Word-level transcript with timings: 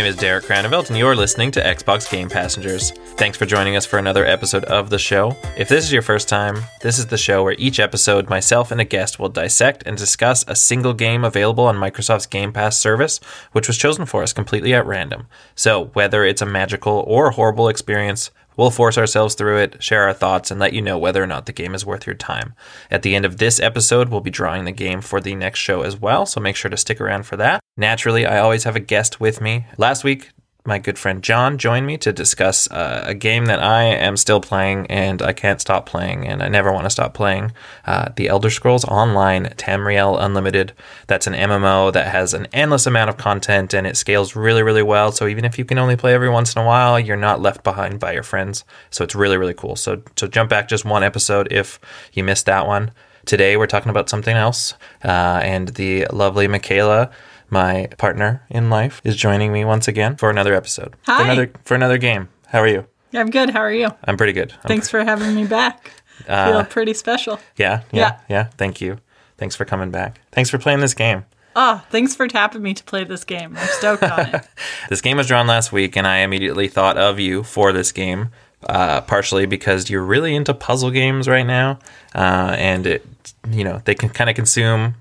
Name 0.00 0.08
is 0.08 0.16
Derek 0.16 0.46
Cranevelt, 0.46 0.88
and 0.88 0.96
you're 0.96 1.14
listening 1.14 1.50
to 1.50 1.62
Xbox 1.62 2.10
Game 2.10 2.30
Passengers. 2.30 2.92
Thanks 3.18 3.36
for 3.36 3.44
joining 3.44 3.76
us 3.76 3.84
for 3.84 3.98
another 3.98 4.24
episode 4.24 4.64
of 4.64 4.88
the 4.88 4.98
show. 4.98 5.36
If 5.58 5.68
this 5.68 5.84
is 5.84 5.92
your 5.92 6.00
first 6.00 6.26
time, 6.26 6.62
this 6.80 6.98
is 6.98 7.08
the 7.08 7.18
show 7.18 7.44
where 7.44 7.54
each 7.58 7.78
episode, 7.78 8.30
myself 8.30 8.70
and 8.70 8.80
a 8.80 8.84
guest 8.84 9.18
will 9.18 9.28
dissect 9.28 9.82
and 9.84 9.98
discuss 9.98 10.42
a 10.48 10.56
single 10.56 10.94
game 10.94 11.22
available 11.22 11.66
on 11.66 11.76
Microsoft's 11.76 12.24
Game 12.24 12.50
Pass 12.50 12.78
service, 12.78 13.20
which 13.52 13.66
was 13.66 13.76
chosen 13.76 14.06
for 14.06 14.22
us 14.22 14.32
completely 14.32 14.72
at 14.72 14.86
random. 14.86 15.26
So, 15.54 15.88
whether 15.92 16.24
it's 16.24 16.40
a 16.40 16.46
magical 16.46 17.04
or 17.06 17.32
horrible 17.32 17.68
experience, 17.68 18.30
We'll 18.60 18.70
force 18.70 18.98
ourselves 18.98 19.36
through 19.36 19.56
it, 19.56 19.82
share 19.82 20.02
our 20.02 20.12
thoughts, 20.12 20.50
and 20.50 20.60
let 20.60 20.74
you 20.74 20.82
know 20.82 20.98
whether 20.98 21.22
or 21.22 21.26
not 21.26 21.46
the 21.46 21.52
game 21.54 21.74
is 21.74 21.86
worth 21.86 22.06
your 22.06 22.14
time. 22.14 22.52
At 22.90 23.00
the 23.00 23.14
end 23.14 23.24
of 23.24 23.38
this 23.38 23.58
episode, 23.58 24.10
we'll 24.10 24.20
be 24.20 24.28
drawing 24.28 24.66
the 24.66 24.70
game 24.70 25.00
for 25.00 25.18
the 25.18 25.34
next 25.34 25.60
show 25.60 25.80
as 25.80 25.96
well, 25.96 26.26
so 26.26 26.42
make 26.42 26.56
sure 26.56 26.70
to 26.70 26.76
stick 26.76 27.00
around 27.00 27.22
for 27.22 27.38
that. 27.38 27.60
Naturally, 27.78 28.26
I 28.26 28.38
always 28.38 28.64
have 28.64 28.76
a 28.76 28.80
guest 28.80 29.18
with 29.18 29.40
me. 29.40 29.64
Last 29.78 30.04
week, 30.04 30.32
my 30.64 30.78
good 30.78 30.98
friend 30.98 31.22
John 31.22 31.58
joined 31.58 31.86
me 31.86 31.96
to 31.98 32.12
discuss 32.12 32.70
uh, 32.70 33.02
a 33.06 33.14
game 33.14 33.46
that 33.46 33.62
I 33.62 33.82
am 33.84 34.16
still 34.16 34.40
playing 34.40 34.86
and 34.88 35.22
I 35.22 35.32
can't 35.32 35.60
stop 35.60 35.86
playing 35.86 36.26
and 36.26 36.42
I 36.42 36.48
never 36.48 36.72
want 36.72 36.84
to 36.84 36.90
stop 36.90 37.14
playing. 37.14 37.52
Uh, 37.86 38.10
the 38.14 38.28
Elder 38.28 38.50
Scrolls 38.50 38.84
Online 38.84 39.46
Tamriel 39.56 40.20
Unlimited. 40.20 40.72
That's 41.06 41.26
an 41.26 41.34
MMO 41.34 41.92
that 41.92 42.08
has 42.08 42.34
an 42.34 42.46
endless 42.52 42.86
amount 42.86 43.10
of 43.10 43.16
content 43.16 43.72
and 43.72 43.86
it 43.86 43.96
scales 43.96 44.36
really, 44.36 44.62
really 44.62 44.82
well. 44.82 45.12
So 45.12 45.26
even 45.26 45.44
if 45.44 45.58
you 45.58 45.64
can 45.64 45.78
only 45.78 45.96
play 45.96 46.14
every 46.14 46.30
once 46.30 46.54
in 46.54 46.62
a 46.62 46.66
while, 46.66 47.00
you're 47.00 47.16
not 47.16 47.40
left 47.40 47.64
behind 47.64 47.98
by 47.98 48.12
your 48.12 48.22
friends. 48.22 48.64
So 48.90 49.02
it's 49.04 49.14
really, 49.14 49.36
really 49.36 49.54
cool. 49.54 49.76
So, 49.76 50.02
so 50.16 50.26
jump 50.26 50.50
back 50.50 50.68
just 50.68 50.84
one 50.84 51.02
episode 51.02 51.50
if 51.50 51.80
you 52.12 52.22
missed 52.22 52.46
that 52.46 52.66
one. 52.66 52.92
Today 53.26 53.56
we're 53.56 53.66
talking 53.66 53.90
about 53.90 54.08
something 54.08 54.34
else, 54.34 54.74
uh, 55.04 55.40
and 55.42 55.68
the 55.68 56.06
lovely 56.06 56.48
Michaela 56.48 57.10
my 57.50 57.88
partner 57.98 58.42
in 58.50 58.70
life, 58.70 59.00
is 59.04 59.16
joining 59.16 59.52
me 59.52 59.64
once 59.64 59.88
again 59.88 60.16
for 60.16 60.30
another 60.30 60.54
episode. 60.54 60.94
Hi. 61.06 61.18
For 61.18 61.24
another 61.24 61.52
for 61.64 61.74
another 61.74 61.98
game. 61.98 62.28
How 62.48 62.60
are 62.60 62.68
you? 62.68 62.86
I'm 63.12 63.30
good. 63.30 63.50
How 63.50 63.60
are 63.60 63.72
you? 63.72 63.88
I'm 64.04 64.16
pretty 64.16 64.32
good. 64.32 64.52
I'm 64.64 64.68
Thanks 64.68 64.88
for 64.88 65.02
having 65.04 65.34
me 65.34 65.44
back. 65.46 65.90
Feel 66.26 66.64
pretty 66.64 66.94
special. 66.94 67.40
Yeah, 67.56 67.82
yeah, 67.92 68.00
Yeah. 68.00 68.18
yeah, 68.28 68.44
Thank 68.56 68.80
you. 68.80 68.98
Thanks 69.38 69.56
for 69.56 69.64
coming 69.64 69.90
back. 69.90 70.20
Thanks 70.32 70.50
for 70.50 70.58
playing 70.58 70.80
this 70.80 70.92
game. 70.94 71.24
Oh, 71.56 71.82
thanks 71.90 72.14
for 72.14 72.28
tapping 72.28 72.62
me 72.62 72.74
to 72.74 72.84
play 72.84 73.04
this 73.04 73.24
game. 73.24 73.56
I'm 73.58 73.66
stoked 73.68 74.02
on 74.04 74.34
it. 74.34 74.46
This 74.88 75.00
game 75.00 75.16
was 75.16 75.26
drawn 75.26 75.46
last 75.46 75.72
week, 75.72 75.96
and 75.96 76.06
I 76.06 76.18
immediately 76.18 76.68
thought 76.68 76.96
of 76.98 77.18
you 77.18 77.42
for 77.42 77.72
this 77.72 77.90
game. 77.90 78.30
Uh, 78.68 79.00
partially 79.00 79.46
because 79.46 79.88
you're 79.88 80.02
really 80.04 80.34
into 80.34 80.52
puzzle 80.52 80.90
games 80.90 81.26
right 81.26 81.46
now, 81.46 81.78
uh, 82.14 82.54
and 82.58 82.86
it, 82.86 83.06
you 83.50 83.64
know, 83.64 83.80
they 83.86 83.94
can 83.94 84.10
kind 84.10 84.28
of 84.28 84.36
consume 84.36 84.94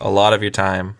a 0.00 0.08
lot 0.10 0.32
of 0.32 0.40
your 0.40 0.50
time. 0.50 0.96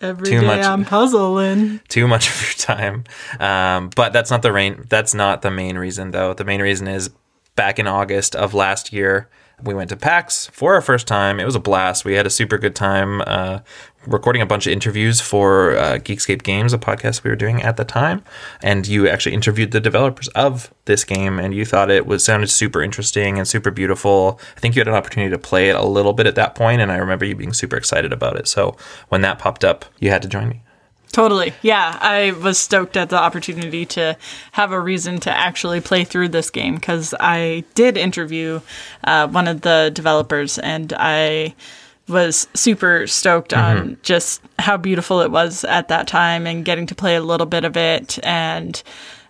Every 0.00 0.26
Too 0.26 0.40
day 0.40 0.46
much- 0.46 0.64
I'm 0.64 0.84
puzzling. 0.84 1.80
too 1.88 2.06
much 2.06 2.28
of 2.28 2.42
your 2.42 2.54
time. 2.76 3.04
Um, 3.40 3.90
but 3.96 4.12
that's 4.12 4.30
not 4.30 4.42
the 4.42 4.52
rain. 4.52 4.84
That's 4.88 5.14
not 5.14 5.42
the 5.42 5.50
main 5.50 5.78
reason, 5.78 6.10
though. 6.10 6.34
The 6.34 6.44
main 6.44 6.60
reason 6.60 6.86
is 6.86 7.10
back 7.54 7.78
in 7.78 7.86
August 7.86 8.36
of 8.36 8.52
last 8.54 8.92
year, 8.92 9.30
we 9.62 9.72
went 9.72 9.88
to 9.88 9.96
PAX 9.96 10.48
for 10.48 10.74
our 10.74 10.82
first 10.82 11.06
time. 11.06 11.40
It 11.40 11.44
was 11.46 11.54
a 11.54 11.60
blast. 11.60 12.04
We 12.04 12.12
had 12.12 12.26
a 12.26 12.30
super 12.30 12.58
good 12.58 12.74
time 12.74 13.22
uh, 13.26 13.60
recording 14.06 14.42
a 14.42 14.46
bunch 14.46 14.66
of 14.66 14.72
interviews 14.72 15.20
for 15.20 15.76
uh, 15.76 15.98
Geekscape 15.98 16.42
Games, 16.42 16.72
a 16.72 16.78
podcast 16.78 17.24
we 17.24 17.30
were 17.30 17.36
doing 17.36 17.62
at 17.62 17.76
the 17.76 17.84
time. 17.84 18.22
And 18.62 18.86
you 18.86 19.08
actually 19.08 19.34
interviewed 19.34 19.72
the 19.72 19.80
developers 19.80 20.28
of 20.28 20.72
this 20.84 21.04
game, 21.04 21.38
and 21.38 21.54
you 21.54 21.64
thought 21.64 21.90
it 21.90 22.06
was 22.06 22.24
sounded 22.24 22.48
super 22.48 22.82
interesting 22.82 23.38
and 23.38 23.46
super 23.46 23.70
beautiful. 23.70 24.40
I 24.56 24.60
think 24.60 24.74
you 24.74 24.80
had 24.80 24.88
an 24.88 24.94
opportunity 24.94 25.30
to 25.30 25.38
play 25.38 25.68
it 25.68 25.76
a 25.76 25.84
little 25.84 26.12
bit 26.12 26.26
at 26.26 26.36
that 26.36 26.54
point, 26.54 26.80
and 26.80 26.92
I 26.92 26.96
remember 26.96 27.24
you 27.24 27.34
being 27.34 27.52
super 27.52 27.76
excited 27.76 28.12
about 28.12 28.36
it. 28.36 28.48
So 28.48 28.76
when 29.08 29.20
that 29.22 29.38
popped 29.38 29.64
up, 29.64 29.84
you 29.98 30.10
had 30.10 30.22
to 30.22 30.28
join 30.28 30.48
me. 30.48 30.62
Totally. 31.12 31.54
Yeah, 31.62 31.98
I 32.00 32.32
was 32.32 32.58
stoked 32.58 32.96
at 32.96 33.08
the 33.08 33.16
opportunity 33.16 33.86
to 33.86 34.18
have 34.52 34.72
a 34.72 34.78
reason 34.78 35.18
to 35.20 35.30
actually 35.30 35.80
play 35.80 36.04
through 36.04 36.28
this 36.28 36.50
game 36.50 36.74
because 36.74 37.14
I 37.18 37.64
did 37.74 37.96
interview 37.96 38.60
uh, 39.04 39.26
one 39.28 39.48
of 39.48 39.62
the 39.62 39.90
developers 39.94 40.58
and 40.58 40.92
I 40.94 41.54
was 42.08 42.46
super 42.54 43.06
stoked 43.06 43.52
on 43.52 43.76
mm-hmm. 43.76 43.94
just 44.02 44.40
how 44.58 44.76
beautiful 44.76 45.20
it 45.20 45.30
was 45.30 45.64
at 45.64 45.88
that 45.88 46.06
time 46.06 46.46
and 46.46 46.64
getting 46.64 46.86
to 46.86 46.94
play 46.94 47.16
a 47.16 47.22
little 47.22 47.46
bit 47.46 47.64
of 47.64 47.76
it 47.76 48.18
and 48.24 48.82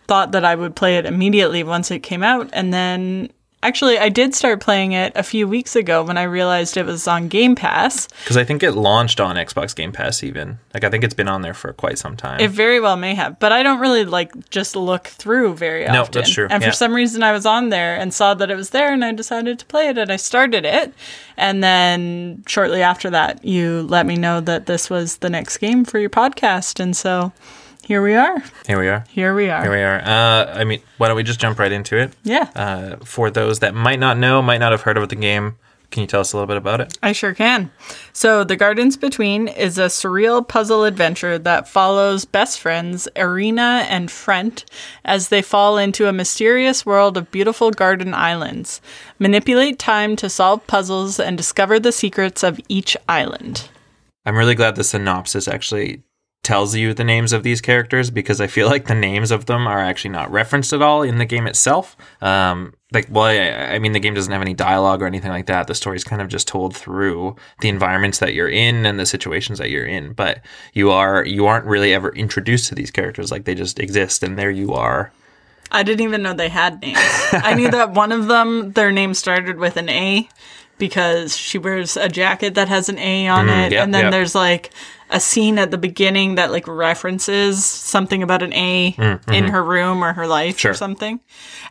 thought 0.07 0.33
that 0.33 0.45
I 0.45 0.55
would 0.55 0.77
play 0.77 0.99
it 0.99 1.07
immediately 1.07 1.63
once 1.63 1.91
it 1.91 2.01
came 2.01 2.23
out. 2.23 2.51
And 2.53 2.73
then 2.73 3.31
actually 3.67 3.99
I 3.99 4.09
did 4.09 4.35
start 4.35 4.61
playing 4.61 4.93
it 4.93 5.13
a 5.17 5.23
few 5.23 5.49
weeks 5.49 5.75
ago 5.77 6.03
when 6.03 6.17
I 6.17 6.23
realized 6.23 6.77
it 6.77 6.87
was 6.87 7.07
on 7.09 7.29
Game 7.29 7.55
Pass. 7.55 8.07
Because 8.25 8.37
I 8.37 8.45
think 8.45 8.63
it 8.63 8.73
launched 8.73 9.21
on 9.21 9.37
Xbox 9.37 9.75
Game 9.75 9.93
Pass, 9.93 10.23
even. 10.23 10.59
Like, 10.73 10.85
I 10.85 10.91
think 10.91 11.05
it's 11.05 11.15
been 11.15 11.29
on 11.29 11.43
there 11.43 11.55
for 11.55 11.73
quite 11.73 11.99
some 11.99 12.17
time. 12.17 12.41
It 12.41 12.51
very 12.51 12.81
well 12.81 12.97
may 12.97 13.15
have, 13.15 13.39
but 13.39 13.53
I 13.53 13.63
don't 13.63 13.81
really 13.81 14.05
like 14.05 14.51
just 14.51 14.77
look 14.77 15.07
through 15.09 15.55
very 15.55 15.85
No, 15.87 16.03
often. 16.03 16.13
that's 16.13 16.31
true, 16.33 16.47
And 16.51 16.63
yeah. 16.63 16.69
for 16.71 16.75
some 16.75 16.95
reason, 16.95 17.23
I 17.23 17.33
was 17.33 17.45
on 17.47 17.69
there 17.71 17.97
and 17.97 18.13
saw 18.15 18.35
that 18.35 18.51
it 18.51 18.57
was 18.57 18.71
there, 18.71 18.93
and 18.93 19.05
I 19.05 19.13
decided 19.13 19.59
to 19.59 19.67
play 19.67 19.89
it, 19.89 19.99
and 19.99 20.13
I 20.13 20.17
started 20.17 20.65
it. 20.65 20.95
And 21.37 21.63
then 21.63 22.45
shortly 22.47 22.83
after 22.83 23.11
that, 23.11 23.45
you 23.45 23.83
let 23.89 24.07
me 24.07 24.17
know 24.17 24.41
that 24.41 24.67
this 24.67 24.89
was 24.89 25.19
the 25.19 25.31
next 25.31 25.59
game 25.59 25.85
for 25.85 25.99
your 25.99 26.11
podcast, 26.11 26.79
and 26.81 26.97
so 26.97 27.33
here 27.87 28.03
we 28.03 28.15
are. 28.15 28.43
Here 28.67 28.79
we 28.79 28.89
are. 28.89 29.05
Here 29.09 29.35
we 29.35 29.49
are. 29.49 29.63
Here 29.63 29.71
we 29.73 29.81
are. 29.83 30.01
Uh, 30.01 30.53
I 30.61 30.65
mean, 30.65 30.81
why 30.99 31.09
don't 31.09 31.17
we 31.17 31.23
just 31.23 31.41
jump 31.41 31.59
right 31.59 31.73
into 31.73 31.97
it? 31.97 32.13
Yeah, 32.25 32.49
Uh, 32.55 32.97
for 33.05 33.31
those 33.31 33.61
that 33.61 33.75
might 33.75 34.01
not 34.01 34.19
know, 34.19 34.43
might 34.43 34.59
not 34.59 34.73
have 34.73 34.83
heard 34.83 34.97
of 34.97 35.09
the 35.09 35.17
game, 35.17 35.57
can 35.93 36.01
you 36.01 36.07
tell 36.09 36.21
us 36.21 36.33
a 36.33 36.37
little 36.37 36.49
bit 36.49 36.57
about 36.57 36.81
it? 36.81 36.99
I 37.01 37.13
sure 37.13 37.33
can. 37.33 37.71
So, 38.13 38.43
The 38.43 38.57
Gardens 38.57 38.97
Between 38.97 39.47
is 39.47 39.79
a 39.79 39.83
surreal 39.87 40.47
puzzle 40.47 40.83
adventure 40.85 41.39
that 41.39 41.69
follows 41.69 42.25
best 42.25 42.59
friends 42.59 43.07
Arina 43.17 43.87
and 43.89 44.11
Frendt 44.11 44.65
as 45.05 45.29
they 45.29 45.43
fall 45.43 45.79
into 45.79 46.09
a 46.09 46.13
mysterious 46.13 46.85
world 46.85 47.17
of 47.17 47.31
beautiful 47.31 47.71
garden 47.71 48.15
islands. 48.15 48.81
Manipulate 49.21 49.79
time 49.79 50.17
to 50.17 50.29
solve 50.29 50.67
puzzles 50.67 51.21
and 51.21 51.37
discover 51.37 51.79
the 51.79 51.93
secrets 51.93 52.43
of 52.43 52.59
each 52.69 52.97
island. 53.09 53.69
I'm 54.27 54.37
really 54.37 54.57
glad 54.57 54.75
the 54.75 54.83
synopsis 54.83 55.47
actually 55.47 56.03
tells 56.47 56.77
you 56.77 56.95
the 56.95 57.03
names 57.03 57.33
of 57.33 57.43
these 57.43 57.61
characters 57.61 58.09
because 58.09 58.41
I 58.41 58.47
feel 58.47 58.67
like 58.71 58.87
the 58.87 58.95
names 58.95 59.31
of 59.31 59.47
them 59.47 59.67
are 59.67 59.81
actually 59.81 60.13
not 60.13 60.31
referenced 60.31 60.73
at 60.73 60.81
all 60.81 61.03
in 61.03 61.19
the 61.19 61.25
game 61.25 61.47
itself. 61.47 61.97
Um, 62.23 62.73
like, 62.93 63.09
well, 63.11 63.25
I, 63.25 63.75
I 63.75 63.79
mean, 63.81 63.93
the 63.93 64.01
game 64.01 64.15
doesn't 64.15 64.33
have 64.33 64.41
any 64.41 64.55
dialogue 64.55 65.03
or 65.03 65.07
anything 65.07 65.33
like 65.33 65.47
that. 65.47 65.67
The 65.67 65.75
story's 65.75 66.05
kind 66.05 66.23
of 66.23 66.29
just 66.29 66.47
told 66.47 66.75
through 66.75 67.35
the 67.61 67.69
environments 67.69 68.21
that 68.21 68.33
you're 68.33 68.49
in 68.49 68.87
and 68.87 68.99
the 68.99 69.07
situations 69.07 69.59
that 69.59 69.71
you're 69.71 69.85
in. 69.85 70.13
But 70.13 70.41
you 70.73 70.93
are 70.93 71.25
you 71.25 71.47
aren't 71.47 71.67
really 71.67 71.93
ever 71.93 72.15
introduced 72.15 72.69
to 72.69 72.77
these 72.77 72.93
characters. 72.93 73.33
Like 73.33 73.45
they 73.45 73.57
just 73.57 73.81
exist, 73.81 74.23
and 74.23 74.39
there 74.39 74.53
you 74.53 74.73
are. 74.73 75.13
I 75.73 75.83
didn't 75.83 76.03
even 76.03 76.23
know 76.23 76.33
they 76.33 76.49
had 76.49 76.81
names. 76.81 76.97
I 77.33 77.55
knew 77.55 77.69
that 77.73 77.91
one 77.91 78.13
of 78.13 78.29
them, 78.29 78.73
their 78.73 78.93
name 78.93 79.15
started 79.15 79.59
with 79.59 79.77
an 79.77 79.89
A 79.89 80.29
because 80.79 81.37
she 81.37 81.59
wears 81.59 81.97
a 81.97 82.09
jacket 82.09 82.55
that 82.55 82.69
has 82.69 82.89
an 82.89 82.99
A 82.99 83.27
on 83.27 83.49
it. 83.49 83.73
yep, 83.73 83.83
and 83.83 83.93
then 83.93 84.05
yep. 84.05 84.13
there's 84.13 84.37
like 84.37 84.71
a 85.11 85.21
scene 85.21 85.59
at 85.59 85.71
the 85.71 85.79
beginning 85.79 86.35
that 86.35 86.51
like 86.51 86.67
references 86.67 87.65
something 87.65 88.23
about 88.23 88.43
an 88.43 88.53
A 88.53 88.95
in 89.33 89.45
her 89.45 89.63
room 89.63 90.03
or 90.03 90.13
her 90.13 90.27
life 90.27 90.47
Mm, 90.47 90.51
mm-hmm. 90.57 90.59
Sure. 90.59 90.71
or 90.73 90.75
something. 90.75 91.21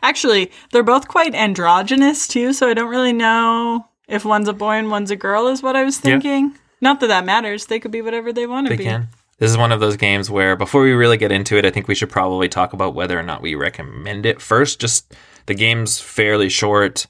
Actually, 0.02 0.50
they're 0.72 0.82
both 0.82 1.08
quite 1.08 1.34
androgynous 1.34 2.26
too, 2.28 2.52
so 2.52 2.68
I 2.68 2.74
don't 2.74 2.88
really 2.88 3.12
know 3.12 3.86
if 4.08 4.24
one's 4.24 4.48
a 4.48 4.52
boy 4.52 4.72
and 4.74 4.90
one's 4.90 5.10
a 5.10 5.16
girl 5.16 5.48
is 5.48 5.62
what 5.62 5.76
I 5.76 5.84
was 5.84 5.96
Yeah. 5.98 6.12
thinking. 6.12 6.54
Not 6.80 7.00
that 7.00 7.08
that 7.08 7.24
matters. 7.24 7.66
They 7.66 7.80
could 7.80 7.90
be 7.90 8.02
whatever 8.02 8.32
they 8.32 8.46
want 8.46 8.66
to 8.66 8.70
They 8.70 8.76
be. 8.76 8.84
can. 8.84 9.08
This 9.38 9.50
is 9.50 9.58
one 9.58 9.72
of 9.72 9.80
those 9.80 9.96
games 9.96 10.30
where 10.30 10.56
before 10.56 10.82
we 10.82 10.92
really 10.92 11.16
get 11.18 11.30
into 11.32 11.56
it, 11.58 11.66
I 11.66 11.70
think 11.70 11.88
we 11.88 11.94
should 11.94 12.08
probably 12.10 12.48
talk 12.48 12.72
about 12.72 12.94
whether 12.94 13.18
or 13.18 13.22
not 13.22 13.42
we 13.42 13.54
recommend 13.54 14.24
it 14.24 14.40
first. 14.40 14.80
Just 14.80 15.14
the 15.46 15.54
game's 15.54 15.98
fairly 16.00 16.48
short. 16.48 17.06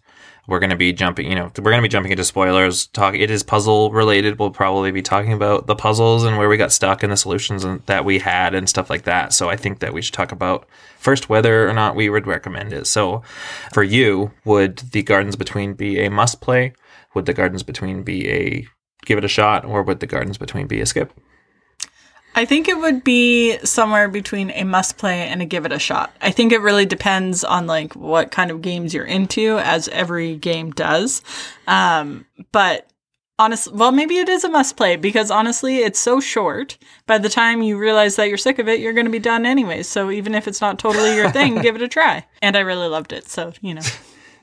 We're 0.46 0.60
going 0.60 0.70
to 0.70 0.76
be 0.76 0.92
jumping, 0.92 1.28
you 1.28 1.34
know, 1.34 1.50
we're 1.58 1.70
going 1.72 1.78
to 1.78 1.82
be 1.82 1.88
jumping 1.88 2.12
into 2.12 2.24
spoilers. 2.24 2.86
Talk. 2.86 3.14
It 3.14 3.30
is 3.30 3.42
puzzle 3.42 3.90
related. 3.90 4.38
We'll 4.38 4.50
probably 4.50 4.92
be 4.92 5.02
talking 5.02 5.32
about 5.32 5.66
the 5.66 5.74
puzzles 5.74 6.24
and 6.24 6.38
where 6.38 6.48
we 6.48 6.56
got 6.56 6.70
stuck 6.70 7.02
and 7.02 7.12
the 7.12 7.16
solutions 7.16 7.66
that 7.86 8.04
we 8.04 8.20
had 8.20 8.54
and 8.54 8.68
stuff 8.68 8.88
like 8.88 9.02
that. 9.04 9.32
So 9.32 9.48
I 9.48 9.56
think 9.56 9.80
that 9.80 9.92
we 9.92 10.02
should 10.02 10.14
talk 10.14 10.30
about 10.30 10.68
first 10.98 11.28
whether 11.28 11.68
or 11.68 11.72
not 11.72 11.96
we 11.96 12.08
would 12.08 12.26
recommend 12.26 12.72
it. 12.72 12.86
So 12.86 13.22
for 13.72 13.82
you, 13.82 14.30
would 14.44 14.78
the 14.78 15.02
Gardens 15.02 15.36
Between 15.36 15.74
be 15.74 16.00
a 16.00 16.10
must 16.10 16.40
play? 16.40 16.74
Would 17.14 17.26
the 17.26 17.34
Gardens 17.34 17.62
Between 17.62 18.02
be 18.02 18.28
a 18.28 18.66
give 19.04 19.18
it 19.18 19.24
a 19.24 19.28
shot, 19.28 19.64
or 19.64 19.82
would 19.82 20.00
the 20.00 20.06
Gardens 20.06 20.38
Between 20.38 20.66
be 20.66 20.80
a 20.80 20.86
skip? 20.86 21.12
I 22.36 22.44
think 22.44 22.68
it 22.68 22.78
would 22.78 23.02
be 23.02 23.56
somewhere 23.64 24.08
between 24.08 24.50
a 24.50 24.64
must 24.64 24.98
play 24.98 25.22
and 25.22 25.40
a 25.40 25.46
give 25.46 25.64
it 25.64 25.72
a 25.72 25.78
shot. 25.78 26.14
I 26.20 26.30
think 26.30 26.52
it 26.52 26.60
really 26.60 26.84
depends 26.84 27.42
on 27.42 27.66
like 27.66 27.96
what 27.96 28.30
kind 28.30 28.50
of 28.50 28.60
games 28.60 28.92
you're 28.92 29.06
into, 29.06 29.58
as 29.58 29.88
every 29.88 30.36
game 30.36 30.70
does. 30.70 31.22
Um, 31.66 32.26
but 32.52 32.90
honestly, 33.38 33.72
well, 33.74 33.90
maybe 33.90 34.18
it 34.18 34.28
is 34.28 34.44
a 34.44 34.50
must 34.50 34.76
play 34.76 34.96
because 34.96 35.30
honestly, 35.30 35.78
it's 35.78 35.98
so 35.98 36.20
short. 36.20 36.76
By 37.06 37.16
the 37.16 37.30
time 37.30 37.62
you 37.62 37.78
realize 37.78 38.16
that 38.16 38.28
you're 38.28 38.36
sick 38.36 38.58
of 38.58 38.68
it, 38.68 38.80
you're 38.80 38.92
going 38.92 39.06
to 39.06 39.12
be 39.12 39.18
done 39.18 39.46
anyways. 39.46 39.88
So 39.88 40.10
even 40.10 40.34
if 40.34 40.46
it's 40.46 40.60
not 40.60 40.78
totally 40.78 41.16
your 41.16 41.30
thing, 41.30 41.54
give 41.62 41.74
it 41.74 41.82
a 41.82 41.88
try. 41.88 42.26
And 42.42 42.54
I 42.54 42.60
really 42.60 42.88
loved 42.88 43.14
it. 43.14 43.30
So, 43.30 43.54
you 43.62 43.74
know. 43.74 43.82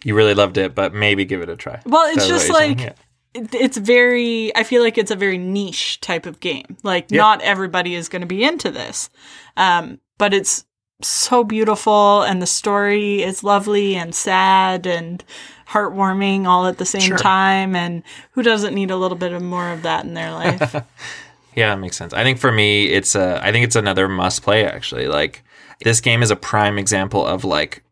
You 0.04 0.16
really 0.16 0.34
loved 0.34 0.58
it, 0.58 0.74
but 0.76 0.94
maybe 0.96 1.26
give 1.26 1.42
it 1.42 1.50
a 1.50 1.56
try. 1.56 1.82
Well, 1.86 2.08
it's 2.08 2.28
That's 2.28 2.28
just 2.28 2.50
like 2.50 2.82
yeah. 2.82 2.94
It- 3.34 3.54
it's 3.56 3.78
very. 3.78 4.56
I 4.56 4.64
feel 4.64 4.82
like 4.84 4.98
it's 4.98 5.12
a 5.12 5.16
very 5.16 5.38
niche 5.38 6.00
type 6.02 6.26
of 6.26 6.40
game. 6.40 6.78
Like 6.84 7.12
not 7.12 7.42
everybody 7.42 7.96
is 7.96 8.10
going 8.10 8.22
to 8.22 8.28
be 8.28 8.44
into 8.44 8.72
this, 8.72 9.10
um, 9.58 10.00
but 10.18 10.34
it's 10.34 10.66
so 11.02 11.44
beautiful, 11.44 12.22
and 12.22 12.42
the 12.42 12.46
story 12.48 13.22
is 13.24 13.44
lovely 13.44 13.96
and 13.96 14.14
sad 14.16 14.86
and 14.86 15.24
heartwarming 15.70 16.46
all 16.46 16.68
at 16.68 16.78
the 16.78 16.86
same 16.86 17.02
Sure. 17.02 17.18
time. 17.18 17.76
And 17.76 18.04
who 18.32 18.44
doesn't 18.44 18.74
need 18.76 18.92
a 18.92 18.98
little 18.98 19.18
bit 19.18 19.34
of 19.34 19.42
more 19.42 19.70
of 19.72 19.82
that 19.82 20.06
in 20.06 20.14
their 20.14 20.32
life? 20.44 20.76
Yeah, 21.56 21.74
it 21.74 21.78
makes 21.78 21.98
sense. 21.98 22.14
I 22.14 22.24
think 22.24 22.40
for 22.40 22.52
me, 22.52 22.86
it's 22.88 23.16
a. 23.16 23.40
I 23.44 23.52
think 23.52 23.64
it's 23.66 23.76
another 23.76 24.08
must 24.08 24.44
play. 24.44 24.66
Actually, 24.66 25.08
like 25.08 25.44
this 25.84 26.00
game 26.02 26.24
is 26.24 26.32
a 26.32 26.36
prime 26.36 26.78
example 26.78 27.26
of 27.26 27.44
like 27.44 27.84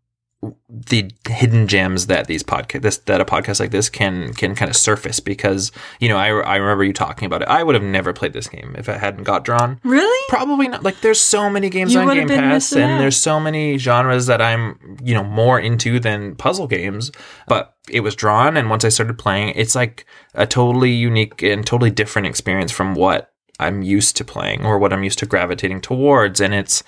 the 0.70 1.12
hidden 1.30 1.68
gems 1.68 2.08
that 2.08 2.26
these 2.26 2.42
podcast 2.42 2.82
this 2.82 2.98
that 2.98 3.22
a 3.22 3.26
podcast 3.26 3.60
like 3.60 3.70
this 3.70 3.90
can 3.90 4.34
can 4.34 4.56
kind 4.56 4.72
of 4.72 4.76
surface 4.76 5.20
because 5.20 5.72
you 6.00 6.10
know 6.10 6.18
I, 6.18 6.30
I 6.30 6.56
remember 6.56 6.84
you 6.84 6.94
talking 6.94 7.28
about 7.28 7.44
it. 7.44 7.48
I 7.48 7.62
would 7.62 7.76
have 7.76 7.84
never 7.84 8.12
played 8.12 8.34
this 8.34 8.48
game 8.48 8.76
if 8.78 8.90
it 8.90 9.00
hadn't 9.00 9.24
got 9.24 9.46
drawn. 9.46 9.80
really? 9.84 10.26
Probably 10.30 10.68
not. 10.68 10.84
Like, 10.84 11.02
there's 11.02 11.22
so 11.22 11.50
many 11.50 11.70
games 11.70 11.94
You 11.94 12.00
on 12.00 12.16
Game 12.16 12.28
Pass, 12.28 12.72
and 12.72 12.94
out. 12.94 12.98
there's 12.98 13.18
so 13.18 13.40
many 13.40 13.78
genres 13.78 14.28
that 14.28 14.42
I'm, 14.42 14.98
you 15.04 15.14
know, 15.14 15.24
more 15.24 15.60
into 15.60 16.00
than 16.00 16.36
puzzle 16.36 16.68
games. 16.68 17.12
But 17.48 17.76
it 17.90 18.00
was 18.00 18.16
drawn, 18.16 18.58
and 18.58 18.70
once 18.70 18.86
I 18.86 18.90
started 18.90 19.18
playing, 19.18 19.54
it's 19.56 19.76
like 19.76 20.06
a 20.34 20.48
totally 20.48 20.92
unique 20.92 21.44
and 21.44 21.66
totally 21.66 21.92
different 21.92 22.28
experience 22.28 22.72
from 22.72 22.96
what 22.96 23.32
I'm 23.60 23.82
used 23.82 24.18
to 24.18 24.26
playing 24.26 24.66
or 24.66 24.80
what 24.80 24.92
I'm 24.92 25.04
used 25.04 25.20
to 25.20 25.26
gravitating 25.26 25.82
towards. 25.82 26.42
And 26.42 26.54
it's, 26.54 26.84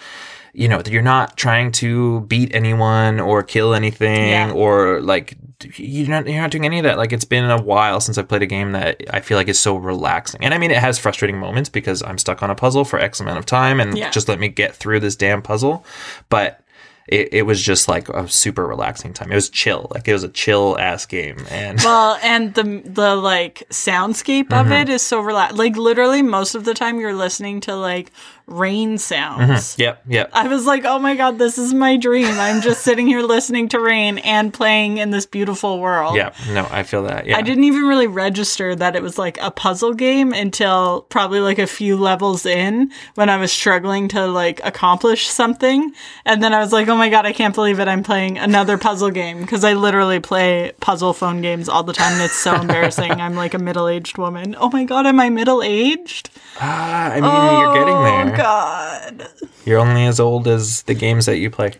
you 0.53 0.67
know, 0.67 0.81
you're 0.85 1.01
not 1.01 1.35
trying 1.35 1.71
to 1.73 2.21
beat 2.21 2.53
anyone 2.53 3.19
or 3.19 3.41
kill 3.43 3.73
anything 3.73 4.29
Yeah. 4.29 4.51
or 4.51 5.01
like 5.01 5.35
you're 5.77 6.07
not 6.09 6.27
you're 6.27 6.41
not 6.41 6.51
doing 6.51 6.65
any 6.65 6.77
of 6.79 6.83
that. 6.83 6.97
Like 6.97 7.11
it's 7.11 7.25
been 7.25 7.49
a 7.49 7.61
while 7.61 7.99
since 7.99 8.17
I've 8.17 8.27
played 8.27 8.43
a 8.43 8.45
game 8.45 8.73
that 8.73 9.01
I 9.09 9.21
feel 9.21 9.37
like 9.37 9.47
is 9.47 9.59
so 9.59 9.75
relaxing. 9.77 10.43
And 10.43 10.53
I 10.53 10.57
mean, 10.59 10.71
it 10.71 10.77
has 10.77 10.99
frustrating 10.99 11.39
moments 11.39 11.69
because 11.69 12.03
I'm 12.03 12.17
stuck 12.17 12.43
on 12.43 12.49
a 12.51 12.55
puzzle 12.55 12.85
for 12.85 12.99
X 12.99 13.19
amount 13.19 13.39
of 13.39 13.45
time, 13.45 13.79
and 13.79 13.97
Yeah. 13.97 14.09
just 14.11 14.27
let 14.27 14.39
me 14.39 14.47
get 14.49 14.75
through 14.75 14.99
this 14.99 15.15
damn 15.15 15.41
puzzle. 15.41 15.85
But 16.29 16.59
it, 17.07 17.33
it 17.33 17.41
was 17.41 17.61
just 17.61 17.89
like 17.89 18.07
a 18.07 18.29
super 18.29 18.65
relaxing 18.65 19.13
time. 19.13 19.29
It 19.31 19.35
was 19.35 19.49
chill, 19.49 19.87
like 19.91 20.07
it 20.07 20.13
was 20.13 20.23
a 20.23 20.29
chill 20.29 20.77
ass 20.79 21.05
game, 21.05 21.37
and 21.49 21.77
Well, 21.83 22.17
and 22.23 22.53
the 22.53 22.81
the 22.85 23.15
like 23.17 23.63
soundscape 23.69 24.53
of 24.53 24.67
Mm-hmm. 24.67 24.71
it 24.73 24.89
is 24.89 25.01
so 25.01 25.19
relaxed. 25.19 25.57
Like 25.57 25.75
literally, 25.75 26.21
most 26.21 26.55
of 26.55 26.63
the 26.65 26.73
time 26.73 26.99
you're 27.01 27.13
listening 27.15 27.59
to 27.61 27.75
like 27.75 28.11
rain 28.47 28.97
sounds. 28.97 29.77
yep, 29.79 30.01
yep. 30.07 30.29
I 30.33 30.47
was 30.47 30.65
like, 30.65 30.85
oh 30.85 30.99
my 30.99 31.15
god, 31.15 31.37
this 31.37 31.57
is 31.57 31.73
my 31.73 31.97
dream. 31.97 32.27
I'm 32.39 32.61
just 32.61 32.81
sitting 32.83 33.07
here 33.07 33.21
listening 33.21 33.69
to 33.69 33.79
rain 33.79 34.17
and 34.19 34.53
playing 34.53 34.97
in 34.97 35.11
this 35.11 35.25
beautiful 35.25 35.79
world. 35.79 36.15
Yeah, 36.15 36.33
no, 36.49 36.67
I 36.69 36.83
feel 36.83 37.03
that. 37.03 37.25
Yeah, 37.25 37.37
I 37.37 37.41
didn't 37.41 37.63
even 37.63 37.83
really 37.83 38.07
register 38.07 38.75
that 38.75 38.95
it 38.95 39.01
was 39.01 39.17
like 39.17 39.37
a 39.41 39.51
puzzle 39.51 39.93
game 39.93 40.33
until 40.33 41.01
probably 41.09 41.39
like 41.39 41.59
a 41.59 41.67
few 41.67 41.97
levels 41.97 42.45
in 42.45 42.91
when 43.15 43.29
I 43.29 43.37
was 43.37 43.51
struggling 43.51 44.07
to 44.09 44.27
like 44.27 44.59
accomplish 44.63 45.27
something. 45.27 45.91
And 46.25 46.43
then 46.43 46.53
I 46.53 46.59
was 46.59 46.73
like, 46.73 46.87
oh 46.87 46.95
my 46.95 47.09
god, 47.09 47.25
I 47.25 47.33
can't 47.33 47.55
believe 47.55 47.79
it. 47.79 47.87
I'm 47.87 48.03
playing 48.03 48.37
another 48.37 48.77
puzzle 48.77 49.11
game 49.11 49.41
because 49.41 49.63
I 49.63 49.73
literally 49.73 50.19
play 50.19 50.73
puzzle 50.79 51.13
phone 51.13 51.41
games 51.41 51.69
all 51.69 51.83
the 51.83 51.93
time 51.93 52.13
and 52.13 52.23
it's 52.23 52.35
so 52.35 52.55
embarrassing. 52.61 53.11
I'm 53.11 53.35
like 53.35 53.53
a 53.53 53.59
middle 53.59 53.87
aged 53.87 54.17
woman. 54.17 54.55
Oh 54.59 54.69
my 54.69 54.83
god, 54.83 55.05
am 55.05 55.19
I 55.19 55.29
middle 55.29 55.63
aged? 55.63 56.29
Ah, 56.59 57.11
I 57.11 57.21
mean, 57.21 57.61
you're 57.61 57.73
getting 57.73 57.93
Oh 57.95 58.32
there. 58.35 58.43
god. 58.45 59.27
You're 59.65 59.79
only 59.79 60.05
as 60.05 60.19
old 60.19 60.47
as 60.47 60.83
the 60.83 60.93
games 60.93 61.25
that 61.25 61.37
you 61.37 61.49
play. 61.49 61.73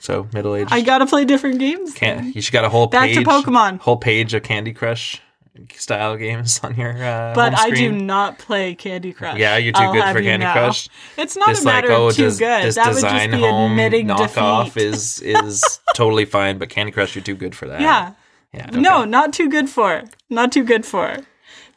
So 0.00 0.28
middle 0.32 0.54
aged. 0.54 0.72
I 0.72 0.80
gotta 0.80 1.06
play 1.06 1.24
different 1.24 1.58
games. 1.58 1.92
Can't 1.94 2.34
you 2.34 2.40
should 2.40 2.52
got 2.52 2.64
a 2.64 2.68
whole 2.68 2.86
Back 2.86 3.10
to 3.10 3.16
page, 3.16 3.26
Pokemon. 3.26 3.80
whole 3.80 3.96
page 3.96 4.32
of 4.34 4.42
Candy 4.42 4.72
Crush 4.72 5.20
style 5.74 6.16
games 6.16 6.60
on 6.62 6.76
your 6.76 6.92
uh, 6.92 7.34
But 7.34 7.58
I 7.58 7.70
do 7.70 7.90
not 7.90 8.38
play 8.38 8.74
Candy 8.74 9.12
Crush. 9.12 9.38
Yeah, 9.38 9.56
you're 9.56 9.72
too 9.72 9.80
I'll 9.82 9.92
good 9.92 10.04
for 10.14 10.22
Candy 10.22 10.46
know. 10.46 10.52
Crush. 10.52 10.88
It's 11.16 11.36
not 11.36 11.48
This 11.48 11.62
a 11.62 11.64
matter 11.64 11.88
like 11.88 11.98
oh, 11.98 12.08
of 12.08 12.14
too 12.16 12.22
does, 12.22 12.38
good. 12.38 12.64
this 12.64 12.74
that 12.76 12.86
would 12.86 12.94
design 12.94 13.30
just 13.30 13.42
be 13.42 13.48
home 13.48 13.72
admitting 13.72 14.06
knockoff 14.06 14.66
defeat. 14.74 14.82
is 14.84 15.20
is 15.20 15.80
totally 15.94 16.24
fine, 16.24 16.58
but 16.58 16.68
Candy 16.68 16.92
Crush 16.92 17.14
you're 17.16 17.24
too 17.24 17.34
good 17.34 17.56
for 17.56 17.66
that. 17.66 17.80
yeah. 17.80 18.12
yeah. 18.52 18.70
No, 18.72 19.04
not 19.04 19.32
too 19.32 19.48
good 19.48 19.68
for. 19.68 20.04
Not 20.30 20.52
too 20.52 20.64
good 20.64 20.86
for. 20.86 21.18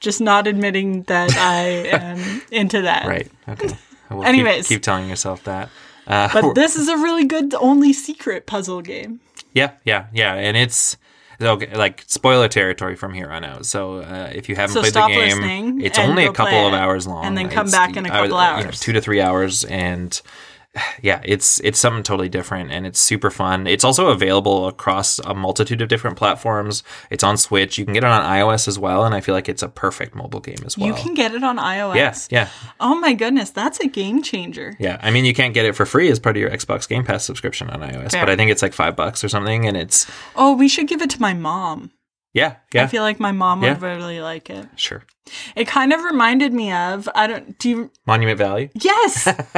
Just 0.01 0.19
not 0.19 0.48
admitting 0.48 1.03
that 1.03 1.31
I 1.38 1.63
am 1.98 2.42
into 2.51 2.81
that. 2.81 3.06
right. 3.07 3.31
Okay. 3.48 3.69
Well, 4.09 4.25
Anyways. 4.25 4.68
keep, 4.68 4.75
keep 4.77 4.83
telling 4.83 5.07
yourself 5.07 5.44
that. 5.45 5.69
Uh, 6.06 6.27
But 6.34 6.53
this 6.55 6.75
is 6.75 6.89
a 6.89 6.98
really 6.98 7.24
good 7.24 7.53
only 7.55 7.93
secret 7.93 8.46
puzzle 8.46 8.81
game. 8.81 9.22
Yeah, 9.53 9.72
yeah, 9.86 10.08
yeah, 10.12 10.34
and 10.34 10.58
it's 10.58 10.98
okay. 11.41 11.74
Like 11.75 12.03
spoiler 12.08 12.48
territory 12.48 12.96
from 12.96 13.13
here 13.13 13.29
on 13.29 13.43
out. 13.46 13.65
So 13.65 13.98
uh, 13.98 14.29
if 14.34 14.50
you 14.50 14.55
haven't 14.55 14.74
So 14.74 14.81
played 14.81 14.93
the 14.93 15.08
game, 15.08 15.81
it's 15.81 15.98
only 16.00 16.25
a 16.25 16.34
couple 16.34 16.67
of 16.67 16.74
hours 16.74 17.05
long, 17.08 17.24
and 17.25 17.38
then 17.38 17.48
come 17.50 17.67
It's- 17.67 17.72
back 17.72 17.96
in 17.96 18.05
a 18.05 18.10
I 18.10 18.22
would- 18.22 18.31
couple 18.31 18.46
you 18.58 18.62
know, 18.63 18.67
hours. 18.67 18.79
two 18.79 18.93
to 18.93 19.01
three 19.01 19.22
hours, 19.22 19.63
and 19.65 20.20
yeah, 21.01 21.20
it's 21.25 21.60
it's 21.62 21.80
something 21.80 22.04
totally 22.04 22.30
different, 22.30 22.72
and 22.72 22.86
it's 22.88 23.00
super 23.00 23.30
fun. 23.30 23.68
It's 23.68 23.84
also 23.84 24.08
available 24.08 24.68
across 24.68 25.20
a 25.20 25.34
multitude 25.34 25.82
of 25.82 25.90
different 25.90 26.18
platforms. 26.18 26.84
It's 27.10 27.24
on 27.24 27.38
Switch. 27.38 27.78
You 27.78 27.84
can 27.86 27.94
get 27.94 28.04
it 28.04 28.10
on 28.10 28.24
iOS 28.24 28.68
as 28.68 28.80
well, 28.80 29.04
and 29.04 29.13
I 29.13 29.20
feel 29.22 29.36
like 29.36 29.50
it's 29.50 29.63
a 29.63 29.68
perfect 29.68 30.16
mobile 30.16 30.40
game 30.40 30.60
as 30.66 30.78
well. 30.78 30.88
You 30.88 30.94
can 30.94 31.13
get 31.13 31.34
it 31.34 31.44
on 31.44 31.58
iOS. 31.58 31.96
yeah, 31.96 32.16
yeah, 32.30 32.50
Oh 32.80 32.96
my 32.96 33.13
goodness, 33.13 33.50
that's 33.50 33.80
a 33.82 33.88
game 33.88 34.24
changer. 34.24 34.75
yeah. 34.80 34.98
I 35.01 35.12
mean, 35.12 35.25
you 35.25 35.34
can't 35.34 35.54
get 35.54 35.66
it 35.66 35.75
for 35.75 35.86
free 35.86 36.10
as 36.10 36.20
part 36.20 36.38
of 36.38 36.42
your 36.42 36.50
Xbox 36.51 36.88
Game 36.88 37.04
Pass 37.04 37.25
subscription 37.25 37.70
on 37.70 37.82
iOS, 37.82 38.12
Fair. 38.12 38.22
but 38.25 38.30
I 38.30 38.36
think 38.38 38.50
it's 38.51 38.62
like 38.62 38.74
five 38.74 38.96
bucks 38.96 39.24
or 39.24 39.30
something, 39.30 39.68
and 39.68 39.75
it's 39.75 40.08
Oh, 40.36 40.56
we 40.56 40.68
should 40.70 40.88
give 40.88 41.01
it 41.01 41.10
to 41.12 41.22
my 41.22 41.34
mom. 41.34 41.92
Yeah, 42.34 42.56
yeah, 42.74 42.84
I 42.84 42.88
feel 42.88 43.04
like 43.04 43.20
my 43.20 43.32
mom 43.32 43.64
Yeah. 43.64 43.74
would 43.74 43.82
really 43.82 44.22
like 44.22 44.50
it. 44.50 44.68
sure. 44.76 45.04
It 45.56 45.66
kind 45.68 45.94
of 45.94 46.02
reminded 46.04 46.52
me 46.54 46.74
of 46.74 47.08
I 47.16 47.28
don't 47.28 47.58
do 47.58 47.70
you 47.70 47.92
Monument 48.06 48.38
Valley. 48.38 48.70
Yes. 48.74 49.28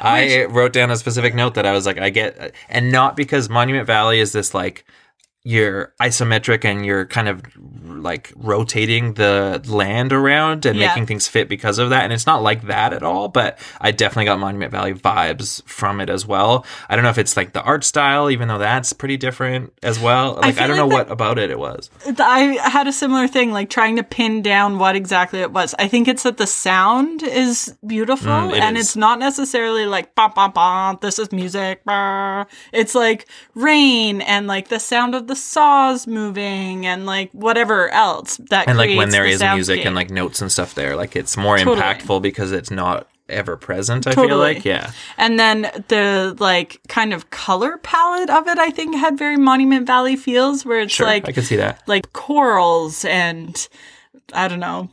I 0.00 0.44
wrote 0.48 0.72
down 0.72 0.90
a 0.90 0.96
specific 0.96 1.34
note 1.34 1.54
that 1.54 1.66
I 1.66 1.72
was 1.72 1.86
like, 1.86 1.98
I 1.98 2.10
get, 2.10 2.54
and 2.68 2.90
not 2.90 3.16
because 3.16 3.48
Monument 3.48 3.86
Valley 3.86 4.20
is 4.20 4.32
this 4.32 4.54
like 4.54 4.84
you're 5.48 5.92
isometric 6.00 6.64
and 6.64 6.84
you're 6.84 7.06
kind 7.06 7.28
of 7.28 7.40
like 7.84 8.32
rotating 8.34 9.14
the 9.14 9.62
land 9.68 10.12
around 10.12 10.66
and 10.66 10.76
Yeah. 10.76 10.88
making 10.88 11.06
things 11.06 11.28
fit 11.28 11.48
because 11.48 11.78
of 11.78 11.90
that. 11.90 12.02
And 12.02 12.12
it's 12.12 12.26
not 12.26 12.42
like 12.42 12.62
that 12.66 12.92
at 12.92 13.04
all, 13.04 13.28
but 13.28 13.56
I 13.80 13.92
definitely 13.92 14.24
got 14.24 14.40
Monument 14.40 14.72
Valley 14.72 14.92
vibes 14.92 15.62
from 15.68 16.00
it 16.00 16.10
as 16.10 16.26
well. 16.26 16.66
I 16.88 16.96
don't 16.96 17.04
know 17.04 17.10
if 17.10 17.18
it's 17.18 17.36
like 17.36 17.52
the 17.52 17.62
art 17.62 17.84
style, 17.84 18.28
even 18.28 18.48
though 18.48 18.58
that's 18.58 18.92
pretty 18.92 19.16
different 19.16 19.72
as 19.84 20.00
well. 20.00 20.34
Like, 20.34 20.46
I, 20.46 20.52
feel 20.52 20.66
don't 20.66 20.76
like 20.78 20.78
know 20.78 20.88
that- 20.88 21.06
what 21.06 21.12
about 21.12 21.38
it 21.38 21.52
it 21.52 21.60
was. 21.60 21.90
I 22.18 22.58
had 22.68 22.88
a 22.88 22.92
similar 22.92 23.28
thing, 23.28 23.52
like 23.52 23.70
trying 23.70 23.94
to 23.96 24.02
pin 24.02 24.42
down 24.42 24.80
what 24.80 24.96
exactly 24.96 25.38
it 25.42 25.52
was. 25.52 25.76
I 25.78 25.86
think 25.86 26.08
it's 26.08 26.24
that 26.24 26.38
the 26.38 26.46
sound 26.48 27.22
is 27.22 27.72
beautiful 27.86 28.26
Mm, 28.32 28.50
it 28.52 28.58
and 28.64 28.76
is. 28.76 28.86
it's 28.86 28.96
not 28.96 29.20
necessarily 29.20 29.86
like 29.86 30.12
ba 30.16 30.28
ba 30.34 30.48
ba, 30.52 30.98
this 31.00 31.20
is 31.20 31.30
music. 31.30 31.82
bah. 31.84 32.46
It's 32.72 32.96
like 32.96 33.28
rain 33.54 34.22
and 34.22 34.48
like 34.48 34.68
the 34.70 34.80
sound 34.80 35.14
of 35.14 35.28
the 35.28 35.35
the 35.35 35.35
saws 35.36 36.06
moving 36.06 36.86
and 36.86 37.06
like 37.06 37.30
whatever 37.32 37.88
else 37.90 38.38
that 38.50 38.68
and 38.68 38.76
like 38.78 38.96
when 38.96 39.10
there 39.10 39.24
the 39.24 39.30
is 39.30 39.42
music 39.42 39.80
soundscape. 39.80 39.86
and 39.86 39.94
like 39.94 40.10
notes 40.10 40.40
and 40.40 40.50
stuff 40.50 40.74
there, 40.74 40.96
like 40.96 41.14
it's 41.16 41.36
more 41.36 41.56
Totally. 41.58 41.76
impactful 41.80 42.22
because 42.22 42.52
it's 42.52 42.70
not 42.70 43.06
ever 43.28 43.56
present. 43.56 44.06
I 44.06 44.14
feel 44.14 44.38
like, 44.38 44.64
yeah, 44.64 44.92
And 45.18 45.38
then 45.38 45.62
the 45.88 46.36
like 46.38 46.80
kind 46.88 47.12
of 47.12 47.30
color 47.30 47.76
palette 47.78 48.30
of 48.30 48.46
it, 48.46 48.56
I 48.58 48.70
think, 48.70 48.94
had 48.94 49.18
very 49.18 49.36
Monument 49.36 49.84
Valley 49.86 50.14
feels, 50.16 50.64
where 50.64 50.80
it's 50.80 50.94
sure, 50.94 51.06
like 51.06 51.28
I 51.28 51.32
can 51.32 51.42
see 51.42 51.56
that. 51.56 51.82
like 51.88 52.12
corals 52.12 53.04
and 53.04 53.68
I 54.32 54.46
don't 54.48 54.60
know. 54.60 54.90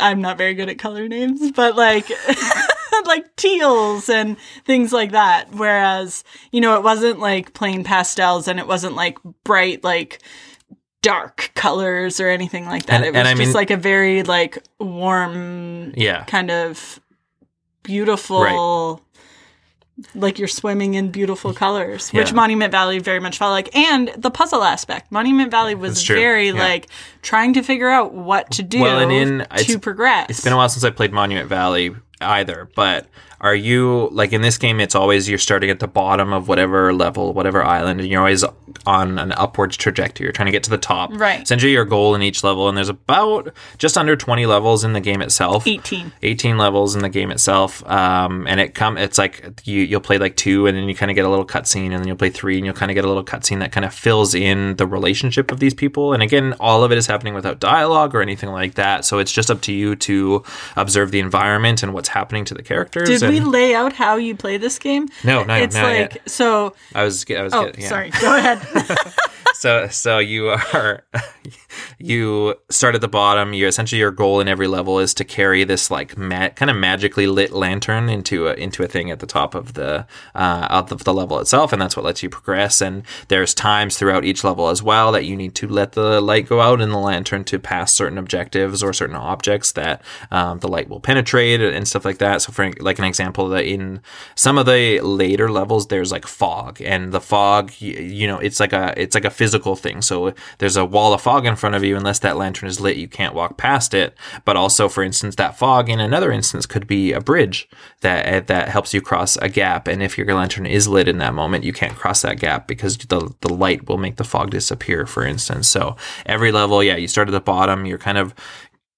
I'm 0.00 0.20
not 0.20 0.38
very 0.38 0.54
good 0.54 0.68
at 0.68 0.78
color 0.78 1.08
names, 1.08 1.50
but 1.52 1.76
like 1.76 2.06
like 3.06 3.34
teals 3.36 4.08
and 4.08 4.36
things 4.64 4.92
like 4.92 5.12
that. 5.12 5.52
Whereas, 5.52 6.24
you 6.50 6.60
know, 6.60 6.76
it 6.76 6.82
wasn't 6.82 7.18
like 7.18 7.54
plain 7.54 7.84
pastels 7.84 8.48
and 8.48 8.58
it 8.58 8.66
wasn't 8.66 8.94
like 8.94 9.18
bright 9.44 9.82
like 9.84 10.22
dark 11.02 11.50
colors 11.54 12.20
or 12.20 12.28
anything 12.28 12.66
like 12.66 12.86
that. 12.86 12.96
And- 12.96 13.04
it 13.04 13.12
was 13.12 13.22
just 13.28 13.38
mean- 13.38 13.52
like 13.52 13.70
a 13.70 13.76
very 13.76 14.22
like 14.22 14.58
warm 14.78 15.92
Yeah, 15.96 16.24
kind 16.24 16.50
of 16.50 17.00
beautiful 17.82 19.02
like 20.14 20.38
you're 20.38 20.48
swimming 20.48 20.94
in 20.94 21.10
beautiful 21.10 21.52
colors 21.52 22.10
which 22.12 22.28
Yeah. 22.30 22.34
monument 22.34 22.72
valley 22.72 22.98
very 22.98 23.20
much 23.20 23.38
felt 23.38 23.50
like 23.50 23.74
and 23.76 24.08
the 24.16 24.30
puzzle 24.30 24.64
aspect 24.64 25.12
monument 25.12 25.50
valley 25.50 25.74
was 25.74 26.02
very 26.02 26.48
yeah. 26.48 26.52
like 26.54 26.86
trying 27.20 27.52
to 27.54 27.62
figure 27.62 27.88
out 27.90 28.14
what 28.14 28.50
to 28.52 28.62
do 28.62 28.80
Well, 28.80 28.98
and 29.00 29.12
in- 29.12 29.46
to 29.66 29.78
progress 29.78 30.26
It's 30.30 30.40
been 30.42 30.52
a 30.52 30.56
while 30.56 30.68
since 30.70 30.82
I 30.84 30.90
played 30.90 31.12
Monument 31.12 31.48
Valley 31.48 31.94
either, 32.22 32.68
but 32.74 33.06
are 33.42 33.54
you 33.54 34.08
like 34.12 34.32
in 34.32 34.42
this 34.42 34.58
game 34.58 34.80
it's 34.80 34.94
always 34.94 35.28
you're 35.28 35.38
starting 35.38 35.70
at 35.70 35.80
the 35.80 35.88
bottom 35.88 36.32
of 36.32 36.48
whatever 36.48 36.92
level, 36.94 37.32
whatever 37.32 37.62
island, 37.62 38.00
and 38.00 38.08
you're 38.08 38.20
always 38.20 38.44
on 38.86 39.18
an 39.18 39.32
upwards 39.32 39.76
trajectory. 39.76 40.24
You're 40.24 40.32
trying 40.32 40.46
to 40.46 40.52
get 40.52 40.62
to 40.64 40.70
the 40.70 40.78
top. 40.78 41.10
Right. 41.12 41.42
Essentially 41.42 41.72
your 41.72 41.84
goal 41.84 42.14
in 42.14 42.22
each 42.22 42.42
level, 42.44 42.68
and 42.68 42.76
there's 42.76 42.88
about 42.88 43.52
just 43.78 43.98
under 43.98 44.16
twenty 44.16 44.46
levels 44.46 44.84
in 44.84 44.92
the 44.92 45.00
game 45.00 45.20
itself. 45.20 45.66
18 45.66 46.12
18 46.22 46.58
levels 46.58 46.94
in 46.94 47.02
the 47.02 47.08
game 47.08 47.30
itself 47.30 47.84
um, 47.88 48.46
and 48.46 48.60
it 48.60 48.74
come 48.74 48.96
it's 48.96 49.18
like 49.18 49.60
you 49.64 49.80
you'll 49.80 50.00
play 50.00 50.18
like 50.18 50.36
two 50.36 50.66
and 50.66 50.76
then 50.76 50.88
you 50.88 50.94
kind 50.94 51.10
of 51.10 51.14
get 51.14 51.24
a 51.24 51.28
little 51.28 51.46
cutscene 51.46 51.86
and 51.86 51.94
then 51.94 52.06
you'll 52.06 52.16
play 52.16 52.30
three 52.30 52.56
and 52.56 52.64
you'll 52.64 52.74
kind 52.74 52.90
of 52.90 52.94
get 52.94 53.04
a 53.04 53.08
little 53.08 53.24
cutscene 53.24 53.58
that 53.60 53.72
kind 53.72 53.84
of 53.84 53.92
fills 53.92 54.34
in 54.34 54.76
the 54.76 54.86
relationship 54.86 55.50
of 55.50 55.60
these 55.60 55.74
people 55.74 56.12
and 56.12 56.22
again 56.22 56.54
all 56.60 56.84
of 56.84 56.92
it 56.92 56.98
is 56.98 57.06
happening 57.06 57.34
without 57.34 57.58
dialogue 57.60 58.14
or 58.14 58.22
anything 58.22 58.50
like 58.50 58.74
that 58.74 59.04
so 59.04 59.18
it's 59.18 59.32
just 59.32 59.50
up 59.50 59.60
to 59.60 59.72
you 59.72 59.96
to 59.96 60.42
observe 60.76 61.10
the 61.10 61.20
environment 61.20 61.82
and 61.82 61.92
what's 61.94 62.08
happening 62.08 62.44
to 62.44 62.54
the 62.54 62.62
characters 62.62 63.08
did 63.08 63.22
we 63.32 63.40
lay 63.40 63.74
out 63.74 63.92
how 63.92 64.16
you 64.16 64.34
play 64.36 64.56
this 64.58 64.78
game 64.78 65.08
No, 65.24 65.44
no, 65.44 65.54
it's 65.54 65.74
not 65.74 65.84
like 65.84 66.14
yet. 66.14 66.30
so 66.30 66.74
I 66.94 67.04
was 67.04 67.24
I 67.30 67.42
was 67.42 67.52
oh 67.54 67.64
getting- 67.66 67.82
yeah. 67.82 67.88
sorry 67.88 68.10
go 68.20 68.36
ahead 68.36 68.58
so 69.54 69.88
so 69.88 70.18
you 70.18 70.48
are 70.48 71.04
you 71.98 72.54
start 72.70 72.94
at 72.94 73.00
the 73.00 73.08
bottom. 73.08 73.52
You 73.52 73.66
essentially 73.66 73.98
your 73.98 74.10
goal 74.10 74.40
in 74.40 74.48
every 74.48 74.66
level 74.66 74.98
is 74.98 75.14
to 75.14 75.24
carry 75.24 75.64
this 75.64 75.90
like 75.90 76.16
ma- 76.16 76.50
kind 76.50 76.70
of 76.70 76.76
magically 76.76 77.26
lit 77.26 77.52
lantern 77.52 78.08
into 78.08 78.48
a 78.48 78.54
into 78.54 78.82
a 78.82 78.88
thing 78.88 79.10
at 79.10 79.20
the 79.20 79.26
top 79.26 79.54
of 79.54 79.74
the 79.74 80.06
uh 80.34 80.66
of 80.70 81.04
the 81.04 81.14
level 81.14 81.38
itself 81.38 81.72
and 81.72 81.80
that's 81.80 81.96
what 81.96 82.04
lets 82.04 82.22
you 82.22 82.28
progress. 82.28 82.80
And 82.80 83.02
there's 83.28 83.54
times 83.54 83.96
throughout 83.98 84.24
each 84.24 84.44
level 84.44 84.68
as 84.68 84.82
well 84.82 85.12
that 85.12 85.24
you 85.24 85.36
need 85.36 85.54
to 85.56 85.68
let 85.68 85.92
the 85.92 86.20
light 86.20 86.48
go 86.48 86.60
out 86.60 86.80
in 86.80 86.90
the 86.90 86.98
lantern 86.98 87.44
to 87.44 87.58
pass 87.58 87.92
certain 87.92 88.18
objectives 88.18 88.82
or 88.82 88.92
certain 88.92 89.16
objects 89.16 89.72
that 89.72 90.02
um, 90.30 90.58
the 90.60 90.68
light 90.68 90.88
will 90.88 91.00
penetrate 91.00 91.60
and 91.60 91.86
stuff 91.88 92.04
like 92.04 92.18
that. 92.18 92.42
So 92.42 92.52
for 92.52 92.70
like 92.80 92.98
an 92.98 93.04
example 93.04 93.48
that 93.50 93.64
in 93.64 94.00
some 94.34 94.58
of 94.58 94.66
the 94.66 95.00
later 95.00 95.50
levels 95.50 95.88
there's 95.88 96.12
like 96.12 96.26
fog 96.26 96.80
and 96.82 97.12
the 97.12 97.20
fog 97.20 97.70
y- 97.80 97.88
you 97.88 98.26
know 98.26 98.38
it's 98.38 98.60
like 98.60 98.72
a 98.72 98.94
it's 98.96 99.14
like 99.14 99.24
a 99.24 99.30
physical 99.34 99.76
thing. 99.76 100.02
So 100.02 100.34
there's 100.58 100.76
a 100.76 100.84
wall 100.84 101.12
of 101.12 101.20
fog 101.20 101.46
in 101.46 101.56
front 101.56 101.74
of 101.74 101.84
you. 101.84 101.96
Unless 101.96 102.20
that 102.20 102.36
lantern 102.36 102.68
is 102.68 102.80
lit 102.80 102.96
you 102.96 103.08
can't 103.08 103.34
walk 103.34 103.56
past 103.56 103.94
it. 103.94 104.16
But 104.44 104.56
also 104.56 104.88
for 104.88 105.02
instance 105.02 105.36
that 105.36 105.58
fog 105.58 105.88
in 105.88 106.00
another 106.00 106.32
instance 106.32 106.66
could 106.66 106.86
be 106.86 107.12
a 107.12 107.20
bridge 107.20 107.68
that 108.00 108.26
eh, 108.26 108.40
that 108.40 108.68
helps 108.68 108.94
you 108.94 109.00
cross 109.00 109.36
a 109.36 109.48
gap. 109.48 109.88
And 109.88 110.02
if 110.02 110.16
your 110.16 110.26
lantern 110.34 110.66
is 110.66 110.88
lit 110.88 111.08
in 111.08 111.18
that 111.18 111.34
moment 111.34 111.64
you 111.64 111.72
can't 111.72 111.96
cross 111.96 112.22
that 112.22 112.40
gap 112.40 112.66
because 112.66 112.96
the 112.98 113.34
the 113.40 113.52
light 113.52 113.88
will 113.88 113.98
make 113.98 114.16
the 114.16 114.24
fog 114.24 114.50
disappear 114.50 115.06
for 115.06 115.24
instance. 115.24 115.68
So 115.68 115.96
every 116.26 116.52
level 116.52 116.82
yeah 116.82 116.96
you 116.96 117.08
start 117.08 117.28
at 117.28 117.32
the 117.32 117.40
bottom. 117.40 117.86
You're 117.86 117.98
kind 117.98 118.18
of 118.18 118.34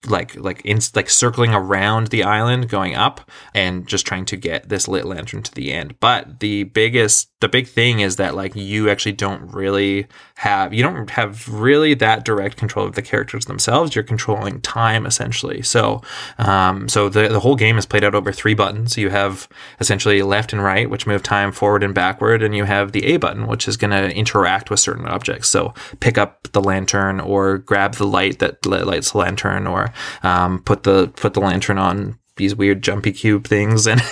like 0.07 0.35
like 0.37 0.61
in 0.65 0.79
like 0.95 1.11
circling 1.11 1.55
around 1.55 2.09
the 2.09 2.25
island 2.25 2.69
going 2.69 2.95
up 2.95 3.31
and 3.55 3.87
just 3.87 4.07
trying 4.07 4.25
to 4.27 4.37
get 4.37 4.69
this 4.69 4.89
lit 4.89 5.05
lantern 5.05 5.43
to 5.43 5.55
the 5.55 5.73
end. 5.73 5.99
But 6.01 6.41
the 6.41 6.65
biggest 6.65 7.31
the 7.41 7.49
big 7.49 7.67
thing 7.67 8.01
is 8.01 8.17
that 8.17 8.35
like 8.35 8.55
you 8.55 8.91
actually 8.91 9.13
don't 9.13 9.53
really 9.53 10.07
have 10.37 10.75
you 10.75 10.83
don't 10.83 11.11
have 11.11 11.49
really 11.49 11.95
that 11.95 12.25
direct 12.25 12.57
control 12.57 12.85
of 12.85 12.97
the 12.97 13.03
characters 13.03 13.45
themselves. 13.45 13.95
You're 13.95 14.03
controlling 14.03 14.61
time 14.61 15.07
essentially. 15.07 15.63
So 15.63 16.03
um 16.39 16.89
so 16.89 17.09
the, 17.09 17.29
the 17.29 17.41
whole 17.41 17.55
game 17.55 17.79
is 17.79 17.87
played 17.87 18.03
out 18.03 18.17
over 18.17 18.33
three 18.33 18.55
buttons. 18.55 18.99
You 18.99 19.11
have 19.11 19.49
essentially 19.79 20.23
left 20.23 20.53
and 20.53 20.63
right 20.63 20.91
which 20.91 21.07
move 21.07 21.23
time 21.23 21.53
forward 21.53 21.85
and 21.85 21.95
backward 21.95 22.43
and 22.43 22.55
you 22.55 22.65
have 22.65 22.93
the 22.93 23.05
a 23.05 23.17
button 23.17 23.47
which 23.47 23.69
is 23.69 23.77
going 23.77 23.93
to 23.93 24.15
interact 24.15 24.71
with 24.71 24.81
certain 24.81 25.07
objects. 25.07 25.49
So 25.49 25.73
pick 26.01 26.19
up 26.19 26.49
the 26.53 26.61
lantern 26.63 27.21
or 27.21 27.59
grab 27.59 27.95
the 27.95 28.07
light 28.07 28.41
that 28.41 28.67
lights 28.67 29.13
the 29.13 29.19
lantern 29.19 29.69
or 29.69 29.93
um, 30.25 30.63
put 30.63 30.83
the 30.83 31.13
put 31.15 31.35
the 31.35 31.41
lantern 31.41 31.79
on 31.79 32.19
these 32.37 32.57
weird 32.57 32.83
jumpy 32.83 33.13
cube 33.13 33.47
things 33.47 33.87
and 33.87 34.03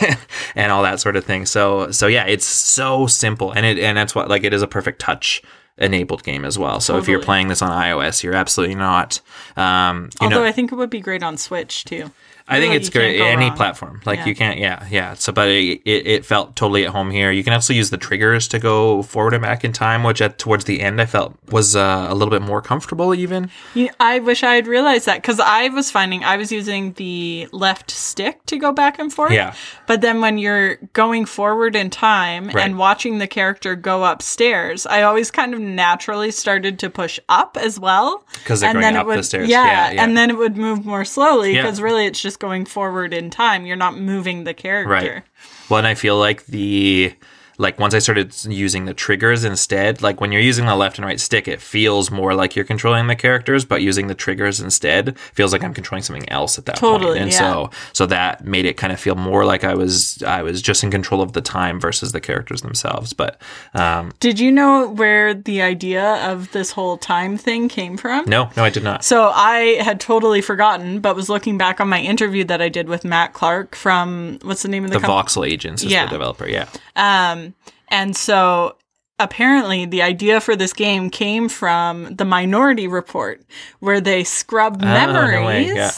and 0.54 0.70
all 0.70 0.84
that 0.84 1.00
sort 1.00 1.16
of 1.16 1.24
thing. 1.24 1.46
So 1.46 1.90
so 1.90 2.06
yeah, 2.06 2.26
it's 2.26 2.46
so 2.46 3.08
simple 3.08 3.50
and 3.50 3.66
it 3.66 3.80
and 3.80 3.98
that's 3.98 4.14
what 4.14 4.28
like 4.28 4.44
it 4.44 4.54
is 4.54 4.62
a 4.62 4.68
perfect 4.68 5.00
touch 5.00 5.42
enabled 5.78 6.22
game 6.22 6.44
as 6.44 6.58
well. 6.58 6.80
So 6.80 6.98
if 6.98 7.08
you're 7.08 7.22
playing 7.22 7.48
this 7.48 7.62
on 7.62 7.70
iOS, 7.70 8.22
you're 8.22 8.34
absolutely 8.34 8.76
not. 8.76 9.20
Um, 9.56 10.10
you 10.20 10.26
although 10.26 10.40
know, 10.40 10.44
i 10.44 10.52
think 10.52 10.72
it 10.72 10.76
would 10.76 10.90
be 10.90 11.00
great 11.00 11.22
on 11.22 11.36
switch 11.36 11.84
too 11.84 12.10
I 12.52 12.60
think 12.60 12.74
it's 12.74 12.88
great 12.90 13.20
any 13.20 13.46
wrong. 13.48 13.56
platform. 13.56 14.00
Like 14.04 14.20
Yeah. 14.20 14.26
you 14.26 14.34
can't, 14.34 14.58
yeah, 14.58 14.86
yeah. 14.90 15.14
So, 15.14 15.32
but 15.32 15.48
it, 15.48 15.80
it, 15.84 16.06
it 16.06 16.26
felt 16.26 16.54
totally 16.56 16.84
at 16.84 16.90
home 16.92 17.10
here. 17.10 17.30
You 17.30 17.42
can 17.44 17.52
also 17.52 17.72
use 17.72 17.90
the 17.90 17.96
triggers 17.98 18.48
to 18.48 18.58
go 18.58 19.02
forward 19.02 19.34
and 19.34 19.42
back 19.42 19.64
in 19.64 19.72
time, 19.72 20.02
which 20.04 20.20
at 20.20 20.38
towards 20.38 20.64
the 20.64 20.80
end 20.80 21.00
I 21.00 21.06
felt 21.06 21.34
was 21.50 21.74
uh, 21.76 22.06
a 22.08 22.14
little 22.14 22.30
bit 22.30 22.42
more 22.42 22.60
comfortable. 22.62 23.14
Even 23.14 23.50
You- 23.74 23.90
I 24.00 24.18
wish 24.20 24.42
I 24.42 24.54
had 24.54 24.66
realized 24.66 25.06
that 25.06 25.16
because 25.22 25.40
I 25.40 25.68
was 25.68 25.90
finding 25.90 26.24
I 26.24 26.36
was 26.36 26.52
using 26.52 26.92
the 26.94 27.48
left 27.52 27.90
stick 27.90 28.44
to 28.46 28.58
go 28.58 28.72
back 28.72 28.98
and 28.98 29.12
forth. 29.12 29.32
Yeah. 29.32 29.54
But 29.86 30.00
then 30.00 30.20
when 30.20 30.38
you're 30.38 30.76
going 30.92 31.24
forward 31.24 31.76
in 31.76 31.90
time 31.90 32.48
Right. 32.48 32.64
and 32.64 32.78
watching 32.78 33.18
the 33.18 33.26
character 33.26 33.74
go 33.74 34.04
upstairs, 34.04 34.86
I 34.86 35.02
always 35.02 35.30
kind 35.30 35.54
of 35.54 35.60
naturally 35.60 36.30
started 36.30 36.78
to 36.80 36.90
push 36.90 37.18
up 37.28 37.56
as 37.60 37.78
well. 37.78 38.24
'Cause 38.44 38.60
they're 38.60 38.70
and 38.70 38.76
going 38.80 38.94
then 38.94 38.96
up 39.00 39.06
would, 39.06 39.18
the 39.18 39.22
stairs. 39.22 39.48
Yeah, 39.48 39.64
Yeah, 39.66 39.90
yeah. 39.92 40.02
And 40.04 40.16
then 40.16 40.30
it 40.30 40.36
would 40.38 40.56
move 40.56 40.84
more 40.84 41.04
slowly 41.04 41.54
because 41.54 41.80
really 41.80 42.06
it's 42.06 42.20
just 42.20 42.38
going 42.42 42.64
forward 42.64 43.14
in 43.14 43.30
time. 43.30 43.64
You're 43.64 43.76
not 43.76 43.96
moving 43.96 44.42
the 44.42 44.52
character. 44.52 44.90
Right. 44.90 45.22
Well, 45.70 45.78
and 45.78 45.86
I 45.86 45.94
feel 45.94 46.18
like 46.18 46.44
the 46.46 47.14
like 47.62 47.78
once 47.78 47.94
I 47.94 48.00
started 48.00 48.34
using 48.46 48.84
the 48.84 48.94
triggers 48.94 49.44
instead, 49.44 50.02
like 50.02 50.20
when 50.20 50.32
you're 50.32 50.42
using 50.52 50.66
the 50.66 50.76
left 50.76 50.98
and 50.98 51.06
right 51.06 51.20
stick, 51.20 51.46
it 51.48 51.60
feels 51.60 52.10
more 52.10 52.34
like 52.34 52.54
you're 52.56 52.64
controlling 52.64 53.06
the 53.06 53.16
characters, 53.16 53.64
but 53.64 53.80
using 53.82 54.08
the 54.08 54.14
triggers 54.14 54.60
instead 54.60 55.18
feels 55.18 55.52
like 55.52 55.62
I'm 55.64 55.72
controlling 55.72 56.02
something 56.02 56.28
else 56.28 56.58
at 56.58 56.66
that 56.66 56.76
point. 56.78 57.00
Totally, 57.02 57.18
And 57.20 57.30
yeah. 57.30 57.38
so 57.38 57.70
so 57.92 58.06
that 58.06 58.44
made 58.44 58.66
it 58.66 58.76
kind 58.76 58.92
of 58.92 59.00
feel 59.00 59.14
more 59.14 59.44
like 59.44 59.64
I 59.64 59.74
was 59.74 60.22
I 60.26 60.42
was 60.42 60.60
just 60.60 60.82
in 60.84 60.90
control 60.90 61.22
of 61.22 61.32
the 61.32 61.40
time 61.40 61.80
versus 61.80 62.12
the 62.12 62.20
characters 62.20 62.62
themselves. 62.62 63.12
But 63.12 63.40
um 63.74 64.12
Did 64.20 64.38
you 64.40 64.50
know 64.52 64.88
where 64.90 65.32
the 65.34 65.62
idea 65.62 66.04
of 66.30 66.50
this 66.52 66.72
whole 66.72 66.98
time 66.98 67.36
thing 67.38 67.68
came 67.68 67.96
from? 67.96 68.24
no, 68.28 68.50
no 68.56 68.64
I 68.64 68.70
did 68.70 68.82
not. 68.84 69.04
So 69.04 69.30
I 69.34 69.78
had 69.88 70.00
totally 70.00 70.40
forgotten, 70.40 71.00
but 71.00 71.14
was 71.16 71.28
looking 71.28 71.56
back 71.58 71.80
on 71.80 71.88
my 71.88 72.00
interview 72.00 72.44
that 72.44 72.60
I 72.60 72.68
did 72.68 72.88
with 72.88 73.04
Matt 73.04 73.32
Clark 73.32 73.76
from 73.76 74.38
what's 74.42 74.62
the 74.62 74.68
name 74.68 74.84
of 74.84 74.90
the, 74.90 74.98
The 74.98 75.06
company? 75.06 75.22
voxel 75.22 75.46
agents 75.48 75.82
is 75.84 75.92
Yeah. 75.92 76.06
the 76.06 76.10
developer, 76.10 76.48
yeah. 76.48 76.66
Um, 76.96 77.54
and 77.88 78.16
so 78.16 78.76
apparently 79.18 79.86
the 79.86 80.02
idea 80.02 80.40
for 80.40 80.56
this 80.56 80.72
game 80.72 81.10
came 81.10 81.48
from 81.48 82.14
the 82.16 82.24
Minority 82.24 82.88
Report, 82.88 83.40
where 83.80 84.00
they 84.00 84.24
scrub 84.24 84.78
Oh, 84.82 84.84
memories. 84.86 85.46
way, 85.46 85.74
yeah. 85.74 85.90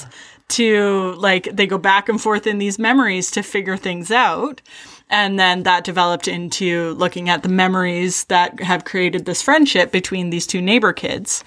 To 0.50 1.14
like, 1.16 1.44
they 1.56 1.66
go 1.66 1.78
back 1.78 2.08
and 2.08 2.20
forth 2.20 2.46
in 2.46 2.58
these 2.58 2.78
memories 2.78 3.30
to 3.32 3.42
figure 3.42 3.76
things 3.78 4.10
out. 4.10 4.60
And 5.08 5.38
then 5.38 5.62
that 5.62 5.84
developed 5.84 6.28
into 6.28 6.92
looking 6.94 7.28
at 7.28 7.42
the 7.42 7.48
memories 7.48 8.24
that 8.24 8.60
have 8.60 8.84
created 8.84 9.24
this 9.24 9.42
friendship 9.42 9.90
between 9.90 10.30
these 10.30 10.46
two 10.46 10.60
neighbor 10.60 10.92
kids. 10.92 11.44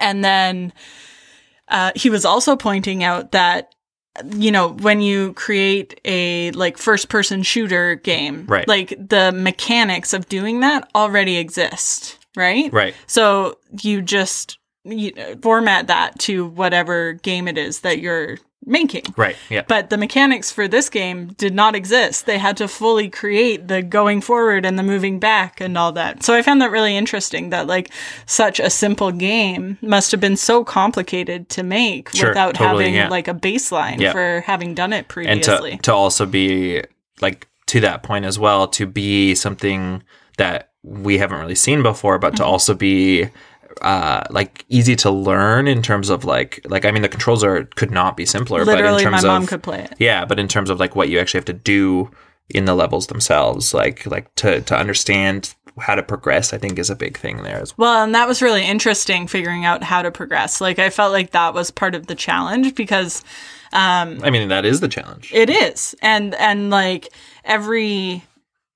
And 0.00 0.22
then 0.24 0.72
uh, 1.68 1.92
he 1.96 2.10
was 2.10 2.24
also 2.24 2.56
pointing 2.56 3.02
out 3.04 3.32
that 3.32 3.74
you 4.36 4.50
know 4.50 4.68
when 4.70 5.00
you 5.00 5.32
create 5.34 6.00
a 6.04 6.50
like 6.52 6.78
first 6.78 7.08
person 7.08 7.42
shooter 7.42 7.94
game 7.96 8.46
Right. 8.46 8.66
like 8.68 8.90
the 8.90 9.32
mechanics 9.32 10.12
of 10.12 10.28
doing 10.28 10.60
that 10.60 10.88
already 10.94 11.36
exist 11.36 12.18
right 12.36 12.72
Right. 12.72 12.94
so 13.06 13.58
you 13.82 14.02
just 14.02 14.58
you 14.84 15.12
know, 15.14 15.34
format 15.42 15.88
that 15.88 16.18
to 16.20 16.46
whatever 16.46 17.14
game 17.14 17.48
it 17.48 17.58
is 17.58 17.80
that 17.80 17.98
you're 17.98 18.38
making. 18.66 19.04
Right. 19.16 19.36
Yeah. 19.48 19.62
But 19.66 19.90
the 19.90 19.96
mechanics 19.96 20.50
for 20.50 20.66
this 20.66 20.88
game 20.90 21.28
did 21.38 21.54
not 21.54 21.76
exist. 21.76 22.26
They 22.26 22.36
had 22.38 22.56
to 22.56 22.66
fully 22.66 23.08
create 23.08 23.68
the 23.68 23.80
going 23.80 24.20
forward 24.20 24.66
and 24.66 24.76
the 24.76 24.82
moving 24.82 25.20
back 25.20 25.60
and 25.60 25.78
all 25.78 25.92
that. 25.92 26.22
So 26.24 26.34
I 26.34 26.42
found 26.42 26.60
that 26.60 26.70
really 26.72 26.96
interesting 26.96 27.50
that 27.50 27.66
like 27.68 27.90
such 28.26 28.58
a 28.58 28.68
simple 28.68 29.12
game 29.12 29.78
must 29.82 30.10
have 30.10 30.20
been 30.20 30.36
so 30.36 30.64
complicated 30.64 31.48
to 31.50 31.62
make 31.62 32.10
Sure, 32.10 32.30
without 32.30 32.56
totally, 32.56 32.84
having 32.86 32.94
yeah. 32.94 33.08
like 33.08 33.28
a 33.28 33.34
baseline 33.34 34.00
Yeah. 34.00 34.12
for 34.12 34.40
having 34.46 34.74
done 34.74 34.92
it 34.92 35.06
previously. 35.08 35.72
and 35.72 35.82
to 35.84 35.90
to 35.90 35.94
also 35.94 36.26
be 36.26 36.82
like 37.20 37.46
to 37.66 37.80
that 37.80 38.02
point 38.02 38.24
as 38.24 38.38
well 38.38 38.66
to 38.68 38.86
be 38.86 39.34
something 39.34 40.02
that 40.38 40.70
we 40.82 41.18
haven't 41.18 41.38
really 41.40 41.54
seen 41.54 41.82
before 41.82 42.18
but 42.18 42.30
to 42.36 42.42
Mm-hmm. 42.42 42.50
also 42.52 42.74
be 42.74 43.28
uh 43.82 44.22
like 44.30 44.64
easy 44.68 44.96
to 44.96 45.10
learn 45.10 45.68
in 45.68 45.82
terms 45.82 46.08
of 46.10 46.24
like 46.24 46.60
like 46.68 46.84
i 46.84 46.90
mean 46.90 47.02
the 47.02 47.08
controls 47.08 47.44
are 47.44 47.64
could 47.76 47.90
not 47.90 48.16
be 48.16 48.24
simpler 48.24 48.64
but 48.64 48.72
in 48.78 48.84
Literally, 48.84 49.04
my 49.04 49.10
terms 49.10 49.24
mom 49.24 49.42
of 49.42 49.48
could 49.48 49.62
play 49.62 49.80
it. 49.80 49.94
yeah 49.98 50.24
but 50.24 50.38
in 50.38 50.48
terms 50.48 50.70
of 50.70 50.80
like 50.80 50.96
what 50.96 51.08
you 51.08 51.18
actually 51.18 51.38
have 51.38 51.44
to 51.46 51.52
do 51.52 52.10
in 52.48 52.64
the 52.64 52.74
levels 52.74 53.08
themselves 53.08 53.74
like 53.74 54.06
like 54.06 54.34
to 54.36 54.60
to 54.62 54.76
understand 54.76 55.54
how 55.78 55.94
to 55.94 56.02
progress 56.02 56.54
i 56.54 56.58
think 56.58 56.78
is 56.78 56.88
a 56.88 56.96
big 56.96 57.18
thing 57.18 57.42
there 57.42 57.60
as 57.60 57.76
well 57.76 57.92
Well, 57.96 58.04
and 58.04 58.14
that 58.14 58.26
was 58.26 58.40
really 58.40 58.64
interesting 58.64 59.26
figuring 59.26 59.66
out 59.66 59.82
how 59.82 60.00
to 60.00 60.10
progress. 60.10 60.58
Like 60.60 60.78
I 60.78 60.88
felt 60.88 61.12
like 61.12 61.32
that 61.32 61.52
was 61.52 61.70
part 61.70 61.94
of 61.94 62.06
the 62.06 62.14
challenge 62.14 62.74
because 62.74 63.22
um 63.74 64.20
i 64.22 64.30
mean 64.30 64.48
that 64.48 64.64
is 64.64 64.80
the 64.80 64.88
challenge 64.88 65.32
It 65.34 65.50
is. 65.50 65.94
And 66.00 66.34
and 66.36 66.70
like 66.70 67.08
every 67.44 68.22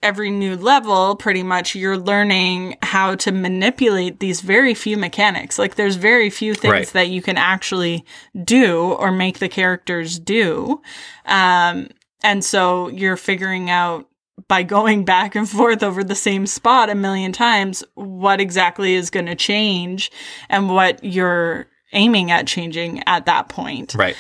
every 0.02 0.30
new 0.30 0.56
level 0.56 1.14
pretty 1.16 1.42
much 1.42 1.74
you're 1.74 1.98
learning 1.98 2.76
how 2.82 3.14
to 3.16 3.30
manipulate 3.32 4.18
these 4.20 4.40
very 4.40 4.72
few 4.74 4.96
mechanics. 4.96 5.58
Like 5.58 5.74
there's 5.74 5.96
very 5.96 6.30
few 6.30 6.54
things 6.54 6.72
Right. 6.72 6.86
that 6.88 7.08
you 7.08 7.20
can 7.20 7.36
actually 7.36 8.04
do 8.44 8.92
or 8.94 9.12
make 9.12 9.38
the 9.40 9.48
characters 9.48 10.18
do. 10.18 10.80
Um 11.26 11.88
and 12.22 12.44
so 12.44 12.88
you're 12.88 13.16
figuring 13.16 13.68
out 13.70 14.06
by 14.48 14.62
going 14.62 15.04
back 15.14 15.34
and 15.34 15.46
forth 15.48 15.82
over 15.82 16.02
the 16.02 16.14
same 16.14 16.46
spot 16.46 16.88
a 16.88 16.94
million 16.94 17.32
times 17.32 17.84
what 17.94 18.40
exactly 18.40 18.94
is 18.94 19.10
going 19.10 19.26
to 19.26 19.34
change 19.34 20.10
and 20.48 20.70
what 20.70 21.02
you're 21.04 21.66
aiming 21.92 22.30
at 22.30 22.46
changing 22.46 23.02
at 23.06 23.26
that 23.26 23.48
point. 23.50 23.94
right 23.94 24.16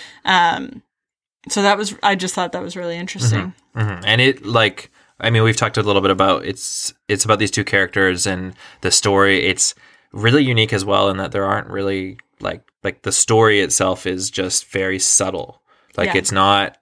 So 1.48 1.62
that 1.62 1.78
was 1.78 1.94
I 2.02 2.16
just 2.16 2.34
thought 2.34 2.52
that 2.52 2.62
was 2.62 2.76
really 2.76 2.96
interesting. 2.98 3.54
Mhm. 3.74 4.02
And 4.06 4.20
it 4.20 4.44
like 4.44 4.90
I 5.20 5.30
mean 5.30 5.42
we've 5.42 5.56
talked 5.56 5.76
a 5.76 5.82
little 5.82 6.02
bit 6.02 6.10
about 6.10 6.44
it's 6.44 6.92
it's 7.08 7.24
about 7.24 7.38
these 7.38 7.50
two 7.50 7.64
characters 7.64 8.26
and 8.26 8.54
the 8.80 8.90
story. 8.90 9.44
It's 9.46 9.74
really 10.12 10.42
unique 10.42 10.72
as 10.72 10.84
well 10.84 11.08
in 11.10 11.18
that 11.18 11.32
there 11.32 11.44
aren't 11.44 11.68
really 11.68 12.18
like 12.40 12.62
like 12.82 13.02
the 13.02 13.12
story 13.12 13.60
itself 13.60 14.06
is 14.06 14.30
just 14.30 14.66
very 14.70 14.98
subtle. 14.98 15.62
Like 15.96 16.08
Yeah. 16.08 16.18
it's 16.18 16.32
not 16.32 16.78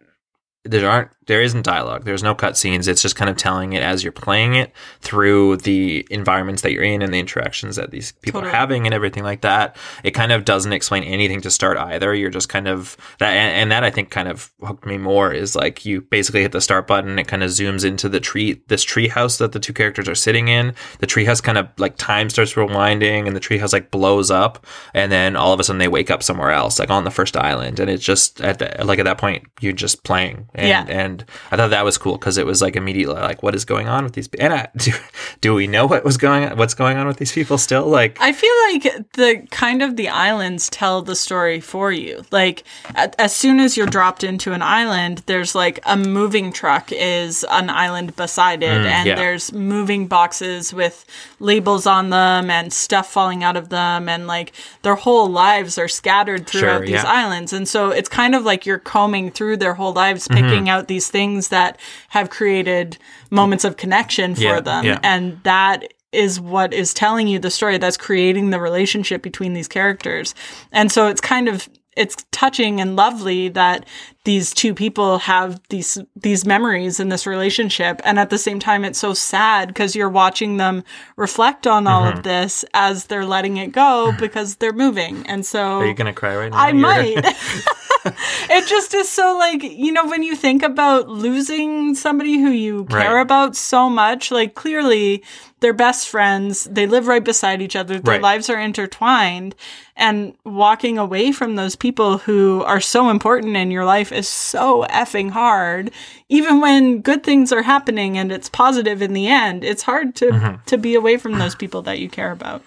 there 0.71 0.89
aren't 0.89 1.11
there 1.29 1.43
isn't 1.43 1.63
dialogue. 1.63 2.05
There's 2.05 2.23
no 2.23 2.35
cutscenes. 2.35 2.89
It's 2.89 3.03
just 3.03 3.15
kind 3.15 3.31
of 3.31 3.37
telling 3.37 3.75
it 3.75 3.83
as 3.83 4.03
you're 4.03 4.13
playing 4.13 4.55
it 4.55 4.73
through 5.01 5.59
the 5.59 6.07
environments 6.11 6.63
that 6.63 6.73
you're 6.73 6.83
in 6.83 7.03
and 7.03 7.13
the 7.13 7.19
interactions 7.19 7.77
that 7.77 7.91
these 7.91 8.13
people 8.13 8.41
Totally. 8.41 8.55
are 8.55 8.59
having 8.59 8.87
and 8.87 8.95
everything 8.95 9.23
like 9.23 9.43
that. 9.43 9.77
It 10.03 10.13
kind 10.13 10.33
of 10.33 10.47
doesn't 10.47 10.73
explain 10.73 11.05
anything 11.05 11.43
to 11.43 11.51
start 11.51 11.77
either. 11.77 12.15
You're 12.15 12.31
just 12.31 12.49
kind 12.49 12.67
of 12.67 12.97
that, 13.19 13.33
and, 13.33 13.55
and 13.55 13.71
that 13.71 13.85
I 13.85 13.91
think 13.91 14.11
kind 14.11 14.27
of 14.27 14.51
hooked 14.63 14.87
me 14.87 14.97
more 14.97 15.31
is 15.31 15.55
like 15.55 15.85
you 15.85 16.01
basically 16.01 16.41
hit 16.41 16.53
the 16.53 16.63
start 16.63 16.87
button. 16.87 17.19
It 17.19 17.29
kind 17.29 17.43
of 17.43 17.51
zooms 17.51 17.85
into 17.85 18.09
the 18.09 18.21
tree, 18.21 18.63
this 18.69 18.83
tree 18.83 19.09
house 19.09 19.37
that 19.37 19.53
the 19.53 19.61
two 19.61 19.75
characters 19.75 20.09
are 20.09 20.15
sitting 20.15 20.49
in. 20.49 20.75
The 21.01 21.07
tree 21.07 21.27
house 21.27 21.43
kind 21.43 21.59
of 21.59 21.69
like 21.77 21.99
time 21.99 22.31
starts 22.31 22.55
rewinding, 22.55 23.27
and 23.27 23.37
the 23.37 23.41
tree 23.41 23.59
house 23.59 23.75
like 23.75 23.91
blows 23.91 24.31
up, 24.31 24.67
and 24.95 25.13
then 25.13 25.37
all 25.37 25.53
of 25.53 25.61
a 25.61 25.65
sudden 25.65 25.79
they 25.79 25.89
wake 25.89 26.11
up 26.11 26.23
somewhere 26.23 26.53
else, 26.53 26.79
like 26.79 26.89
on 26.89 27.05
the 27.05 27.11
first 27.11 27.37
island, 27.37 27.81
and 27.81 27.91
it's 27.91 28.05
just 28.05 28.41
at 28.41 28.61
the, 28.61 28.83
like 28.83 28.99
at 28.99 29.05
that 29.05 29.19
point 29.19 29.45
you're 29.61 29.75
just 29.75 30.05
playing, 30.05 30.49
and, 30.59 30.69
Yeah. 30.69 30.85
and 30.89 31.25
I 31.51 31.57
thought 31.57 31.71
that 31.71 31.85
was 31.85 31.97
cool 31.99 32.19
because 32.19 32.37
it 32.39 32.47
was 32.47 32.61
like 32.61 32.77
immediately 32.77 33.15
like 33.15 33.43
what 33.43 33.55
is 33.55 33.65
going 33.65 33.89
on 33.89 34.05
with 34.05 34.13
these 34.15 34.29
and 34.39 34.53
I, 34.53 34.69
do, 34.77 34.93
do 35.41 35.55
we 35.55 35.67
know 35.67 35.87
what 35.87 36.05
was 36.05 36.17
going 36.17 36.45
on 36.45 36.57
what's 36.59 36.75
going 36.75 36.97
on 36.99 37.07
with 37.07 37.17
these 37.19 37.33
people 37.33 37.59
still 37.59 37.87
like 37.87 38.19
I 38.21 38.33
feel 38.33 38.53
like 38.73 39.13
the 39.13 39.47
kind 39.51 39.83
of 39.83 39.97
the 39.97 40.09
islands 40.09 40.69
tell 40.71 41.03
the 41.03 41.15
story 41.17 41.61
for 41.61 41.93
you. 41.93 42.25
Like 42.31 42.65
as 42.95 43.35
soon 43.35 43.61
as 43.61 43.77
you're 43.77 43.87
dropped 43.87 44.25
into 44.25 44.53
an 44.53 44.63
island, 44.63 45.23
there's 45.27 45.55
like 45.55 45.81
a 45.87 45.97
moving 45.97 46.53
truck 46.53 46.91
is 46.93 47.45
an 47.51 47.71
island 47.71 48.17
beside 48.17 48.63
it, 48.63 48.69
and 48.69 48.99
Mm, 48.99 49.07
yeah. 49.07 49.15
there's 49.15 49.53
moving 49.53 50.07
boxes 50.09 50.73
with 50.75 51.05
labels 51.41 51.87
on 51.87 52.11
them 52.11 52.51
and 52.51 52.73
stuff 52.73 53.11
falling 53.13 53.45
out 53.45 53.57
of 53.57 53.69
them, 53.69 54.09
and 54.09 54.27
like 54.27 54.53
their 54.83 54.95
whole 54.97 55.29
lives 55.29 55.79
are 55.79 55.89
scattered 55.89 56.47
throughout 56.47 56.79
Sure, 56.79 56.87
these 56.87 56.91
yeah. 57.05 57.05
islands, 57.07 57.53
and 57.53 57.69
so 57.69 57.91
it's 57.91 58.09
kind 58.09 58.35
of 58.35 58.45
like 58.45 58.67
you're 58.67 58.79
combing 58.79 59.31
through 59.31 59.57
their 59.59 59.75
whole 59.75 59.93
lives, 59.93 60.27
Mm-hmm. 60.41 60.49
picking 60.51 60.69
out 60.69 60.89
these 60.89 61.09
things 61.11 61.49
that 61.49 61.79
have 62.09 62.31
created 62.31 62.99
moments 63.31 63.65
of 63.65 63.77
connection 63.77 64.35
for 64.35 64.43
Yeah, 64.43 64.61
them, 64.61 64.85
yeah. 64.85 64.99
and 65.03 65.41
that 65.45 65.93
is 66.13 66.41
what 66.41 66.73
is 66.73 66.95
telling 66.95 67.29
you 67.29 67.39
the 67.39 67.51
story 67.51 67.77
that's 67.79 67.97
creating 67.99 68.51
the 68.51 68.59
relationship 68.61 69.21
between 69.23 69.53
these 69.53 69.69
characters. 69.69 70.35
And 70.73 70.91
so 70.91 71.07
it's 71.09 71.21
kind 71.21 71.49
of 71.49 71.69
it's 71.97 72.25
touching 72.31 72.81
and 72.81 72.95
lovely 72.95 73.49
that 73.49 73.85
these 74.25 74.55
two 74.55 74.73
people 74.73 75.19
have 75.19 75.61
these 75.69 75.99
these 76.15 76.45
memories 76.47 77.01
in 77.01 77.09
this 77.09 77.27
relationship 77.27 78.01
and 78.05 78.21
at 78.21 78.31
the 78.31 78.39
same 78.39 78.61
time 78.61 78.85
it's 78.85 79.01
so 79.01 79.13
sad 79.13 79.67
because 79.69 79.97
you're 79.97 80.09
watching 80.09 80.59
them 80.59 80.85
reflect 81.17 81.67
on 81.67 81.89
all 81.89 82.05
Mm-hmm. 82.05 82.19
of 82.19 82.23
this 82.25 82.65
as 82.73 83.07
they're 83.07 83.25
letting 83.27 83.57
it 83.57 83.73
go 83.73 84.13
because 84.21 84.57
they're 84.57 84.73
moving 84.73 85.27
and 85.27 85.45
so 85.45 85.79
are 85.81 85.87
you 85.87 85.95
gonna 85.95 86.13
cry 86.13 86.37
right 86.37 86.53
now 86.53 86.59
I 86.59 86.73
might. 86.73 87.17
it 88.05 88.67
just 88.67 88.95
is 88.95 89.09
so 89.09 89.37
like, 89.39 89.63
you 89.63 89.93
know, 89.93 90.07
when 90.07 90.23
you 90.23 90.35
think 90.37 90.63
about 90.63 91.09
losing 91.09 91.95
somebody 91.95 92.39
who 92.41 92.51
you 92.51 92.85
care 92.87 93.15
Right. 93.17 93.21
about 93.21 93.57
so 93.57 93.89
much, 93.91 94.31
like 94.31 94.55
clearly 94.55 95.23
they're 95.61 95.73
best 95.73 96.09
friends, 96.09 96.65
they 96.71 96.87
live 96.87 97.07
right 97.09 97.25
beside 97.25 97.61
each 97.61 97.75
other, 97.77 97.99
their 97.99 98.15
Right. 98.15 98.23
lives 98.23 98.49
are 98.49 98.61
intertwined, 98.61 99.55
and 99.97 100.35
walking 100.45 100.99
away 100.99 101.33
from 101.33 101.57
those 101.57 101.75
people 101.75 102.19
who 102.19 102.63
are 102.65 102.81
so 102.81 103.11
important 103.11 103.57
in 103.57 103.71
your 103.71 103.85
life 103.85 104.13
is 104.13 104.29
so 104.29 104.85
effing 104.91 105.31
hard. 105.31 105.91
Even 106.29 106.61
when 106.61 107.01
good 107.01 107.25
things 107.25 107.53
are 107.53 107.63
happening 107.63 108.17
and 108.17 108.31
it's 108.31 108.49
positive 108.49 109.03
in 109.03 109.13
the 109.15 109.27
end, 109.27 109.65
it's 109.65 109.83
hard 109.83 110.15
to 110.17 110.27
Mm-hmm. 110.27 110.57
to 110.67 110.79
be 110.79 110.95
away 110.95 111.17
from 111.17 111.39
those 111.39 111.55
people 111.57 111.83
that 111.83 111.99
you 111.99 112.09
care 112.09 112.31
about. 112.31 112.63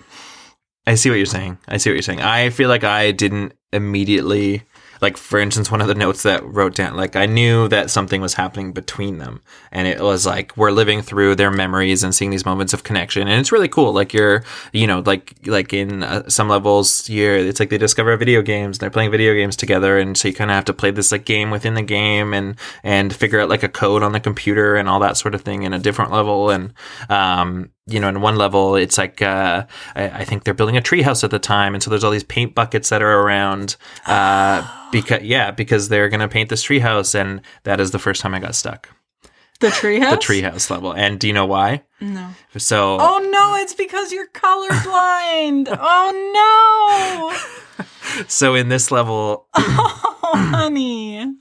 I 0.88 0.96
see 0.96 1.10
what 1.10 1.18
you're 1.18 1.26
saying. 1.28 1.60
I 1.68 1.78
see 1.78 1.92
what 1.92 1.94
you're 1.94 2.02
saying. 2.02 2.22
I 2.22 2.50
feel 2.50 2.68
like 2.68 2.84
I 2.84 3.12
didn't 3.12 3.54
immediately 3.72 4.64
like 5.02 5.18
for 5.18 5.40
instance 5.40 5.72
one 5.72 5.82
of 5.82 5.88
the 5.88 5.96
notes 5.96 6.24
that 6.24 6.44
wrote 6.46 6.76
down 6.76 6.96
like 6.96 7.16
I 7.16 7.26
knew 7.26 7.68
that 7.70 7.90
something 7.90 8.22
was 8.22 8.36
happening 8.36 8.72
between 8.72 9.18
them. 9.18 9.42
And 9.72 9.88
it 9.88 10.00
was 10.00 10.26
like 10.26 10.56
we're 10.56 10.72
living 10.72 11.02
through 11.02 11.36
their 11.36 11.52
memories 11.52 12.04
and 12.04 12.14
seeing 12.14 12.30
these 12.32 12.46
moments 12.46 12.74
of 12.74 12.84
connection. 12.84 13.28
And 13.28 13.40
it's 13.40 13.52
really 13.52 13.68
cool. 13.68 13.94
Like 13.94 14.14
you're 14.14 14.44
you 14.74 14.88
know 14.88 15.02
like 15.06 15.36
like 15.46 15.74
in 15.74 16.04
uh, 16.04 16.30
some 16.30 16.50
levels 16.50 17.10
you're 17.10 17.36
it's 17.38 17.60
like 17.60 17.70
they 17.70 17.78
discover 17.78 18.16
video 18.16 18.42
games 18.42 18.78
and 18.78 18.82
they're 18.82 18.90
playing 18.90 19.12
video 19.12 19.34
games 19.34 19.56
together. 19.56 19.98
And 19.98 20.18
so 20.18 20.28
you 20.28 20.34
kind 20.34 20.52
of 20.52 20.56
have 20.56 20.66
to 20.66 20.74
play 20.74 20.92
this 20.92 21.12
like 21.12 21.26
game 21.26 21.50
within 21.50 21.74
the 21.74 21.82
game 21.82 22.34
and 22.34 22.56
and 22.84 23.14
figure 23.14 23.40
out 23.40 23.50
like 23.50 23.64
a 23.64 23.70
code 23.70 24.04
on 24.04 24.12
the 24.12 24.20
computer 24.20 24.76
and 24.76 24.88
all 24.88 25.00
that 25.00 25.18
sort 25.18 25.36
of 25.36 25.42
thing 25.42 25.64
in 25.64 25.74
a 25.74 25.80
different 25.80 26.12
level. 26.12 26.50
And 26.52 26.74
um 27.10 27.72
you 27.92 28.00
know, 28.00 28.08
in 28.10 28.22
one 28.22 28.36
level, 28.36 28.76
it's 28.76 28.98
like 28.98 29.22
uh, 29.22 29.66
I, 29.96 30.10
I 30.10 30.24
think 30.26 30.44
they're 30.44 30.54
building 30.54 30.78
a 30.78 30.82
treehouse 30.82 31.24
at 31.24 31.32
the 31.32 31.40
time, 31.40 31.74
and 31.74 31.84
so 31.84 31.90
there's 31.90 32.04
all 32.04 32.12
these 32.12 32.24
paint 32.24 32.56
buckets 32.56 32.90
that 32.90 33.02
are 33.02 33.22
around. 33.22 33.76
Uh, 34.06 34.68
because 34.92 35.24
yeah, 35.24 35.52
because 35.52 35.90
they're 35.90 36.10
gonna 36.10 36.28
paint 36.28 36.50
this 36.50 36.64
treehouse, 36.64 37.16
and 37.16 37.42
that 37.64 37.80
is 37.80 37.92
the 37.92 38.00
first 38.00 38.22
time 38.22 38.34
I 38.34 38.40
got 38.40 38.56
stuck. 38.56 38.90
The 39.60 39.68
treehouse? 39.68 40.12
The 40.12 40.18
treehouse 40.18 40.70
level, 40.70 40.92
and 40.92 41.20
do 41.20 41.28
you 41.28 41.34
know 41.34 41.46
why? 41.46 41.84
No. 42.00 42.30
So 42.58 42.98
Oh 43.00 43.20
no, 43.32 43.56
it's 43.62 43.76
because 43.76 44.12
you're 44.12 44.28
colorblind. 44.28 45.68
oh 45.80 47.36
no. 47.78 47.86
so 48.28 48.56
in 48.56 48.70
this 48.70 48.92
level, 48.92 49.48
Oh 49.56 50.48
honey. 50.52 51.36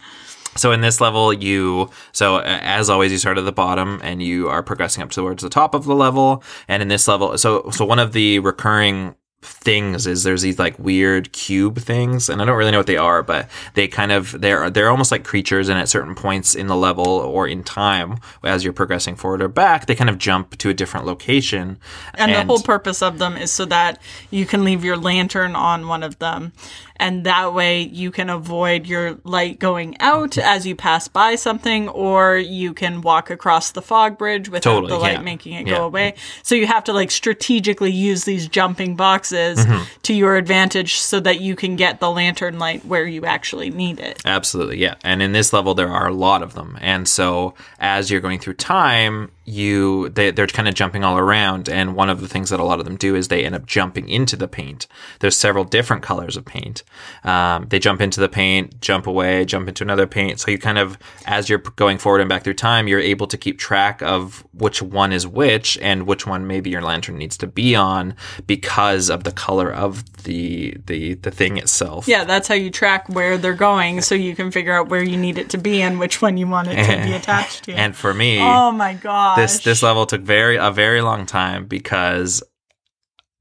So 0.61 0.73
in 0.73 0.83
this 0.83 1.01
level, 1.01 1.33
you 1.33 1.90
so 2.12 2.37
uh, 2.37 2.59
as 2.61 2.90
always, 2.90 3.11
you 3.12 3.18
start 3.18 3.38
at 3.38 3.44
the 3.44 3.53
bottom 3.53 4.01
and 4.05 4.23
you 4.23 4.49
are 4.49 4.62
progressing 4.62 5.03
up 5.03 5.11
towards 5.11 5.42
the 5.42 5.49
top 5.49 5.75
of 5.75 5.85
the 5.85 5.94
level. 5.94 6.42
And 6.68 6.83
in 6.83 6.88
this 6.88 7.09
level, 7.09 7.37
so 7.38 7.70
so 7.70 7.85
one 7.85 7.99
of 7.99 8.12
the 8.12 8.38
recurring 8.40 9.14
things 9.42 10.07
is 10.07 10.23
there's 10.23 10.42
these 10.42 10.59
like 10.59 10.79
weird 10.79 11.33
cube 11.33 11.79
things 11.79 12.29
and 12.29 12.42
I 12.42 12.44
don't 12.44 12.59
really 12.59 12.73
know 12.73 12.79
what 12.79 12.87
they 12.87 12.99
are 12.99 13.23
but 13.23 13.49
they 13.73 13.88
kind 13.88 14.12
of 14.12 14.38
they're 14.38 14.68
they're 14.68 14.90
almost 14.90 15.11
like 15.11 15.25
creatures 15.25 15.70
and 15.70 15.79
at 15.79 15.88
certain 15.88 16.14
points 16.14 16.55
in 16.55 16.66
the 16.66 16.77
level 16.77 17.07
or 17.07 17.49
in 17.49 17.64
time 17.64 18.18
as 18.44 18.64
you're 18.64 18.75
progressing 18.75 19.16
forward 19.16 19.40
or 19.40 19.49
back 19.49 19.87
they 19.87 19.94
kind 19.94 20.11
of 20.11 20.18
jump 20.18 20.59
to 20.59 20.68
a 20.68 20.75
different 20.75 21.07
location 21.07 21.79
And, 22.14 22.35
the 22.35 22.44
whole 22.44 22.61
purpose 22.61 23.01
of 23.01 23.18
them 23.18 23.38
is 23.38 23.51
so 23.51 23.64
that 23.64 23.99
you 24.31 24.44
can 24.44 24.62
leave 24.62 24.85
your 24.85 24.99
lantern 24.99 25.57
on 25.57 25.88
one 25.88 26.03
of 26.03 26.18
them. 26.18 26.53
And 27.00 27.24
that 27.24 27.54
way 27.54 27.82
you 27.82 28.10
can 28.10 28.30
avoid 28.30 28.86
your 28.86 29.18
light 29.24 29.58
going 29.58 29.96
out 30.00 30.32
mm-hmm. 30.32 30.48
as 30.48 30.66
you 30.66 30.76
pass 30.76 31.08
by 31.08 31.34
something, 31.34 31.88
or 31.88 32.36
you 32.36 32.72
can 32.74 33.00
walk 33.00 33.30
across 33.30 33.72
the 33.72 33.82
fog 33.82 34.18
bridge 34.18 34.48
without 34.48 34.74
Totally, 34.74 34.92
the 34.92 34.98
light 34.98 35.18
yeah. 35.18 35.22
making 35.22 35.52
it 35.54 35.66
Yeah. 35.66 35.78
go 35.78 35.84
away. 35.84 36.14
So 36.42 36.54
you 36.54 36.66
have 36.66 36.84
to 36.84 36.92
like 36.92 37.10
strategically 37.10 37.92
use 37.92 38.24
these 38.24 38.48
jumping 38.48 38.96
boxes 38.96 39.10
boxes 39.20 39.66
to 40.02 40.14
your 40.14 40.36
advantage 40.36 40.96
so 40.96 41.20
that 41.20 41.40
you 41.40 41.56
can 41.56 41.76
get 41.76 42.00
the 42.00 42.10
lantern 42.10 42.58
light 42.58 42.84
where 42.84 43.06
you 43.06 43.24
actually 43.24 43.70
need 43.70 44.00
it. 44.00 44.20
Absolutely, 44.24 44.78
yeah. 44.78 44.94
And 45.02 45.22
in 45.22 45.32
this 45.32 45.52
level, 45.52 45.74
there 45.74 45.88
are 45.88 46.08
a 46.08 46.14
lot 46.14 46.42
of 46.42 46.54
them, 46.54 46.78
and 46.80 47.08
so 47.08 47.54
as 47.78 48.10
you're 48.10 48.20
going 48.20 48.38
through 48.38 48.54
time, 48.54 49.30
you 49.44 50.09
they, 50.11 50.31
they're 50.31 50.46
kind 50.46 50.68
of 50.68 50.74
jumping 50.74 51.05
all 51.05 51.18
around. 51.18 51.68
And 51.68 51.94
one 51.94 52.11
of 52.11 52.20
the 52.20 52.29
things 52.29 52.50
that 52.50 52.61
a 52.61 52.64
lot 52.64 52.79
of 52.79 52.85
them 52.85 52.96
do 52.96 53.14
is 53.14 53.29
they 53.29 53.44
end 53.44 53.55
up 53.55 53.66
jumping 53.66 54.09
into 54.09 54.37
the 54.37 54.48
paint. 54.48 54.87
There's 55.20 55.37
several 55.37 55.64
different 55.64 56.03
colors 56.03 56.37
of 56.37 56.44
paint. 56.44 56.83
Um, 57.24 57.66
they 57.68 57.79
jump 57.79 58.00
into 58.00 58.20
the 58.20 58.29
paint, 58.29 58.81
jump 58.81 59.07
away, 59.07 59.44
jump 59.44 59.68
into 59.68 59.85
another 59.85 60.07
paint. 60.07 60.40
So 60.40 60.50
you 60.50 60.59
kind 60.59 60.79
of, 60.79 60.98
as 61.26 61.48
you're 61.48 61.59
going 61.59 61.98
forward 61.98 62.20
and 62.20 62.29
back 62.29 62.44
through 62.44 62.55
time, 62.55 62.88
you're 62.88 63.00
able 63.00 63.26
to 63.26 63.37
keep 63.37 63.59
track 63.59 64.03
of 64.03 64.44
which 64.53 64.83
one 64.83 65.12
is 65.12 65.26
which 65.26 65.79
and 65.79 66.07
which 66.07 66.26
one 66.26 66.46
maybe 66.46 66.70
your 66.70 66.83
lantern 66.83 67.16
needs 67.18 67.37
to 67.38 67.46
be 67.46 67.74
on 67.74 68.14
because 68.46 69.11
of 69.11 69.24
the 69.24 69.33
color 69.33 69.72
of 69.72 70.05
the 70.24 70.76
the 70.87 71.14
the 71.14 71.31
thing 71.31 71.57
itself. 71.57 72.07
Yeah, 72.07 72.24
that's 72.24 72.46
how 72.48 72.55
you 72.55 72.70
track 72.70 73.09
where 73.09 73.38
they're 73.38 73.55
going 73.55 74.03
so 74.03 74.14
you 74.14 74.37
can 74.37 74.50
figure 74.50 74.72
out 74.74 74.88
where 74.88 75.03
you 75.03 75.16
need 75.16 75.38
it 75.38 75.50
to 75.50 75.59
be 75.59 75.83
and 75.83 75.98
which 75.98 76.20
one 76.20 76.37
you 76.37 76.46
want 76.46 76.68
it 76.68 76.85
to 76.85 77.07
be 77.07 77.12
attached 77.16 77.64
to. 77.64 77.72
And 77.72 77.96
for 77.96 78.12
me, 78.12 78.38
oh 78.40 78.70
my 78.72 78.94
gosh. 78.94 79.38
This 79.40 79.59
this 79.61 79.83
level 79.83 80.07
took 80.07 80.22
very 80.22 80.57
a 80.57 80.70
very 80.70 81.03
long 81.03 81.26
time 81.26 81.66
because 81.66 82.42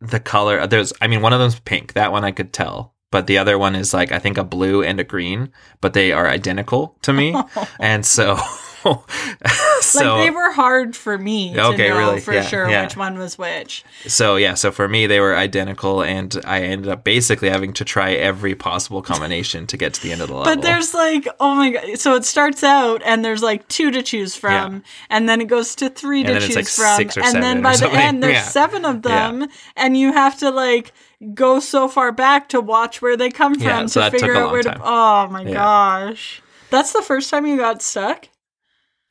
the 0.02 0.20
color 0.20 0.66
there's 0.68 0.94
I 1.02 1.08
mean 1.08 1.22
one 1.22 1.34
of 1.34 1.40
them's 1.40 1.60
pink. 1.60 1.94
That 1.94 2.12
one 2.12 2.24
I 2.24 2.32
could 2.32 2.54
tell. 2.54 2.96
But 3.12 3.26
the 3.26 3.40
other 3.40 3.58
one 3.58 3.76
is 3.76 3.94
like 3.94 4.12
I 4.12 4.20
think 4.20 4.38
a 4.38 4.44
blue 4.44 4.84
and 4.84 5.00
a 5.00 5.04
green 5.04 5.52
but 5.82 5.94
they 5.94 6.12
are 6.12 6.28
identical 6.28 6.98
to 7.04 7.14
me. 7.14 7.36
And 7.80 8.06
so 8.06 8.38
so 9.82 10.16
like 10.16 10.26
they 10.26 10.30
were 10.32 10.52
hard 10.52 10.96
for 10.96 11.18
me 11.18 11.54
to 11.54 11.64
Okay, 11.68 11.90
know 11.90 11.98
really? 11.98 12.20
for 12.22 12.34
Yeah, 12.34 12.42
sure 12.44 12.70
yeah. 12.70 12.84
which 12.84 12.96
one 12.98 13.18
was 13.18 13.38
which. 13.38 13.84
so 14.08 14.36
yeah 14.36 14.54
so 14.54 14.72
for 14.72 14.88
me 14.88 15.08
they 15.08 15.20
were 15.20 15.36
identical 15.36 16.02
and 16.04 16.40
I 16.46 16.62
ended 16.62 16.90
up 16.92 17.04
basically 17.04 17.50
having 17.50 17.74
to 17.74 17.86
try 17.86 18.12
every 18.14 18.56
possible 18.56 19.02
combination 19.02 19.68
to 19.68 19.78
get 19.78 19.94
to 19.96 20.02
the 20.04 20.12
end 20.12 20.22
of 20.22 20.28
the 20.30 20.36
level 20.36 20.54
But 20.54 20.62
there's 20.62 20.94
like, 20.94 21.28
oh 21.40 21.56
my 21.56 21.72
god! 21.72 22.00
So 22.00 22.16
it 22.16 22.26
starts 22.26 22.64
out, 22.64 23.02
and 23.06 23.24
there's 23.24 23.42
like 23.44 23.68
two 23.68 23.92
to 23.92 24.02
choose 24.02 24.36
from, 24.36 24.74
Yeah. 24.74 24.80
and 25.10 25.30
then 25.30 25.42
it 25.42 25.46
goes 25.48 25.76
to 25.76 25.90
three 25.90 26.24
to 26.24 26.40
choose 26.40 26.56
like, 26.56 26.68
from, 26.68 27.02
and 27.02 27.12
seven 27.12 27.42
then 27.42 27.62
by 27.62 27.76
the 27.76 27.90
end 27.92 28.22
there's 28.24 28.44
seven 28.52 28.86
of 28.86 29.02
them, 29.02 29.48
and 29.76 29.98
you 29.98 30.14
have 30.14 30.38
to 30.40 30.50
like 30.52 30.94
go 31.34 31.60
so 31.60 31.88
far 31.88 32.12
back 32.12 32.50
to 32.50 32.62
watch 32.62 33.02
where 33.02 33.18
they 33.18 33.30
come 33.30 33.56
from 33.56 33.64
Yeah, 33.64 33.86
so 33.88 34.02
to 34.10 34.12
figure 34.12 34.36
out 34.36 34.52
where 34.52 34.64
time. 34.64 34.78
to. 34.80 34.82
Oh 34.84 35.28
my 35.30 35.44
gosh! 35.44 36.42
That's 36.70 36.94
the 36.94 37.02
first 37.02 37.30
time 37.30 37.46
you 37.46 37.58
got 37.58 37.82
stuck. 37.82 38.28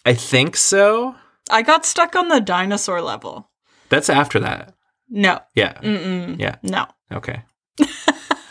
I 0.09 0.15
think 0.15 0.57
so 0.57 1.15
I 1.51 1.63
got 1.63 1.85
stuck 1.85 2.17
on 2.17 2.29
the 2.29 2.41
dinosaur 2.41 3.01
level. 3.03 3.51
that's 3.89 4.09
after 4.11 4.41
that 4.41 4.75
No, 5.09 5.41
yeah 5.55 5.75
Mm-mm. 5.83 6.39
yeah 6.39 6.57
no. 6.63 6.87
okay 7.13 7.43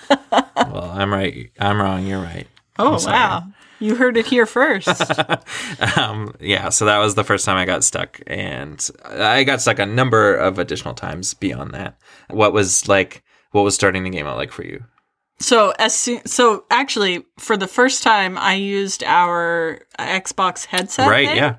well 0.10 0.92
I'm 0.94 1.12
right 1.14 1.52
I'm 1.60 1.82
wrong 1.82 2.06
you're 2.06 2.22
right 2.22 2.48
Oh 2.80 3.04
wow! 3.08 3.44
You 3.80 3.96
heard 3.96 4.18
it 4.18 4.28
here 4.28 4.46
first. 4.46 4.88
um, 5.98 6.36
yeah, 6.40 6.70
so 6.70 6.86
that 6.86 7.00
was 7.00 7.16
the 7.16 7.24
first 7.24 7.44
time 7.44 7.58
I 7.58 7.66
got 7.66 7.84
stuck, 7.84 8.22
and 8.28 8.88
I 9.04 9.44
got 9.46 9.62
stuck 9.62 9.80
a 9.80 9.86
number 9.88 10.36
of 10.36 10.60
additional 10.60 10.94
times 10.94 11.34
beyond 11.34 11.74
that. 11.74 11.98
What 12.30 12.54
was 12.54 12.88
like? 12.88 13.24
What 13.54 13.64
was 13.64 13.74
starting 13.74 14.04
the 14.04 14.12
game 14.12 14.28
out 14.28 14.38
like 14.38 14.52
for 14.52 14.64
you? 14.64 14.84
So 15.40 15.74
as 15.78 15.96
soon, 15.96 16.26
so 16.26 16.66
actually, 16.72 17.26
for 17.38 17.58
the 17.58 17.68
first 17.68 18.02
time, 18.04 18.38
I 18.38 18.56
used 18.56 19.04
our 19.04 19.82
Xbox 20.00 20.66
headset. 20.66 21.08
right? 21.10 21.28
thing, 21.28 21.38
Yeah, 21.38 21.58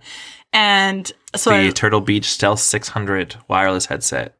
and 0.53 1.11
so 1.37 1.51
the 1.51 1.69
I, 1.69 1.71
Turtle 1.71 2.01
Beach 2.01 2.27
Stealth 2.27 2.61
600 2.61 3.37
wireless 3.49 3.87
headset. 3.87 4.35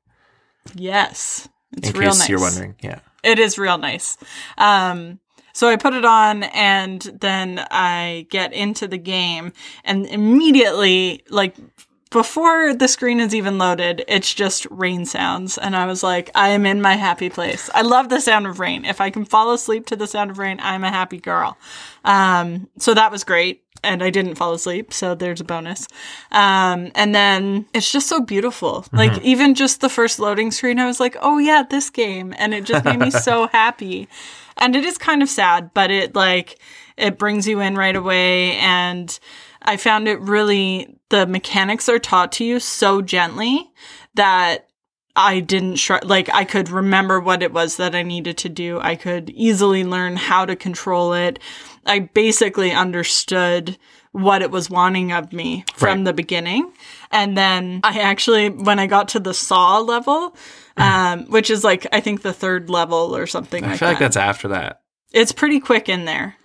yes, 0.75 1.49
it's 1.77 1.91
in 1.91 1.97
real 1.97 2.11
case 2.11 2.19
nice. 2.21 2.29
you're 2.29 2.41
wondering, 2.41 2.75
yeah. 2.83 3.01
It 3.23 3.39
is 3.39 3.59
real 3.59 3.79
nice. 3.79 4.17
Um, 4.57 5.19
so 5.53 5.69
I 5.69 5.77
put 5.77 5.93
it 5.95 6.05
on 6.05 6.45
and 6.45 7.01
then 7.21 7.65
I 7.71 8.27
get 8.31 8.53
into 8.53 8.87
the 8.87 8.99
game 8.99 9.53
and 9.85 10.07
immediately, 10.07 11.25
like, 11.31 11.57
before 12.11 12.75
the 12.75 12.89
screen 12.89 13.21
is 13.21 13.35
even 13.35 13.59
loaded, 13.59 14.05
it's 14.09 14.33
just 14.33 14.67
rain 14.71 15.05
sounds. 15.05 15.59
And 15.59 15.77
I 15.77 15.87
was 15.87 16.03
like, 16.03 16.31
I 16.35 16.51
am 16.51 16.65
in 16.65 16.81
my 16.81 16.95
happy 16.95 17.29
place. 17.29 17.69
I 17.75 17.83
love 17.83 18.09
the 18.09 18.21
sound 18.21 18.47
of 18.47 18.61
rain. 18.61 18.85
If 18.85 19.01
I 19.01 19.11
can 19.11 19.25
fall 19.25 19.53
asleep 19.53 19.87
to 19.87 19.97
the 19.97 20.07
sound 20.07 20.31
of 20.31 20.39
rain, 20.39 20.59
I'm 20.63 20.85
a 20.85 20.91
happy 20.91 21.19
girl. 21.19 21.59
Um, 22.05 22.69
so 22.79 22.95
that 22.95 23.13
was 23.13 23.25
great. 23.25 23.63
And 23.85 24.03
I 24.03 24.11
didn't 24.11 24.35
fall 24.35 24.55
asleep, 24.55 24.93
so 24.93 25.15
there's 25.15 25.41
a 25.41 25.45
bonus. 25.45 25.87
Um, 26.33 26.91
and 26.97 27.15
then 27.15 27.67
it's 27.73 27.93
just 27.93 28.09
so 28.09 28.21
beautiful. 28.21 28.85
Like 28.93 29.23
even 29.23 29.55
just 29.55 29.81
the 29.81 29.89
first 29.89 30.19
loading 30.19 30.51
screen, 30.51 30.81
I 30.81 30.87
was 30.87 30.99
like, 30.99 31.17
"Oh 31.21 31.39
yeah, 31.39 31.63
this 31.63 31.89
game," 31.89 32.35
and 32.39 32.53
it 32.53 32.65
just 32.65 32.85
made 32.85 32.99
me 32.99 33.13
so 33.13 33.47
happy. 33.53 34.09
And 34.57 34.75
it 34.75 34.85
is 34.85 34.99
kind 34.99 35.23
of 35.23 35.29
sad, 35.29 35.73
but 35.75 35.93
it 35.93 36.17
like 36.17 36.59
it 36.97 37.19
brings 37.19 37.47
you 37.47 37.61
in 37.61 37.77
right 37.77 37.95
away. 37.95 38.57
And 38.57 39.17
I 39.63 39.77
found 39.77 40.09
it 40.09 40.21
really 40.21 40.99
the 41.11 41.27
mechanics 41.27 41.89
are 41.89 41.99
taught 41.99 42.33
to 42.33 42.45
you 42.45 42.61
so 42.61 43.03
gently 43.03 43.71
that 44.15 44.67
I 45.17 45.41
didn't 45.41 45.77
sh- 45.77 45.91
like 46.05 46.29
I 46.33 46.45
could 46.45 46.69
remember 46.69 47.19
what 47.19 47.43
it 47.43 47.53
was 47.53 47.77
that 47.77 47.95
I 47.95 48.03
needed 48.03 48.39
to 48.39 48.49
do. 48.49 48.79
I 48.81 48.95
could 48.95 49.31
easily 49.31 49.85
learn 49.85 50.17
how 50.17 50.45
to 50.45 50.55
control 50.55 51.13
it. 51.13 51.39
I 51.87 51.99
basically 52.01 52.71
understood 52.73 53.79
what 54.13 54.43
it 54.43 54.51
was 54.51 54.71
wanting 54.71 55.13
of 55.13 55.33
me 55.33 55.65
from 55.75 55.99
Right. 55.99 56.05
the 56.05 56.13
beginning. 56.13 56.73
And 57.11 57.37
then 57.37 57.81
I 57.85 57.99
actually 58.01 58.49
when 58.51 58.79
I 58.79 58.87
got 58.87 59.09
to 59.09 59.21
the 59.21 59.35
saw 59.35 59.79
level, 59.79 60.37
um, 60.77 61.25
which 61.27 61.51
is 61.51 61.65
like 61.65 61.87
I 61.93 62.01
think 62.01 62.23
the 62.23 62.33
third 62.33 62.71
level 62.71 63.17
or 63.17 63.27
something 63.27 63.65
I 63.65 63.71
like 63.71 63.79
feel 63.81 63.89
like 63.89 63.99
that's 63.99 64.17
after 64.17 64.49
that. 64.49 64.83
It's 65.13 65.33
pretty 65.33 65.59
quick 65.59 65.89
in 65.89 66.05
there. 66.05 66.37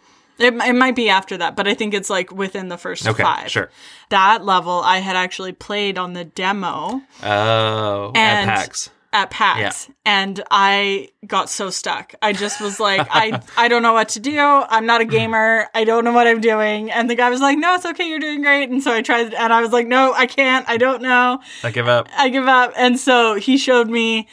It, 0.44 0.54
it 0.56 0.74
might 0.76 0.96
be 0.96 1.10
after 1.10 1.38
that, 1.38 1.56
but 1.56 1.68
I 1.68 1.74
think 1.74 1.94
it's 1.94 2.10
like 2.10 2.32
within 2.32 2.68
the 2.70 2.78
first 2.78 3.08
Okay, 3.08 3.24
five. 3.24 3.50
sure. 3.50 3.70
That 4.10 4.44
level 4.46 4.82
I 4.84 4.98
had 4.98 5.16
actually 5.16 5.54
played 5.54 5.98
on 5.98 6.14
the 6.14 6.24
demo 6.26 7.02
Oh, 7.24 8.12
And- 8.16 8.50
at 8.50 8.56
PAX. 8.58 8.90
at 9.12 9.30
PAX 9.30 9.90
and 10.06 10.44
I 10.50 11.10
got 11.28 11.50
so 11.50 11.70
stuck. 11.70 12.16
I 12.22 12.34
just 12.34 12.60
was 12.60 12.80
like, 12.80 13.08
I 13.12 13.40
I 13.58 13.68
don't 13.68 13.84
know 13.84 13.94
what 13.94 14.10
to 14.10 14.20
do. 14.20 14.38
I'm 14.40 14.86
not 14.88 15.02
a 15.02 15.06
gamer. 15.06 15.68
I 15.76 15.84
don't 15.84 16.04
know 16.04 16.12
what 16.14 16.26
I'm 16.28 16.42
doing. 16.42 16.90
And 16.92 17.10
the 17.10 17.16
guy 17.16 17.30
was 17.30 17.40
like, 17.42 17.58
No, 17.58 17.76
it's 17.76 17.86
okay, 17.86 18.10
you're 18.10 18.20
doing 18.20 18.42
great. 18.42 18.70
And 18.70 18.82
so 18.82 18.92
I 18.92 19.02
tried 19.04 19.34
and 19.34 19.54
I 19.54 19.62
was 19.62 19.72
like, 19.72 19.88
No, 19.88 20.14
I 20.14 20.26
can't. 20.26 20.68
I 20.68 20.78
don't 20.78 21.02
know. 21.04 21.40
I 21.64 21.70
give 21.72 21.88
up. 21.88 22.10
I 22.18 22.30
give 22.30 22.48
up. 22.48 22.74
And 22.76 23.00
so 23.00 23.36
he 23.36 23.58
showed 23.58 23.88
me 23.90 24.28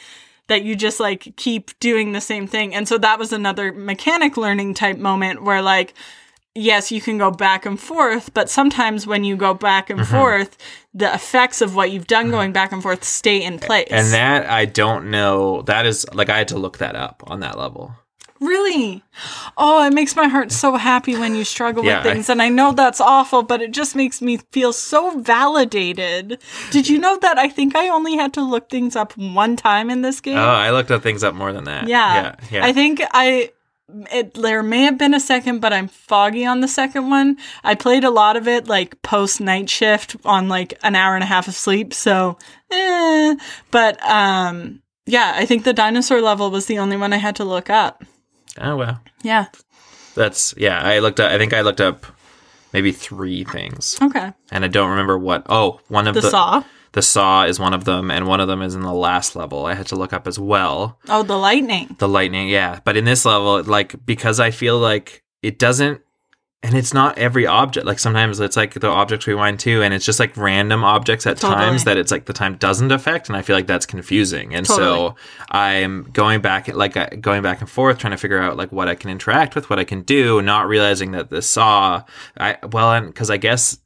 that 0.51 0.63
you 0.63 0.75
just 0.75 0.99
like 0.99 1.33
keep 1.37 1.71
doing 1.79 2.11
the 2.11 2.19
same 2.19 2.45
thing. 2.45 2.75
And 2.75 2.85
so 2.85 2.97
that 2.97 3.17
was 3.17 3.31
another 3.31 3.71
mechanic 3.71 4.35
learning 4.35 4.73
type 4.73 4.97
moment 4.97 5.43
where 5.43 5.61
like 5.61 5.93
yes, 6.53 6.91
you 6.91 6.99
can 6.99 7.17
go 7.17 7.31
back 7.31 7.65
and 7.65 7.79
forth, 7.79 8.33
but 8.33 8.49
sometimes 8.49 9.07
when 9.07 9.23
you 9.23 9.37
go 9.37 9.53
back 9.53 9.89
and 9.89 10.01
Mm-hmm. 10.01 10.11
forth, 10.13 10.57
the 10.93 11.13
effects 11.13 11.61
of 11.61 11.73
what 11.75 11.91
you've 11.91 12.07
done 12.07 12.29
going 12.29 12.51
back 12.51 12.73
and 12.73 12.83
forth 12.83 13.05
stay 13.05 13.41
in 13.41 13.57
place. 13.59 13.87
And 13.89 14.07
that 14.07 14.49
I 14.49 14.65
don't 14.65 15.09
know. 15.09 15.61
That 15.61 15.85
is 15.85 16.05
like 16.13 16.29
I 16.29 16.37
had 16.39 16.49
to 16.49 16.57
look 16.57 16.79
that 16.79 16.97
up 16.97 17.23
on 17.27 17.39
that 17.39 17.57
level. 17.57 17.95
Really? 18.41 19.03
Oh, 19.55 19.85
it 19.85 19.93
makes 19.93 20.15
my 20.15 20.27
heart 20.27 20.51
so 20.51 20.75
happy 20.75 21.15
when 21.15 21.35
you 21.35 21.43
struggle 21.45 21.85
Yeah, 21.85 22.03
with 22.03 22.11
things. 22.11 22.29
and 22.29 22.41
I 22.41 22.49
know 22.49 22.71
that's 22.71 22.99
awful, 22.99 23.43
but 23.43 23.61
it 23.61 23.71
just 23.71 23.95
makes 23.95 24.19
me 24.21 24.37
feel 24.51 24.73
so 24.73 25.19
validated. 25.19 26.39
Did 26.71 26.89
you 26.89 26.97
know 26.97 27.17
that 27.21 27.37
I 27.37 27.47
think 27.49 27.75
I 27.75 27.89
only 27.89 28.15
had 28.15 28.33
to 28.33 28.41
look 28.41 28.69
things 28.69 28.95
up 28.95 29.15
one 29.15 29.55
time 29.55 29.89
in 29.91 30.01
this 30.01 30.19
game? 30.21 30.37
Oh, 30.37 30.41
I 30.41 30.71
looked 30.71 30.89
up 30.91 31.03
things 31.03 31.23
up 31.23 31.35
more 31.35 31.53
than 31.53 31.65
that. 31.65 31.87
yeah. 31.87 32.13
yeah, 32.15 32.35
yeah. 32.51 32.65
I 32.65 32.73
think 32.73 33.01
I. 33.11 33.51
It, 34.09 34.35
there 34.35 34.63
may 34.63 34.83
have 34.83 34.97
been 34.97 35.13
a 35.13 35.19
second, 35.19 35.59
but 35.59 35.73
I'm 35.73 35.89
foggy 35.89 36.45
on 36.45 36.61
the 36.61 36.67
second 36.69 37.09
one. 37.09 37.35
I 37.61 37.75
played 37.75 38.05
a 38.05 38.09
lot 38.09 38.37
of 38.37 38.47
it 38.47 38.65
like 38.65 39.01
post 39.01 39.41
night 39.41 39.69
shift 39.69 40.15
on 40.23 40.47
like 40.47 40.79
an 40.81 40.95
hour 40.95 41.13
and 41.13 41.23
a 41.23 41.27
half 41.27 41.49
of 41.49 41.55
sleep, 41.55 41.93
so 41.93 42.37
eh. 42.71 43.35
But 43.69 44.01
um, 44.09 44.81
yeah, 45.05 45.33
I 45.35 45.45
think 45.45 45.65
the 45.65 45.73
dinosaur 45.73 46.21
level 46.21 46.49
was 46.49 46.67
the 46.67 46.79
only 46.79 46.95
one 46.95 47.11
I 47.11 47.17
had 47.17 47.35
to 47.35 47.43
look 47.43 47.69
up. 47.69 48.05
Oh 48.59 48.75
well. 48.75 49.01
Yeah. 49.23 49.45
That's 50.15 50.53
yeah. 50.57 50.81
I 50.81 50.99
looked 50.99 51.19
up. 51.19 51.31
I 51.31 51.37
think 51.37 51.53
I 51.53 51.61
looked 51.61 51.81
up 51.81 52.05
maybe 52.73 52.91
three 52.91 53.43
things, 53.43 53.97
Okay. 54.01 54.31
and 54.51 54.63
I 54.65 54.67
don't 54.67 54.89
remember 54.89 55.17
what. 55.17 55.45
Oh, 55.49 55.79
one 55.87 56.07
of 56.07 56.15
The 56.15 56.21
the, 56.21 56.29
saw. 56.29 56.63
The 56.93 57.01
saw 57.01 57.45
is 57.45 57.59
one 57.59 57.73
of 57.73 57.85
them, 57.85 58.11
and 58.11 58.27
one 58.27 58.39
of 58.41 58.47
them 58.49 58.61
is 58.61 58.75
in 58.75 58.81
the 58.81 58.93
last 58.93 59.35
level. 59.35 59.65
I 59.65 59.73
had 59.75 59.87
to 59.87 59.95
look 59.95 60.11
up 60.13 60.27
as 60.27 60.37
well. 60.37 60.99
Oh, 61.07 61.23
the 61.23 61.37
lightning. 61.37 61.95
The 61.99 62.09
lightning, 62.09 62.49
yeah. 62.49 62.79
But 62.83 62.97
in 62.97 63.05
this 63.05 63.23
level, 63.25 63.63
like 63.63 64.05
because 64.05 64.39
I 64.41 64.51
feel 64.51 64.77
like 64.79 65.23
it 65.41 65.57
doesn't, 65.57 66.01
and 66.63 66.75
it's 66.75 66.93
not 66.93 67.17
every 67.17 67.47
object. 67.47 67.87
Like 67.87 67.97
sometimes 67.97 68.39
it's 68.39 68.55
like 68.55 68.75
the 68.75 68.87
objects 68.87 69.25
rewind 69.25 69.59
too, 69.59 69.81
and 69.81 69.93
it's 69.93 70.05
just 70.05 70.19
like 70.19 70.37
random 70.37 70.83
objects 70.83 71.25
at 71.25 71.37
Totally. 71.37 71.55
times 71.55 71.85
that 71.85 71.97
it's 71.97 72.11
like 72.11 72.25
the 72.25 72.33
time 72.33 72.55
doesn't 72.57 72.91
affect, 72.91 73.29
and 73.29 73.35
I 73.35 73.41
feel 73.41 73.55
like 73.55 73.65
that's 73.65 73.87
confusing. 73.87 74.53
And 74.53 74.65
Totally. 74.65 74.87
so 74.87 75.15
I'm 75.49 76.03
going 76.13 76.41
back, 76.41 76.67
like 76.67 76.95
uh, 76.95 77.07
going 77.19 77.41
back 77.41 77.61
and 77.61 77.69
forth, 77.69 77.97
trying 77.97 78.11
to 78.11 78.17
figure 78.17 78.39
out 78.39 78.57
like 78.57 78.71
what 78.71 78.87
I 78.87 78.93
can 78.93 79.09
interact 79.09 79.55
with, 79.55 79.71
what 79.71 79.79
I 79.79 79.83
can 79.83 80.03
do, 80.03 80.41
not 80.41 80.67
realizing 80.67 81.11
that 81.11 81.31
the 81.31 81.41
saw, 81.41 82.03
I 82.37 82.57
well, 82.71 82.93
and 82.93 83.07
because 83.07 83.31
I 83.31 83.37
guess 83.37 83.79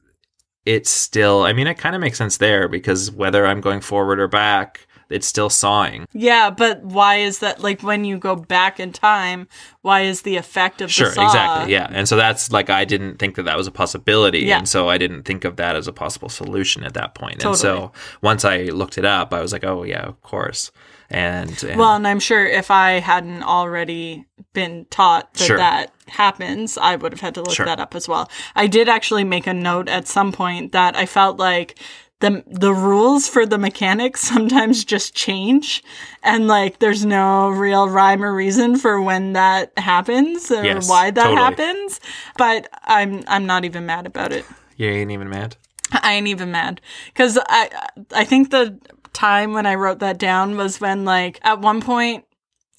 it's 0.66 0.90
still. 0.90 1.44
I 1.44 1.54
mean, 1.54 1.66
it 1.68 1.78
kind 1.78 1.94
of 1.94 2.02
makes 2.02 2.18
sense 2.18 2.36
there 2.36 2.68
because 2.68 3.10
whether 3.10 3.46
I'm 3.46 3.60
going 3.62 3.80
forward 3.80 4.20
or 4.20 4.28
back. 4.28 4.86
It's 5.08 5.26
still 5.26 5.48
sawing. 5.50 6.06
Yeah, 6.12 6.50
but 6.50 6.82
why 6.82 7.16
is 7.16 7.38
that? 7.40 7.62
Like 7.62 7.82
when 7.82 8.04
you 8.04 8.18
go 8.18 8.34
back 8.36 8.80
in 8.80 8.92
time, 8.92 9.46
why 9.82 10.00
is 10.02 10.22
the 10.22 10.36
effect 10.36 10.80
of 10.80 10.90
Sure, 10.90 11.08
exactly. 11.08 11.72
Yeah. 11.72 11.88
And 11.90 12.08
so 12.08 12.16
that's 12.16 12.50
like 12.50 12.70
I 12.70 12.84
didn't 12.84 13.18
think 13.18 13.36
that 13.36 13.44
that 13.44 13.56
was 13.56 13.66
a 13.66 13.70
possibility, 13.72 14.40
Yeah. 14.40 14.58
and 14.58 14.68
so 14.68 14.88
I 14.88 14.98
didn't 14.98 15.22
think 15.22 15.44
of 15.44 15.56
that 15.56 15.76
as 15.76 15.86
a 15.86 15.92
possible 15.92 16.28
solution 16.28 16.82
at 16.84 16.94
that 16.94 17.14
point. 17.14 17.44
And 17.44 17.56
so 17.56 17.92
once 18.22 18.44
I 18.44 18.64
looked 18.64 18.98
it 18.98 19.04
up, 19.04 19.32
I 19.32 19.40
was 19.40 19.52
like, 19.52 19.64
oh 19.64 19.82
yeah, 19.84 20.02
of 20.02 20.20
course. 20.22 20.70
And, 21.08 21.62
and 21.62 21.78
Well, 21.78 21.94
and 21.94 22.06
I'm 22.08 22.18
sure 22.18 22.44
if 22.44 22.68
I 22.68 22.98
hadn't 22.98 23.44
already 23.44 24.26
been 24.54 24.86
taught 24.90 25.32
that 25.34 25.44
Sure. 25.44 25.56
that 25.56 25.92
happens, 26.08 26.76
I 26.76 26.96
would 26.96 27.12
have 27.12 27.20
had 27.20 27.34
to 27.34 27.42
look 27.42 27.54
Sure. 27.54 27.66
that 27.66 27.78
up 27.78 27.94
as 27.94 28.08
well. 28.08 28.28
I 28.56 28.66
did 28.66 28.88
actually 28.88 29.22
make 29.22 29.46
a 29.46 29.54
note 29.54 29.88
at 29.88 30.08
some 30.08 30.32
point 30.32 30.72
that 30.72 30.96
I 30.96 31.06
felt 31.06 31.38
like 31.38 31.78
the 32.20 32.42
the 32.46 32.72
rules 32.72 33.28
for 33.28 33.44
the 33.44 33.58
mechanics 33.58 34.20
sometimes 34.34 34.84
just 34.84 35.14
change 35.14 35.82
and 36.22 36.48
like 36.48 36.78
there's 36.78 37.04
no 37.04 37.50
real 37.50 37.88
rhyme 37.88 38.24
or 38.24 38.34
reason 38.34 38.76
for 38.76 39.00
when 39.02 39.34
that 39.34 39.72
happens 39.78 40.50
or 40.50 40.64
Yes, 40.64 40.88
why 40.88 41.10
that 41.10 41.22
totally. 41.24 41.36
happens 41.36 42.00
but 42.38 42.68
i'm 42.84 43.22
i'm 43.28 43.44
not 43.46 43.64
even 43.64 43.84
mad 43.86 44.06
about 44.06 44.32
it 44.32 44.44
you 44.76 44.88
ain't 44.88 45.10
even 45.10 45.30
mad. 45.30 45.56
I 45.90 46.14
ain't 46.14 46.26
even 46.26 46.50
mad 46.50 46.82
because 47.06 47.38
I 47.48 47.70
I 48.12 48.24
think 48.24 48.50
the 48.50 48.78
time 49.14 49.54
when 49.54 49.64
I 49.64 49.76
wrote 49.76 50.00
that 50.00 50.18
down 50.18 50.56
was 50.58 50.80
when 50.82 51.06
like 51.06 51.40
at 51.42 51.60
one 51.60 51.80
point. 51.80 52.25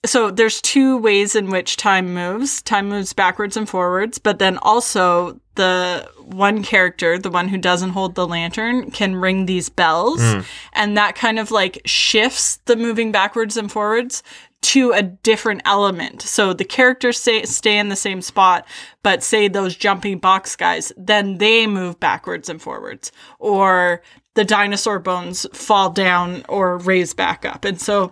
So 0.07 0.31
there's 0.31 0.61
two 0.61 0.97
ways 0.97 1.35
in 1.35 1.49
which 1.49 1.77
time 1.77 2.13
moves. 2.13 2.61
Time 2.61 2.89
moves 2.89 3.13
backwards 3.13 3.57
and 3.57 3.67
forwards, 3.67 4.17
but 4.17 4.39
then 4.39 4.57
also 4.59 5.39
the 5.55 6.09
one 6.19 6.63
character, 6.63 7.17
the 7.17 7.31
one 7.31 7.47
who 7.47 7.57
doesn't 7.57 7.89
hold 7.89 8.15
the 8.15 8.27
lantern, 8.27 8.91
can 8.91 9.15
ring 9.15 9.45
these 9.45 9.69
bells, 9.69 10.21
hmm. 10.21 10.41
and 10.73 10.95
that 10.95 11.15
kind 11.15 11.39
of 11.39 11.51
like 11.51 11.81
shifts 11.83 12.57
the 12.65 12.75
moving 12.75 13.11
backwards 13.11 13.57
and 13.57 13.71
forwards 13.71 14.23
to 14.61 14.91
a 14.91 15.01
different 15.01 15.61
element. 15.65 16.21
So 16.21 16.53
the 16.53 16.65
characters 16.65 17.19
stay, 17.19 17.43
stay 17.43 17.77
in 17.77 17.89
the 17.89 17.95
same 17.95 18.21
spot, 18.21 18.67
but 19.03 19.23
say 19.23 19.47
those 19.47 19.75
jumping 19.75 20.19
box 20.19 20.55
guys, 20.55 20.91
then 20.97 21.37
they 21.37 21.67
move 21.67 21.99
backwards 21.99 22.49
and 22.49 22.61
forwards. 22.61 23.11
Or 23.39 24.01
the 24.37 24.45
dinosaur 24.45 24.99
bones 24.99 25.47
fall 25.51 25.89
down 25.89 26.45
or 26.47 26.77
raise 26.77 27.11
back 27.11 27.43
up. 27.43 27.65
And 27.65 27.81
so 27.81 28.11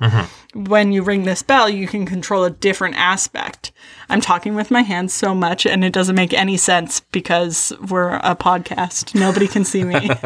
when 0.55 0.91
you 0.91 1.03
ring 1.03 1.23
this 1.23 1.43
bell, 1.43 1.69
you 1.69 1.87
can 1.87 2.07
control 2.07 2.43
a 2.43 2.49
different 2.49 2.95
aspect. 2.95 3.71
I'm 4.09 4.21
talking 4.21 4.55
with 4.55 4.71
my 4.71 4.81
hands 4.81 5.13
so 5.13 5.35
much 5.35 5.67
and 5.67 5.85
it 5.85 5.93
doesn't 5.93 6.15
make 6.15 6.33
any 6.33 6.57
sense 6.57 7.01
because 7.11 7.71
we're 7.91 8.15
a 8.15 8.35
podcast. 8.35 9.13
Nobody 9.13 9.47
can 9.47 9.63
see 9.63 9.83
me. 9.83 10.09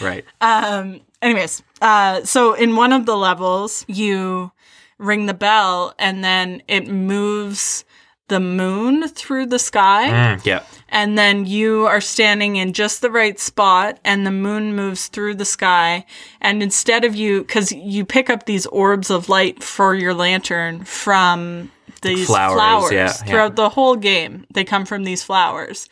Right. 0.00 0.26
Um 0.42 1.00
anyways, 1.22 1.62
uh, 1.80 2.22
so 2.22 2.52
in 2.52 2.76
one 2.76 2.92
of 2.92 3.06
the 3.06 3.16
levels, 3.16 3.84
you 3.88 4.52
ring 4.98 5.24
the 5.24 5.34
bell 5.34 5.94
and 5.98 6.22
then 6.22 6.62
it 6.68 6.86
moves 6.86 7.84
the 8.30 8.40
moon 8.40 9.06
through 9.08 9.46
the 9.46 9.58
sky. 9.58 10.08
Mm, 10.08 10.46
yeah. 10.46 10.62
And 10.88 11.18
then 11.18 11.44
you 11.44 11.86
are 11.86 12.00
standing 12.00 12.56
in 12.56 12.72
just 12.72 13.02
the 13.02 13.10
right 13.10 13.38
spot 13.38 13.98
and 14.04 14.26
the 14.26 14.30
moon 14.30 14.74
moves 14.74 15.08
through 15.08 15.34
the 15.34 15.44
sky. 15.44 16.06
And 16.40 16.62
instead 16.62 17.04
of 17.04 17.14
you, 17.14 17.44
cause 17.44 17.70
you 17.72 18.06
pick 18.06 18.30
up 18.30 18.46
these 18.46 18.66
orbs 18.66 19.10
of 19.10 19.28
light 19.28 19.62
for 19.62 19.94
your 19.94 20.14
lantern 20.14 20.84
from 20.84 21.70
these 22.02 22.26
Flowers, 22.26 22.54
flowers, 22.54 22.92
yeah, 22.92 22.98
yeah. 23.04 23.12
throughout 23.12 23.56
the 23.56 23.68
whole 23.68 23.96
game. 23.96 24.46
They 24.50 24.64
come 24.64 24.86
from 24.86 25.04
these 25.04 25.22
flowers. 25.22 25.88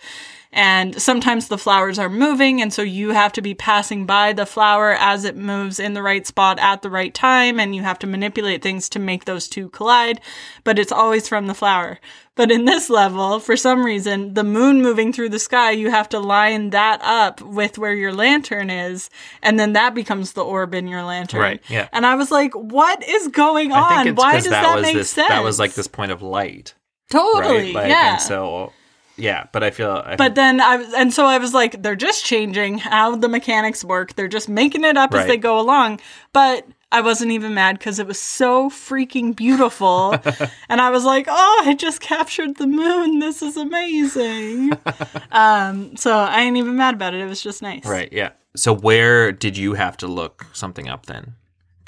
And 0.50 1.00
sometimes 1.00 1.48
the 1.48 1.58
flowers 1.58 1.98
are 1.98 2.08
moving, 2.08 2.62
and 2.62 2.72
so 2.72 2.80
you 2.80 3.10
have 3.10 3.34
to 3.34 3.42
be 3.42 3.54
passing 3.54 4.06
by 4.06 4.32
the 4.32 4.46
flower 4.46 4.92
as 4.92 5.24
it 5.24 5.36
moves 5.36 5.78
in 5.78 5.92
the 5.92 6.02
right 6.02 6.26
spot 6.26 6.58
at 6.58 6.80
the 6.80 6.88
right 6.88 7.12
time, 7.12 7.60
and 7.60 7.76
you 7.76 7.82
have 7.82 7.98
to 7.98 8.06
manipulate 8.06 8.62
things 8.62 8.88
to 8.90 8.98
make 8.98 9.26
those 9.26 9.46
two 9.46 9.68
collide, 9.68 10.20
but 10.64 10.78
it's 10.78 10.92
always 10.92 11.28
from 11.28 11.48
the 11.48 11.54
flower. 11.54 11.98
But 12.34 12.50
in 12.50 12.64
this 12.64 12.88
level, 12.88 13.40
for 13.40 13.56
some 13.56 13.84
reason, 13.84 14.34
the 14.34 14.44
moon 14.44 14.80
moving 14.80 15.12
through 15.12 15.30
the 15.30 15.38
sky, 15.38 15.72
you 15.72 15.90
have 15.90 16.08
to 16.10 16.18
line 16.18 16.70
that 16.70 17.00
up 17.02 17.42
with 17.42 17.76
where 17.76 17.94
your 17.94 18.14
lantern 18.14 18.70
is, 18.70 19.10
and 19.42 19.60
then 19.60 19.74
that 19.74 19.94
becomes 19.94 20.32
the 20.32 20.44
orb 20.44 20.74
in 20.74 20.88
your 20.88 21.02
lantern. 21.02 21.40
Right, 21.40 21.62
yeah. 21.68 21.88
And 21.92 22.06
I 22.06 22.14
was 22.14 22.30
like, 22.30 22.54
what 22.54 23.06
is 23.06 23.28
going 23.28 23.72
on? 23.72 23.82
I 23.82 23.96
think 24.04 24.16
it's 24.16 24.18
Why 24.18 24.32
does 24.34 24.44
that, 24.44 24.62
that, 24.62 24.80
make 24.80 24.94
this 24.94 25.10
sense? 25.10 25.28
that 25.28 25.44
was 25.44 25.58
like 25.58 25.74
this 25.74 25.88
point 25.88 26.10
of 26.10 26.22
light. 26.22 26.74
Totally, 27.10 27.66
Right? 27.66 27.74
Like, 27.74 27.88
yeah. 27.88 28.12
And 28.12 28.22
so 28.22 28.72
yeah, 29.18 29.46
but 29.52 29.62
I 29.62 29.70
feel 29.70 30.02
I 30.04 30.16
But 30.16 30.34
then 30.34 30.60
I 30.60 30.76
was, 30.76 30.92
and 30.94 31.12
so 31.12 31.26
I 31.26 31.38
was 31.38 31.52
like, 31.52 31.82
they're 31.82 31.96
just 31.96 32.24
changing 32.24 32.78
how 32.78 33.16
the 33.16 33.28
mechanics 33.28 33.84
work. 33.84 34.14
They're 34.14 34.28
just 34.28 34.48
making 34.48 34.84
it 34.84 34.96
up 34.96 35.12
as 35.14 35.26
they 35.26 35.36
go 35.36 35.60
along. 35.60 36.00
But 36.32 36.66
I 36.90 37.02
wasn't 37.02 37.32
even 37.32 37.52
mad 37.52 37.78
because 37.78 37.98
it 37.98 38.06
was 38.06 38.18
so 38.18 38.70
freaking 38.70 39.36
beautiful. 39.36 40.14
and 40.68 40.80
I 40.80 40.90
was 40.90 41.04
like, 41.04 41.26
oh, 41.28 41.62
I 41.66 41.74
just 41.74 42.00
captured 42.00 42.56
the 42.56 42.66
moon. 42.66 43.18
This 43.18 43.42
is 43.42 43.56
amazing. 43.56 44.72
um, 45.32 45.96
so 45.96 46.16
I 46.16 46.40
ain't 46.42 46.56
even 46.56 46.76
mad 46.76 46.94
about 46.94 47.14
it. 47.14 47.20
It 47.20 47.26
was 47.26 47.42
just 47.42 47.60
nice. 47.60 47.84
Right, 47.84 48.10
yeah. 48.12 48.30
So 48.56 48.72
where 48.72 49.32
did 49.32 49.56
you 49.56 49.74
have 49.74 49.96
to 49.98 50.06
look 50.06 50.46
something 50.52 50.88
up 50.88 51.06
then? 51.06 51.34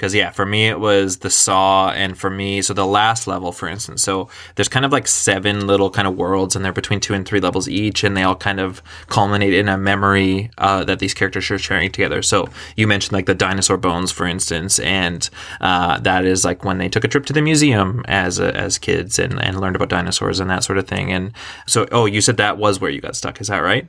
Because 0.01 0.15
yeah, 0.15 0.31
for 0.31 0.47
me 0.47 0.67
it 0.67 0.79
was 0.79 1.17
the 1.17 1.29
saw, 1.29 1.91
and 1.91 2.17
for 2.17 2.31
me, 2.31 2.63
so 2.63 2.73
the 2.73 2.87
last 2.87 3.27
level, 3.27 3.51
for 3.51 3.67
instance, 3.67 4.01
so 4.01 4.29
there's 4.55 4.67
kind 4.67 4.83
of 4.83 4.91
like 4.91 5.07
seven 5.07 5.67
little 5.67 5.91
kind 5.91 6.07
of 6.07 6.15
worlds, 6.15 6.55
and 6.55 6.65
they're 6.65 6.73
between 6.73 6.99
two 6.99 7.13
and 7.13 7.23
three 7.23 7.39
levels 7.39 7.69
each, 7.69 8.03
and 8.03 8.17
they 8.17 8.23
all 8.23 8.35
kind 8.35 8.59
of 8.59 8.81
culminate 9.09 9.53
in 9.53 9.69
a 9.69 9.77
memory 9.77 10.49
uh, 10.57 10.83
that 10.85 10.97
these 10.97 11.13
characters 11.13 11.51
are 11.51 11.59
sharing 11.59 11.91
together. 11.91 12.23
So 12.23 12.49
you 12.75 12.87
mentioned 12.87 13.13
like 13.13 13.27
the 13.27 13.35
dinosaur 13.35 13.77
bones, 13.77 14.11
for 14.11 14.25
instance, 14.25 14.79
and 14.79 15.29
uh, 15.61 15.99
that 15.99 16.25
is 16.25 16.43
like 16.43 16.65
when 16.65 16.79
they 16.79 16.89
took 16.89 17.03
a 17.03 17.07
trip 17.07 17.27
to 17.27 17.33
the 17.33 17.41
museum 17.43 18.03
as 18.07 18.39
as 18.39 18.79
kids 18.79 19.19
and 19.19 19.39
and 19.39 19.61
learned 19.61 19.75
about 19.75 19.89
dinosaurs 19.89 20.39
and 20.39 20.49
that 20.49 20.63
sort 20.63 20.79
of 20.79 20.87
thing. 20.87 21.11
And 21.11 21.31
so, 21.67 21.87
oh, 21.91 22.07
you 22.07 22.21
said 22.21 22.37
that 22.37 22.57
was 22.57 22.81
where 22.81 22.89
you 22.89 23.01
got 23.01 23.15
stuck, 23.15 23.39
is 23.39 23.49
that 23.49 23.59
right? 23.59 23.87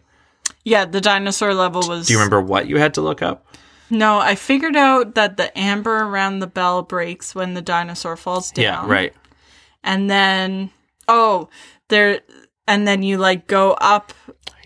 Yeah, 0.62 0.85
the 0.85 1.01
dinosaur 1.01 1.55
level 1.55 1.88
was. 1.88 2.09
Do 2.09 2.12
you 2.12 2.18
remember 2.18 2.42
what 2.42 2.66
you 2.66 2.77
had 2.77 2.92
to 2.94 3.01
look 3.01 3.22
up? 3.22 3.46
No, 3.92 4.18
I 4.18 4.35
figured 4.37 4.74
out 4.74 5.14
that 5.16 5.37
the 5.37 5.57
amber 5.57 5.98
around 6.05 6.38
the 6.40 6.46
bell 6.46 6.83
breaks 6.83 7.35
when 7.35 7.52
the 7.55 7.61
dinosaur 7.62 8.16
falls 8.16 8.50
down. 8.50 8.88
Yeah, 8.88 8.90
right. 8.92 9.14
and 9.85 10.09
then 10.11 10.70
oh 11.09 11.48
there 11.88 12.20
and 12.66 12.88
then 12.88 13.02
you 13.02 13.18
like 13.18 13.46
go 13.46 13.72
up 13.72 14.14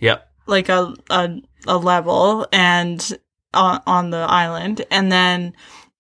Yep. 0.01 0.29
like 0.47 0.69
a 0.69 0.95
a, 1.11 1.41
a 1.67 1.77
level 1.77 2.47
and 2.53 3.19
on, 3.53 3.83
on 3.87 4.11
the 4.11 4.19
island 4.19 4.85
and 4.91 5.11
then 5.11 5.55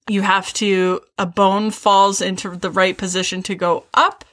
you 0.08 0.22
have 0.22 0.52
to 0.52 1.00
a 1.18 1.26
bone 1.26 1.70
falls 1.72 2.20
into 2.20 2.50
the 2.50 2.70
right 2.70 2.96
position 2.96 3.42
to 3.42 3.54
go 3.56 3.84
up 3.94 4.24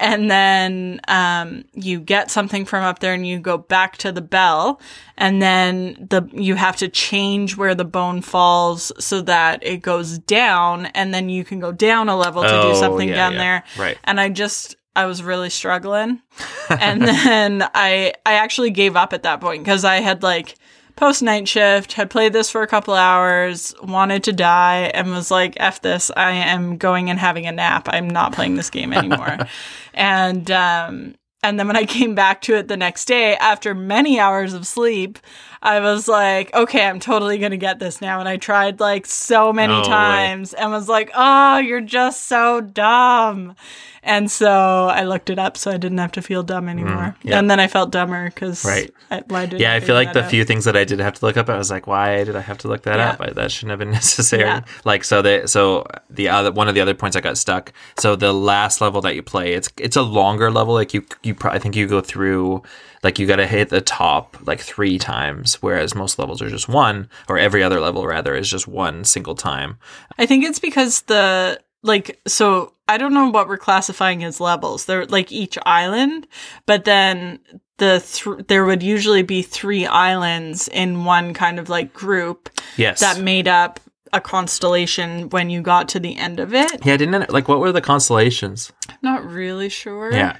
and 0.00 0.30
then 0.30 1.00
um, 1.08 1.64
you 1.74 2.00
get 2.00 2.30
something 2.30 2.64
from 2.64 2.82
up 2.82 2.98
there 3.00 3.12
and 3.14 3.26
you 3.26 3.38
go 3.38 3.58
back 3.58 3.96
to 3.98 4.10
the 4.10 4.20
bell 4.22 4.80
and 5.16 5.40
then 5.42 6.06
the 6.10 6.22
you 6.32 6.54
have 6.56 6.76
to 6.78 6.88
change 6.88 7.56
where 7.56 7.74
the 7.74 7.84
bone 7.84 8.22
falls 8.22 8.90
so 8.98 9.20
that 9.22 9.62
it 9.64 9.82
goes 9.82 10.18
down 10.18 10.86
and 10.86 11.12
then 11.14 11.28
you 11.28 11.44
can 11.44 11.60
go 11.60 11.70
down 11.70 12.08
a 12.08 12.16
level 12.16 12.42
to 12.42 12.48
Oh, 12.62 12.72
do 12.72 12.78
something 12.78 13.08
yeah, 13.10 13.14
down 13.14 13.32
yeah. 13.34 13.38
there 13.38 13.64
Right. 13.78 13.98
and 14.04 14.18
i 14.20 14.28
just 14.30 14.76
i 14.96 15.04
was 15.06 15.22
really 15.22 15.50
struggling 15.50 16.20
and 16.70 17.02
then 17.02 17.62
i 17.74 18.12
i 18.26 18.34
actually 18.34 18.70
gave 18.70 18.96
up 18.96 19.12
at 19.12 19.22
that 19.24 19.40
point 19.40 19.62
because 19.62 19.84
i 19.84 19.96
had 19.96 20.22
like 20.22 20.54
post 21.00 21.22
night 21.22 21.48
shift 21.48 21.94
had 21.94 22.10
played 22.10 22.34
this 22.34 22.50
for 22.50 22.60
a 22.60 22.66
couple 22.66 22.92
hours 22.92 23.74
wanted 23.82 24.22
to 24.22 24.34
die 24.34 24.90
and 24.92 25.10
was 25.10 25.30
like 25.30 25.54
f 25.56 25.80
this 25.80 26.10
i 26.14 26.30
am 26.30 26.76
going 26.76 27.08
and 27.08 27.18
having 27.18 27.46
a 27.46 27.52
nap. 27.52 27.88
I'm 27.90 28.08
not 28.08 28.34
playing 28.34 28.56
this 28.56 28.70
game 28.70 28.92
anymore. 28.92 29.38
And 29.94 30.50
um 30.50 31.14
and 31.42 31.58
then 31.58 31.66
when 31.66 31.76
I 31.76 31.84
came 31.84 32.14
back 32.14 32.42
to 32.42 32.54
it 32.54 32.68
the 32.68 32.76
next 32.76 33.06
day 33.06 33.34
after 33.36 33.74
many 33.74 34.20
hours 34.20 34.52
of 34.52 34.66
sleep, 34.66 35.18
I 35.62 35.80
was 35.80 36.08
like, 36.08 36.54
okay, 36.54 36.86
I'm 36.86 37.00
totally 37.00 37.36
going 37.36 37.50
to 37.50 37.58
get 37.58 37.78
this 37.78 38.00
now. 38.00 38.18
And 38.20 38.28
I 38.28 38.38
tried 38.38 38.80
like 38.80 39.04
so 39.04 39.52
many 39.52 39.74
way. 39.74 39.82
times 39.84 40.54
and 40.54 40.70
was 40.70 40.88
like, 40.88 41.10
oh, 41.14 41.58
you're 41.58 41.82
just 41.82 42.26
so 42.28 42.62
dumb. 42.62 43.54
And 44.02 44.30
so 44.30 44.48
I 44.50 45.04
looked 45.04 45.28
it 45.28 45.38
up 45.38 45.58
so 45.58 45.70
I 45.70 45.76
didn't 45.76 45.98
have 45.98 46.12
to 46.12 46.22
feel 46.22 46.42
dumb 46.42 46.70
anymore. 46.70 46.94
Mm, 46.96 47.16
yeah. 47.24 47.38
And 47.38 47.50
then 47.50 47.60
I 47.60 47.66
felt 47.68 47.90
dumber 47.90 48.24
because 48.30 48.64
Right. 48.64 48.90
I, 49.10 49.22
why 49.28 49.44
did 49.44 49.60
Yeah, 49.60 49.74
I 49.74 49.80
feel 49.80 49.94
like 49.94 50.14
the 50.14 50.22
few. 50.22 50.30
few 50.30 50.44
things 50.46 50.64
that 50.64 50.74
I 50.78 50.84
did 50.84 50.98
have 51.00 51.12
to 51.20 51.26
look 51.26 51.36
up, 51.36 51.50
I 51.50 51.58
was 51.58 51.70
like, 51.70 51.86
why 51.86 52.24
did 52.24 52.34
I 52.36 52.40
have 52.40 52.56
to 52.58 52.68
look 52.68 52.84
that 52.84 52.96
Yeah. 52.96 53.10
up? 53.10 53.20
I, 53.20 53.28
that 53.34 53.52
shouldn't 53.52 53.70
have 53.70 53.78
been 53.80 53.90
necessary. 54.02 54.44
Yeah. 54.44 54.62
Like, 54.86 55.04
so 55.04 55.20
the 55.20 55.46
so 55.46 55.86
the 56.08 56.30
other 56.30 56.50
one 56.50 56.68
of 56.68 56.74
the 56.74 56.80
other 56.80 56.94
points 56.94 57.14
I 57.14 57.20
got 57.20 57.36
stuck. 57.36 57.74
So 57.98 58.16
the 58.16 58.32
last 58.32 58.80
level 58.80 59.02
that 59.02 59.14
you 59.14 59.22
play, 59.22 59.52
it's 59.52 59.68
it's 59.76 59.96
a 59.96 60.02
longer 60.02 60.50
level. 60.50 60.72
Like 60.72 60.94
you 60.94 61.04
you 61.22 61.34
pro- 61.34 61.50
I 61.52 61.58
think 61.58 61.76
you 61.76 61.86
go 61.86 62.00
through 62.00 62.62
like 63.02 63.18
you 63.18 63.26
got 63.26 63.36
to 63.36 63.46
hit 63.46 63.68
the 63.70 63.80
top 63.80 64.36
like 64.46 64.60
three 64.60 64.98
times, 64.98 65.54
whereas 65.62 65.94
most 65.94 66.18
levels 66.18 66.42
are 66.42 66.50
just 66.50 66.68
one, 66.68 67.08
or 67.28 67.38
every 67.38 67.62
other 67.62 67.80
level 67.80 68.06
rather 68.06 68.34
is 68.34 68.48
just 68.50 68.68
one 68.68 69.04
single 69.04 69.34
time. 69.34 69.78
I 70.18 70.26
think 70.26 70.44
it's 70.44 70.58
because 70.58 71.02
the 71.02 71.60
like 71.82 72.20
so 72.26 72.74
I 72.88 72.98
don't 72.98 73.14
know 73.14 73.30
what 73.30 73.48
we're 73.48 73.56
classifying 73.56 74.22
as 74.24 74.40
levels. 74.40 74.84
They're 74.84 75.06
like 75.06 75.30
each 75.32 75.56
island, 75.64 76.26
but 76.66 76.84
then 76.84 77.38
the 77.78 78.04
th- 78.06 78.46
there 78.48 78.66
would 78.66 78.82
usually 78.82 79.22
be 79.22 79.40
three 79.40 79.86
islands 79.86 80.68
in 80.68 81.04
one 81.04 81.32
kind 81.32 81.58
of 81.58 81.68
like 81.70 81.94
group 81.94 82.50
Yes. 82.76 83.00
that 83.00 83.18
made 83.20 83.48
up 83.48 83.80
a 84.12 84.20
constellation 84.20 85.30
when 85.30 85.48
you 85.50 85.62
got 85.62 85.88
to 85.90 86.00
the 86.00 86.16
end 86.18 86.40
of 86.40 86.52
it. 86.52 86.84
Yeah, 86.84 86.96
didn't 86.96 87.14
it? 87.22 87.30
Like, 87.32 87.48
what 87.48 87.60
were 87.60 87.70
the 87.72 87.80
constellations? 87.80 88.72
Not 89.02 89.24
really 89.24 89.68
sure. 89.68 90.12
Yeah. 90.12 90.36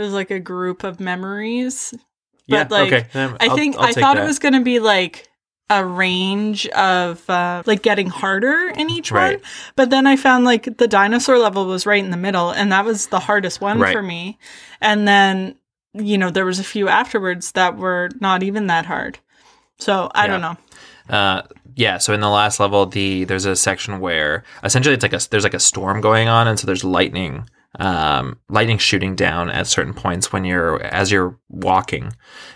It 0.00 0.04
was 0.04 0.12
like 0.14 0.30
a 0.30 0.40
group 0.40 0.82
of 0.84 0.98
memories. 1.00 1.92
Yeah, 2.46 2.64
But 2.64 2.70
like 2.70 2.92
okay. 2.92 3.06
I 3.14 3.48
I'll- 3.48 3.56
think 3.56 3.76
I'll 3.76 3.84
I 3.84 3.92
thought 3.92 4.16
that. 4.16 4.24
it 4.24 4.26
was 4.26 4.38
going 4.38 4.54
to 4.54 4.62
be 4.62 4.78
like 4.80 5.28
a 5.68 5.84
range 5.84 6.66
of 6.68 7.28
uh, 7.30 7.62
like 7.66 7.82
getting 7.82 8.08
harder 8.08 8.72
in 8.76 8.90
each 8.90 9.12
Right. 9.12 9.36
one. 9.36 9.44
But 9.76 9.90
then 9.90 10.06
I 10.06 10.16
found 10.16 10.44
like 10.44 10.78
the 10.78 10.88
dinosaur 10.88 11.38
level 11.38 11.66
was 11.66 11.86
right 11.86 12.02
in 12.02 12.10
the 12.10 12.16
middle 12.16 12.50
and 12.50 12.72
that 12.72 12.84
was 12.84 13.06
the 13.08 13.20
hardest 13.20 13.60
one 13.60 13.78
Right. 13.78 13.92
for 13.92 14.02
me. 14.02 14.38
And 14.80 15.06
then 15.06 15.54
you 15.94 16.16
know 16.18 16.30
there 16.30 16.44
was 16.44 16.58
a 16.58 16.64
few 16.64 16.88
afterwards 16.88 17.52
that 17.52 17.76
were 17.76 18.08
not 18.20 18.42
even 18.42 18.66
that 18.68 18.86
hard. 18.86 19.18
So 19.78 20.10
I 20.14 20.26
don't 20.26 20.40
know. 20.40 20.56
Uh, 21.08 21.42
yeah. 21.76 21.98
So 21.98 22.12
in 22.14 22.20
the 22.20 22.28
last 22.28 22.58
level, 22.58 22.86
the 22.86 23.24
there's 23.24 23.44
a 23.46 23.54
section 23.56 24.00
where 24.00 24.42
essentially 24.64 24.94
it's 24.94 25.02
like 25.02 25.12
a 25.12 25.20
there's 25.30 25.44
like 25.44 25.54
a 25.54 25.60
storm 25.60 26.00
going 26.00 26.28
on, 26.28 26.46
and 26.48 26.58
so 26.58 26.66
there's 26.66 26.84
lightning, 26.84 27.48
um, 27.78 28.38
lightning 28.48 28.78
shooting 28.78 29.14
down 29.14 29.50
at 29.50 29.66
certain 29.66 29.94
points 29.94 30.32
when 30.32 30.44
you're 30.44 30.82
as 30.82 31.12
you're 31.12 31.38
walking, 31.48 32.12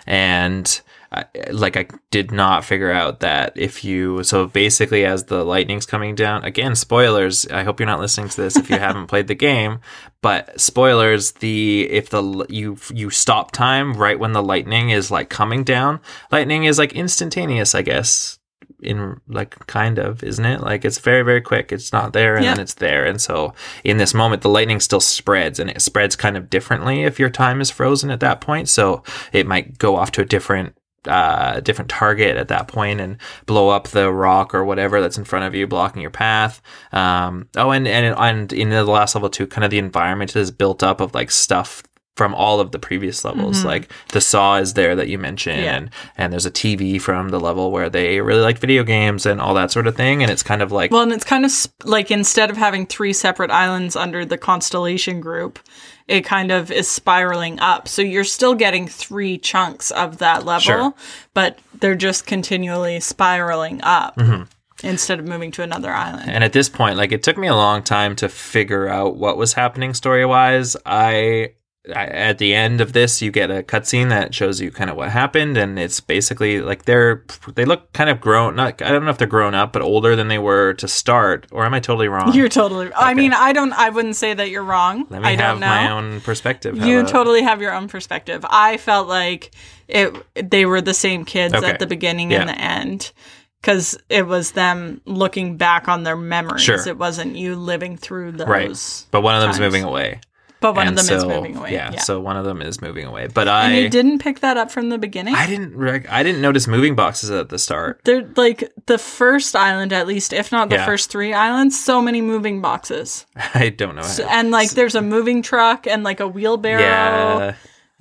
and 0.07 0.81
I, 1.15 1.27
like 1.53 1.77
I 1.77 1.87
did 2.11 2.33
not 2.33 2.65
figure 2.65 2.91
out 2.91 3.21
that 3.21 3.53
if 3.55 3.85
you 3.85 4.25
so 4.25 4.47
basically 4.47 5.05
as 5.05 5.25
the 5.25 5.45
lightning's 5.45 5.87
coming 5.87 6.17
down 6.17 6.45
again 6.45 6.75
spoilers 6.75 7.47
I 7.47 7.63
hope 7.63 7.79
you're 7.79 7.87
not 7.87 8.01
listening 8.01 8.31
to 8.31 8.41
this 8.41 8.57
if 8.57 8.69
you 8.69 8.79
haven't 8.79 9.07
played 9.09 9.29
the 9.29 9.35
game 9.37 9.79
but 10.23 10.61
spoilers 10.61 11.33
the 11.33 11.89
if 11.91 12.11
the 12.11 12.47
you 12.49 12.77
you 12.93 13.11
stop 13.11 13.53
time 13.53 13.95
right 13.95 14.19
when 14.19 14.33
the 14.33 14.43
lightning 14.43 14.91
is 14.91 15.11
like 15.11 15.29
coming 15.29 15.63
down 15.63 16.01
lightning 16.33 16.65
is 16.65 16.79
like 16.79 16.93
instantaneous 16.95 17.75
I 17.77 17.83
guess 17.83 18.41
in 18.85 19.21
like 19.29 19.67
kind 19.67 19.99
of 19.99 20.23
isn't 20.23 20.45
it 20.45 20.61
like 20.61 20.85
it's 20.85 20.99
very 20.99 21.23
very 21.23 21.41
quick 21.41 21.73
it's 21.73 21.93
not 21.93 22.13
there 22.13 22.37
and 22.37 22.45
Yeah. 22.45 22.55
then 22.55 22.61
it's 22.63 22.75
there 22.75 23.05
and 23.05 23.21
so 23.21 23.55
in 23.85 23.97
this 23.97 24.15
moment 24.15 24.43
the 24.43 24.49
lightning 24.49 24.81
still 24.81 25.01
spreads 25.01 25.59
and 25.59 25.71
it 25.71 25.81
spreads 25.83 26.17
kind 26.17 26.37
of 26.37 26.51
differently 26.51 27.03
if 27.05 27.19
your 27.19 27.31
time 27.31 27.61
is 27.61 27.71
frozen 27.71 28.11
at 28.11 28.21
that 28.21 28.41
point 28.41 28.69
so 28.69 29.03
it 29.33 29.47
might 29.47 29.79
go 29.79 29.97
off 29.97 30.11
to 30.13 30.21
a 30.23 30.25
different 30.25 30.77
uh, 31.07 31.61
different 31.61 31.91
target 31.91 32.39
at 32.39 32.49
that 32.49 32.67
point 32.67 32.99
and 32.99 33.19
blow 33.45 33.69
up 33.69 33.89
the 33.89 34.11
rock 34.11 34.55
or 34.55 34.65
whatever 34.65 35.03
that's 35.03 35.19
in 35.19 35.25
front 35.25 35.45
of 35.45 35.55
you, 35.55 35.67
blocking 35.67 36.01
your 36.01 36.11
path. 36.11 36.63
Um, 36.93 37.47
oh, 37.57 37.73
and 37.73 37.87
and 37.87 38.17
and 38.19 38.51
in 38.55 38.71
the 38.71 38.85
last 38.85 39.15
level 39.15 39.29
too, 39.29 39.47
kind 39.47 39.67
of 39.67 39.71
the 39.71 39.77
environment 39.77 40.35
is 40.35 40.51
built 40.51 40.83
up 40.83 41.03
of 41.03 41.15
like 41.15 41.31
stuff 41.31 41.83
from 42.17 42.33
all 42.35 42.61
of 42.61 42.71
the 42.71 42.79
previous 42.79 43.25
levels. 43.25 43.59
Mm-hmm. 43.59 43.67
Like 43.67 43.91
the 44.13 44.21
saw 44.21 44.57
is 44.57 44.75
there 44.75 44.95
that 44.97 45.09
you 45.09 45.19
mentioned, 45.19 45.63
Yeah. 45.63 45.77
and 45.77 45.91
and 46.17 46.33
there's 46.33 46.47
a 46.47 46.51
TV 46.51 47.01
from 47.01 47.31
the 47.31 47.41
level 47.41 47.71
where 47.73 47.91
they 47.91 48.21
really 48.21 48.43
like 48.43 48.59
video 48.59 48.85
games 48.85 49.27
and 49.27 49.41
all 49.41 49.55
that 49.55 49.71
sort 49.73 49.87
of 49.87 49.97
thing. 49.97 50.23
And 50.23 50.31
it's 50.31 50.43
kind 50.43 50.63
of 50.63 50.71
like 50.71 50.91
Well, 50.91 51.03
and 51.03 51.13
it's 51.13 51.25
kind 51.25 51.45
of 51.45 51.51
sp- 51.51 51.75
like 51.85 52.11
instead 52.11 52.51
of 52.51 52.57
having 52.57 52.87
three 52.87 53.13
separate 53.13 53.51
islands 53.51 53.97
under 53.97 54.25
the 54.25 54.39
constellation 54.39 55.21
group, 55.21 55.59
it 56.07 56.21
kind 56.25 56.53
of 56.53 56.71
is 56.71 56.89
spiraling 56.89 57.59
up. 57.61 57.89
So 57.89 58.03
you're 58.03 58.25
still 58.25 58.55
getting 58.55 58.87
three 58.87 59.37
chunks 59.39 59.91
of 59.91 60.19
that 60.19 60.45
level, 60.45 60.61
Sure. 60.61 60.95
but 61.33 61.59
they're 61.81 61.95
just 61.97 62.27
continually 62.27 63.01
spiraling 63.01 63.81
up 63.83 64.15
mm-hmm. 64.17 64.45
instead 64.87 65.19
of 65.19 65.27
moving 65.27 65.51
to 65.53 65.63
another 65.63 65.91
island. 65.91 66.31
And 66.31 66.45
at 66.45 66.53
this 66.53 66.69
point, 66.69 66.97
like 66.97 67.11
it 67.11 67.25
took 67.25 67.37
me 67.39 67.49
a 67.49 67.57
long 67.57 67.83
time 67.83 68.15
to 68.17 68.29
figure 68.29 68.87
out 68.89 69.17
what 69.17 69.37
was 69.37 69.55
happening 69.55 69.95
story 69.95 70.25
wise. 70.25 70.77
I 70.87 71.55
at 71.93 72.39
the 72.39 72.55
end 72.55 72.81
of 72.81 72.95
this, 72.95 73.21
you 73.21 73.31
get 73.31 73.51
a 73.51 73.63
cutscene 73.63 74.09
that 74.09 74.35
shows 74.35 74.61
you 74.61 74.71
kind 74.71 74.89
of 74.89 74.97
what 74.97 75.11
happened, 75.11 75.57
and 75.59 75.79
it's 75.79 76.01
basically 76.01 76.61
like 76.63 76.85
they're 76.87 77.25
they 77.55 77.65
look 77.67 77.93
kind 77.93 78.09
of 78.09 78.21
grown. 78.21 78.57
Not 78.57 78.81
I 78.81 78.91
don't 78.91 79.05
know 79.05 79.11
if 79.11 79.19
they're 79.19 79.27
grown 79.27 79.55
up, 79.55 79.73
but 79.73 79.83
older 79.83 80.17
than 80.17 80.29
they 80.29 80.39
were 80.39 80.73
to 80.75 80.89
start. 80.89 81.47
Or 81.53 81.65
am 81.67 81.75
I 81.75 81.81
totally 81.81 82.09
wrong? 82.09 82.33
You're 82.35 82.49
totally. 82.49 82.91
I 82.95 83.13
mean, 83.15 83.33
I 83.35 83.53
don't. 83.53 83.73
I 83.75 83.91
wouldn't 83.91 84.17
say 84.17 84.33
that 84.33 84.49
you're 84.51 84.65
wrong. 84.65 85.07
Let 85.11 85.21
me 85.23 85.29
I 85.29 85.31
have 85.33 85.39
don't 85.39 85.61
know. 85.61 85.67
my 85.67 85.91
own 85.91 86.21
perspective. 86.23 86.79
How 86.79 86.87
You 86.87 87.01
about- 87.01 87.11
totally 87.13 87.43
have 87.43 87.61
your 87.61 87.75
own 87.75 87.89
perspective. 87.89 88.45
I 88.49 88.79
felt 88.79 89.07
like 89.07 89.51
it. 89.89 90.15
They 90.35 90.65
were 90.65 90.81
the 90.81 90.95
same 90.95 91.25
kids 91.27 91.53
Okay. 91.55 91.67
at 91.69 91.81
the 91.81 91.87
beginning 91.87 92.31
Yeah. 92.31 92.41
and 92.41 92.49
the 92.49 92.59
end, 92.59 93.13
because 93.61 93.99
it 94.09 94.27
was 94.27 94.53
them 94.53 95.03
looking 95.05 95.59
back 95.59 95.87
on 95.89 96.03
their 96.05 96.17
memories. 96.17 96.63
Sure. 96.63 96.77
It 96.89 96.97
wasn't 96.97 97.37
you 97.37 97.57
living 97.57 97.99
through 97.99 98.33
those. 98.33 98.49
right, 98.49 99.07
but 99.11 99.21
one 99.21 99.35
of 99.35 99.43
them's 99.43 99.59
times. 99.59 99.67
moving 99.67 99.85
away. 99.85 100.21
But 100.65 100.77
one 100.77 100.89
And 100.89 100.99
of 100.99 101.05
them 101.07 101.17
is 101.19 101.25
moving 101.27 101.57
away. 101.59 101.73
Yeah, 101.75 101.93
Yeah. 101.93 101.99
so 102.01 102.19
one 102.21 102.39
of 102.39 102.47
them 102.47 102.63
is 102.63 102.81
moving 102.81 103.05
away. 103.05 103.27
But 103.27 103.49
I, 103.49 103.67
and 103.67 103.77
you 103.83 103.91
didn't 103.91 104.21
pick 104.21 104.41
that 104.41 104.57
up 104.57 104.71
from 104.71 104.89
the 104.89 104.97
beginning. 104.97 105.35
I 105.35 105.47
didn't, 105.47 105.77
rec- 105.77 106.11
I 106.11 106.23
didn't 106.23 106.41
notice 106.41 106.67
moving 106.67 106.95
boxes 106.95 107.29
at 107.31 107.51
the 107.51 107.59
start. 107.59 108.01
They're 108.05 108.27
like 108.37 108.73
the 108.87 108.97
first 108.97 109.55
island, 109.55 109.93
at 109.93 110.07
least, 110.07 110.33
if 110.33 110.51
not 110.51 110.71
the 110.71 110.77
Yeah. 110.77 110.87
first 110.87 111.11
three 111.11 111.35
islands. 111.35 111.79
So 111.79 112.01
many 112.01 112.23
moving 112.23 112.63
boxes, 112.63 113.27
I 113.55 113.69
don't 113.69 113.95
know. 113.95 114.03
how- 114.03 114.25
and 114.31 114.51
like 114.51 114.71
there's 114.71 114.95
a 114.95 115.03
moving 115.03 115.43
truck 115.43 115.87
and 115.87 116.03
like 116.03 116.21
a 116.21 116.27
wheelbarrow. 116.29 116.81
yeah. 116.81 117.55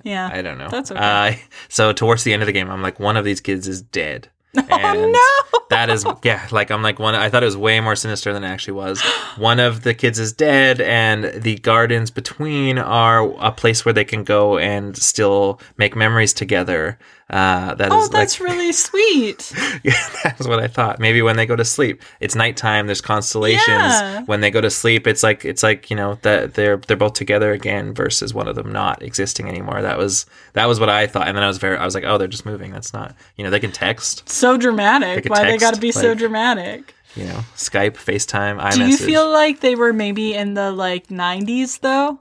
Yeah, 0.04 0.30
I 0.32 0.42
don't 0.42 0.58
know. 0.58 0.68
That's 0.70 0.90
okay. 0.90 1.00
Uh, 1.00 1.32
so 1.68 1.92
towards 1.92 2.24
the 2.24 2.32
end 2.34 2.42
of 2.42 2.46
the 2.46 2.52
game, 2.52 2.70
I'm 2.70 2.82
like, 2.82 3.00
one 3.00 3.16
of 3.16 3.24
these 3.24 3.40
kids 3.40 3.66
is 3.68 3.80
dead. 3.80 4.28
Oh, 4.70 5.10
no! 5.10 5.60
That 5.70 5.88
is, 5.90 6.04
yeah, 6.22 6.46
like 6.52 6.70
I'm 6.70 6.82
like 6.82 6.98
one. 6.98 7.14
I 7.14 7.28
thought 7.30 7.42
it 7.42 7.46
was 7.46 7.56
way 7.56 7.80
more 7.80 7.96
sinister 7.96 8.32
than 8.32 8.44
it 8.44 8.48
actually 8.48 8.74
was. 8.74 9.00
One 9.36 9.58
of 9.58 9.82
the 9.82 9.94
kids 9.94 10.18
is 10.18 10.32
dead, 10.32 10.80
and 10.80 11.24
the 11.42 11.56
gardens 11.56 12.10
between 12.10 12.78
are 12.78 13.32
a 13.38 13.50
place 13.50 13.84
where 13.84 13.92
they 13.92 14.04
can 14.04 14.24
go 14.24 14.58
and 14.58 14.96
still 14.96 15.60
make 15.76 15.96
memories 15.96 16.32
together. 16.32 16.98
Uh, 17.30 17.74
that 17.74 17.86
is 17.86 17.92
Oh, 17.92 18.08
that's 18.08 18.38
like, 18.38 18.50
really 18.50 18.72
sweet. 18.86 19.52
yeah, 19.82 19.94
that's 20.22 20.46
what 20.46 20.60
I 20.60 20.68
thought. 20.68 21.00
Maybe 21.00 21.22
when 21.22 21.36
they 21.36 21.46
go 21.46 21.56
to 21.56 21.64
sleep, 21.64 22.02
it's 22.20 22.34
nighttime. 22.34 22.86
There's 22.86 23.00
constellations. 23.00 23.66
Yeah. 23.66 24.22
When 24.24 24.42
they 24.42 24.50
go 24.50 24.60
to 24.60 24.70
sleep, 24.70 25.06
it's 25.06 25.22
like 25.22 25.44
it's 25.44 25.62
like 25.62 25.88
you 25.90 25.96
know 25.96 26.18
that 26.22 26.54
they're 26.54 26.76
they're 26.76 26.96
both 26.96 27.14
together 27.14 27.52
again 27.52 27.94
versus 27.94 28.34
one 28.34 28.46
of 28.46 28.54
them 28.56 28.70
not 28.70 29.02
existing 29.02 29.48
anymore. 29.48 29.80
That 29.80 29.96
was 29.96 30.26
that 30.52 30.66
was 30.66 30.78
what 30.78 30.90
I 30.90 31.06
thought, 31.06 31.26
and 31.26 31.36
then 31.36 31.42
I 31.42 31.48
was 31.48 31.58
very 31.58 31.78
I 31.78 31.84
was 31.84 31.94
like, 31.94 32.04
oh, 32.04 32.18
they're 32.18 32.28
just 32.28 32.44
moving. 32.46 32.70
That's 32.72 32.92
not 32.92 33.16
you 33.36 33.44
know 33.44 33.50
they 33.50 33.60
can 33.60 33.72
text. 33.72 34.28
So 34.28 34.43
dramatic. 34.56 35.24
could 35.24 35.30
Why 35.30 35.44
they 35.44 35.58
got 35.58 35.74
to 35.74 35.80
be 35.80 35.92
so 35.92 36.14
dramatic? 36.14 36.94
You 37.16 37.24
know, 37.26 37.44
Skype, 37.56 37.94
FaceTime, 37.94 38.60
iMessage. 38.60 38.74
Do 38.74 38.86
you 38.86 38.96
feel 38.96 39.30
like 39.30 39.60
they 39.60 39.76
were 39.76 39.92
maybe 39.92 40.34
in 40.34 40.54
the 40.54 40.72
like 40.72 41.08
90s 41.08 41.80
though? 41.80 42.18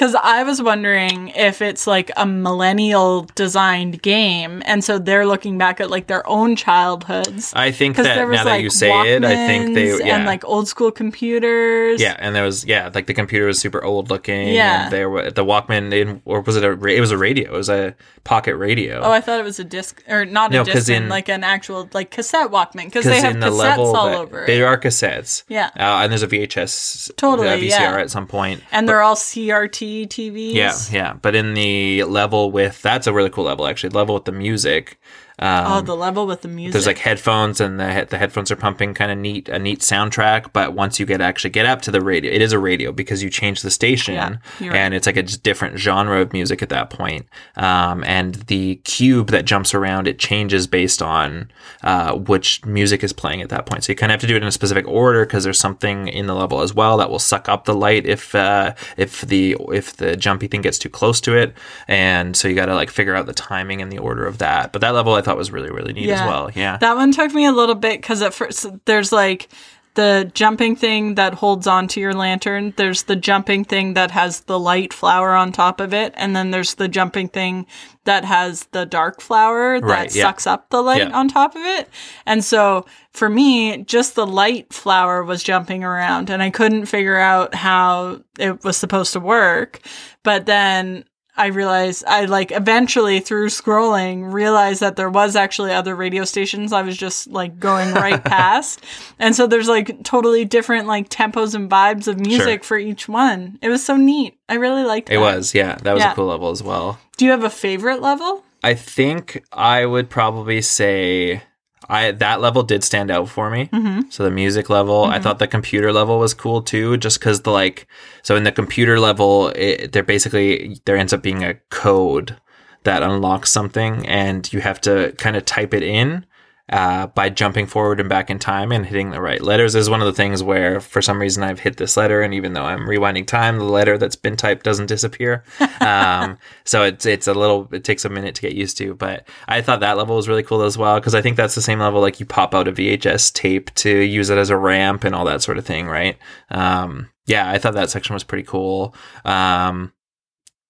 Because 0.00 0.14
I 0.14 0.44
was 0.44 0.62
wondering 0.62 1.28
if 1.28 1.60
it's 1.60 1.86
like 1.86 2.10
a 2.16 2.24
millennial 2.24 3.28
designed 3.34 4.00
game, 4.00 4.62
and 4.64 4.82
so 4.82 4.98
they're 4.98 5.26
looking 5.26 5.58
back 5.58 5.78
at 5.78 5.90
like 5.90 6.06
their 6.06 6.26
own 6.26 6.56
childhoods. 6.56 7.52
I 7.54 7.70
think 7.70 7.96
that 7.96 8.04
there 8.04 8.26
was 8.26 8.36
now 8.38 8.44
like 8.46 8.60
that 8.60 8.62
you 8.62 8.70
say 8.70 8.88
it, 9.14 9.22
I 9.22 9.34
think 9.46 9.74
they 9.74 9.88
Walkmans 9.88 10.06
yeah. 10.06 10.16
and 10.16 10.24
like 10.24 10.42
old 10.46 10.68
school 10.68 10.90
computers. 10.90 12.00
yeah, 12.00 12.16
and 12.18 12.34
there 12.34 12.44
was 12.44 12.64
yeah, 12.64 12.90
like 12.94 13.08
the 13.08 13.12
computer 13.12 13.44
was 13.44 13.58
super 13.58 13.84
old 13.84 14.08
looking. 14.08 14.48
Yeah. 14.48 14.84
and 14.84 14.92
there 14.92 15.10
was 15.10 15.34
the 15.34 15.44
Walkman, 15.44 15.92
in, 15.92 16.22
or 16.24 16.40
was 16.40 16.56
it 16.56 16.64
a? 16.64 16.70
It 16.86 17.00
was 17.00 17.10
a 17.10 17.18
radio. 17.18 17.52
It 17.52 17.56
was 17.58 17.68
a 17.68 17.94
pocket 18.24 18.56
radio. 18.56 19.00
Oh, 19.00 19.10
I 19.10 19.20
thought 19.20 19.38
it 19.38 19.44
was 19.44 19.58
a 19.58 19.64
disc 19.64 20.02
or 20.08 20.24
not 20.24 20.50
No, 20.50 20.62
a 20.62 20.64
disc, 20.64 20.88
in- 20.88 21.10
like 21.10 21.28
an 21.28 21.44
actual 21.44 21.90
like 21.92 22.10
cassette 22.10 22.50
Walkman 22.50 22.86
because 22.86 23.04
they 23.04 23.20
have 23.20 23.38
the 23.38 23.50
cassettes 23.50 23.76
all 23.78 23.96
over 23.96 24.46
They 24.46 24.62
are 24.62 24.78
cassettes. 24.78 25.42
Yeah. 25.48 25.70
Uh, 25.76 26.00
and 26.02 26.10
there's 26.10 26.22
a 26.22 26.28
VHS, 26.28 27.16
Totally, 27.16 27.48
uh, 27.48 27.56
VCR 27.56 27.68
yeah. 27.68 28.00
at 28.00 28.10
some 28.10 28.26
point. 28.26 28.62
and 28.72 28.88
they're 28.88 29.02
all 29.02 29.16
CRT 29.16 29.89
TVs. 30.06 30.54
Yeah, 30.54 30.76
yeah. 30.90 31.12
But 31.14 31.34
in 31.34 31.54
the 31.54 32.04
level 32.04 32.50
with 32.50 32.80
that's 32.82 33.06
a 33.06 33.12
really 33.12 33.30
cool 33.30 33.44
level 33.44 33.66
actually. 33.66 33.90
Level 33.90 34.14
with 34.14 34.24
the 34.24 34.32
music. 34.32 34.98
Um, 35.42 35.72
oh, 35.72 35.80
the 35.80 35.96
level 35.96 36.26
with 36.26 36.42
the 36.42 36.48
music. 36.48 36.72
there's 36.74 36.86
like 36.86 36.98
headphones 36.98 37.60
and 37.62 37.80
the 37.80 38.06
the 38.10 38.18
headphones 38.18 38.50
are 38.50 38.56
pumping 38.56 38.92
kind 38.92 39.10
of 39.10 39.16
neat 39.16 39.48
a 39.48 39.58
neat 39.58 39.80
soundtrack 39.80 40.52
but 40.52 40.74
once 40.74 41.00
you 41.00 41.06
get 41.06 41.22
actually 41.22 41.48
get 41.50 41.64
up 41.64 41.80
to 41.82 41.90
the 41.90 42.02
radio 42.02 42.30
it 42.30 42.42
is 42.42 42.52
a 42.52 42.58
radio 42.58 42.92
because 42.92 43.22
you 43.22 43.30
change 43.30 43.62
the 43.62 43.70
station 43.70 44.14
Yeah, 44.14 44.36
you're 44.60 44.74
and 44.74 44.92
right. 44.92 44.96
it's 44.96 45.06
like 45.06 45.16
a 45.16 45.22
different 45.22 45.78
genre 45.78 46.20
of 46.20 46.34
music 46.34 46.60
at 46.62 46.68
that 46.68 46.90
point 46.90 47.26
um, 47.56 48.04
and 48.04 48.34
the 48.34 48.76
cube 48.84 49.28
that 49.28 49.46
jumps 49.46 49.72
around 49.72 50.06
it 50.06 50.18
changes 50.18 50.66
based 50.66 51.00
on 51.00 51.50
uh, 51.82 52.14
which 52.16 52.62
music 52.66 53.02
is 53.02 53.12
playing 53.14 53.40
at 53.40 53.48
that 53.48 53.64
point 53.64 53.82
so 53.84 53.92
you 53.92 53.96
kind 53.96 54.12
of 54.12 54.14
have 54.14 54.20
to 54.20 54.26
do 54.26 54.36
it 54.36 54.42
in 54.42 54.48
a 54.48 54.52
specific 54.52 54.86
order 54.86 55.24
because 55.24 55.42
there's 55.44 55.58
something 55.58 56.06
in 56.08 56.26
the 56.26 56.34
level 56.34 56.60
as 56.60 56.74
well 56.74 56.98
that 56.98 57.08
will 57.10 57.18
suck 57.18 57.48
up 57.48 57.64
the 57.64 57.74
light 57.74 58.04
if 58.04 58.34
uh, 58.34 58.74
if 58.98 59.22
the 59.22 59.56
if 59.72 59.96
the 59.96 60.16
jumpy 60.16 60.48
thing 60.48 60.60
gets 60.60 60.78
too 60.78 60.90
close 60.90 61.18
to 61.20 61.34
it 61.34 61.54
and 61.88 62.36
so 62.36 62.46
you 62.46 62.54
got 62.54 62.66
to 62.66 62.74
like 62.74 62.90
figure 62.90 63.14
out 63.14 63.24
the 63.24 63.32
timing 63.32 63.80
and 63.80 63.90
the 63.90 63.98
order 63.98 64.26
of 64.26 64.36
that 64.36 64.70
but 64.72 64.80
that 64.82 64.90
level 64.92 65.14
I 65.14 65.22
thought 65.22 65.29
was 65.36 65.50
really 65.50 65.70
really 65.70 65.92
neat 65.92 66.10
as 66.10 66.20
well 66.20 66.50
yeah 66.54 66.76
That 66.78 66.96
one 66.96 67.12
took 67.12 67.32
me 67.32 67.44
a 67.46 67.52
little 67.52 67.74
bit 67.74 68.00
because 68.00 68.22
at 68.22 68.34
first 68.34 68.66
there's 68.86 69.12
like 69.12 69.48
the 69.94 70.30
jumping 70.34 70.76
thing 70.76 71.16
that 71.16 71.34
holds 71.34 71.66
onto 71.66 71.98
your 71.98 72.14
lantern. 72.14 72.72
There's 72.76 73.02
the 73.02 73.16
jumping 73.16 73.64
thing 73.64 73.94
that 73.94 74.12
has 74.12 74.42
the 74.42 74.56
light 74.58 74.92
flower 74.94 75.34
on 75.34 75.50
top 75.50 75.80
of 75.80 75.92
it, 75.92 76.14
and 76.16 76.34
then 76.34 76.52
there's 76.52 76.74
the 76.74 76.86
jumping 76.86 77.26
thing 77.26 77.66
that 78.04 78.24
has 78.24 78.66
the 78.70 78.86
dark 78.86 79.20
flower 79.20 79.80
that 79.80 79.86
Right, 79.86 80.14
yeah. 80.14 80.22
sucks 80.22 80.46
up 80.46 80.70
the 80.70 80.80
light 80.80 81.08
Yeah. 81.08 81.18
on 81.18 81.26
top 81.26 81.56
of 81.56 81.62
it. 81.62 81.88
And 82.24 82.44
so 82.44 82.86
for 83.12 83.28
me, 83.28 83.78
just 83.78 84.14
the 84.14 84.26
light 84.26 84.72
flower 84.72 85.24
was 85.24 85.42
jumping 85.42 85.82
around, 85.82 86.30
and 86.30 86.40
I 86.40 86.50
couldn't 86.50 86.86
figure 86.86 87.18
out 87.18 87.52
how 87.56 88.20
it 88.38 88.62
was 88.62 88.76
supposed 88.76 89.12
to 89.14 89.20
work. 89.20 89.80
But 90.22 90.46
then 90.46 91.04
I 91.40 91.46
realized 91.46 92.04
I 92.06 92.26
like 92.26 92.52
eventually 92.52 93.20
through 93.20 93.48
scrolling 93.48 94.32
realized 94.32 94.80
that 94.80 94.96
there 94.96 95.08
was 95.10 95.34
actually 95.36 95.72
other 95.72 95.96
radio 95.96 96.24
stations 96.24 96.72
I 96.72 96.82
was 96.82 96.96
just 96.96 97.26
like 97.28 97.58
going 97.58 97.92
right 97.94 98.22
past. 98.36 98.84
And 99.18 99.34
so 99.34 99.46
there's 99.46 99.68
like 99.68 100.04
totally 100.04 100.44
different 100.44 100.86
like 100.86 101.08
tempos 101.08 101.54
and 101.54 101.70
vibes 101.70 102.06
of 102.08 102.20
music 102.20 102.62
Sure. 102.62 102.68
for 102.68 102.78
each 102.78 103.08
one. 103.08 103.58
It 103.62 103.68
was 103.70 103.84
so 103.84 103.96
neat. 103.96 104.38
I 104.48 104.54
really 104.54 104.84
liked 104.84 105.08
It 105.10 105.14
that. 105.14 105.20
was, 105.20 105.54
yeah. 105.54 105.76
That 105.82 105.94
was 105.94 106.02
Yeah. 106.02 106.12
a 106.12 106.14
cool 106.14 106.26
level 106.26 106.50
as 106.50 106.62
well. 106.62 106.98
Do 107.16 107.24
you 107.24 107.30
have 107.30 107.44
a 107.44 107.50
favorite 107.50 108.00
level? 108.02 108.44
I 108.62 108.74
think 108.74 109.42
I 109.52 109.86
would 109.86 110.10
probably 110.10 110.60
say 110.60 111.42
I 111.88 112.12
that 112.12 112.40
level 112.40 112.62
did 112.62 112.84
stand 112.84 113.10
out 113.10 113.28
for 113.28 113.50
me. 113.50 113.68
Mm-hmm. 113.72 114.10
So 114.10 114.22
the 114.22 114.30
music 114.30 114.68
level, 114.68 115.04
I 115.04 115.18
thought 115.18 115.38
the 115.38 115.46
computer 115.46 115.92
level 115.92 116.18
was 116.18 116.34
cool 116.34 116.62
too, 116.62 116.96
just 116.96 117.18
because 117.18 117.42
the 117.42 117.50
like. 117.50 117.86
So 118.22 118.36
in 118.36 118.44
the 118.44 118.52
computer 118.52 119.00
level, 119.00 119.48
it, 119.56 119.92
there 119.92 120.02
basically 120.02 120.80
there 120.84 120.96
ends 120.96 121.12
up 121.12 121.22
being 121.22 121.42
a 121.42 121.54
code 121.70 122.36
that 122.84 123.02
unlocks 123.02 123.50
something, 123.50 124.06
and 124.06 124.50
you 124.52 124.60
have 124.60 124.80
to 124.82 125.12
kind 125.18 125.36
of 125.36 125.44
type 125.44 125.74
it 125.74 125.82
in. 125.82 126.26
Uh, 126.70 127.08
by 127.08 127.28
jumping 127.28 127.66
forward 127.66 127.98
and 127.98 128.08
back 128.08 128.30
in 128.30 128.38
time 128.38 128.70
and 128.70 128.86
hitting 128.86 129.10
the 129.10 129.20
right 129.20 129.42
letters 129.42 129.74
is 129.74 129.90
one 129.90 130.00
of 130.00 130.06
the 130.06 130.12
things 130.12 130.40
where 130.40 130.80
for 130.80 131.02
some 131.02 131.20
reason 131.20 131.42
I've 131.42 131.58
hit 131.58 131.78
this 131.78 131.96
letter 131.96 132.22
and 132.22 132.32
even 132.32 132.52
though 132.52 132.62
I'm 132.62 132.86
rewinding 132.86 133.26
time 133.26 133.58
the 133.58 133.64
letter 133.64 133.98
that's 133.98 134.14
been 134.14 134.36
typed 134.36 134.62
doesn't 134.64 134.86
disappear 134.86 135.42
um, 135.80 136.38
so 136.64 136.84
it's 136.84 137.04
it's 137.06 137.26
a 137.26 137.34
little 137.34 137.68
it 137.72 137.82
takes 137.82 138.04
a 138.04 138.08
minute 138.08 138.36
to 138.36 138.42
get 138.42 138.52
used 138.54 138.78
to 138.78 138.94
but 138.94 139.26
I 139.48 139.62
thought 139.62 139.80
that 139.80 139.96
level 139.96 140.14
was 140.14 140.28
really 140.28 140.44
cool 140.44 140.62
as 140.62 140.78
well 140.78 141.00
because 141.00 141.14
I 141.16 141.22
think 141.22 141.36
that's 141.36 141.56
the 141.56 141.60
same 141.60 141.80
level 141.80 142.00
like 142.00 142.20
you 142.20 142.26
pop 142.26 142.54
out 142.54 142.68
a 142.68 142.72
VHS 142.72 143.32
tape 143.32 143.74
to 143.74 143.90
use 143.90 144.30
it 144.30 144.38
as 144.38 144.50
a 144.50 144.56
ramp 144.56 145.02
and 145.02 145.12
all 145.12 145.24
that 145.24 145.42
sort 145.42 145.58
of 145.58 145.66
thing 145.66 145.88
right 145.88 146.18
um, 146.52 147.10
yeah 147.26 147.50
I 147.50 147.58
thought 147.58 147.74
that 147.74 147.90
section 147.90 148.14
was 148.14 148.22
pretty 148.22 148.44
cool 148.44 148.94
um, 149.24 149.92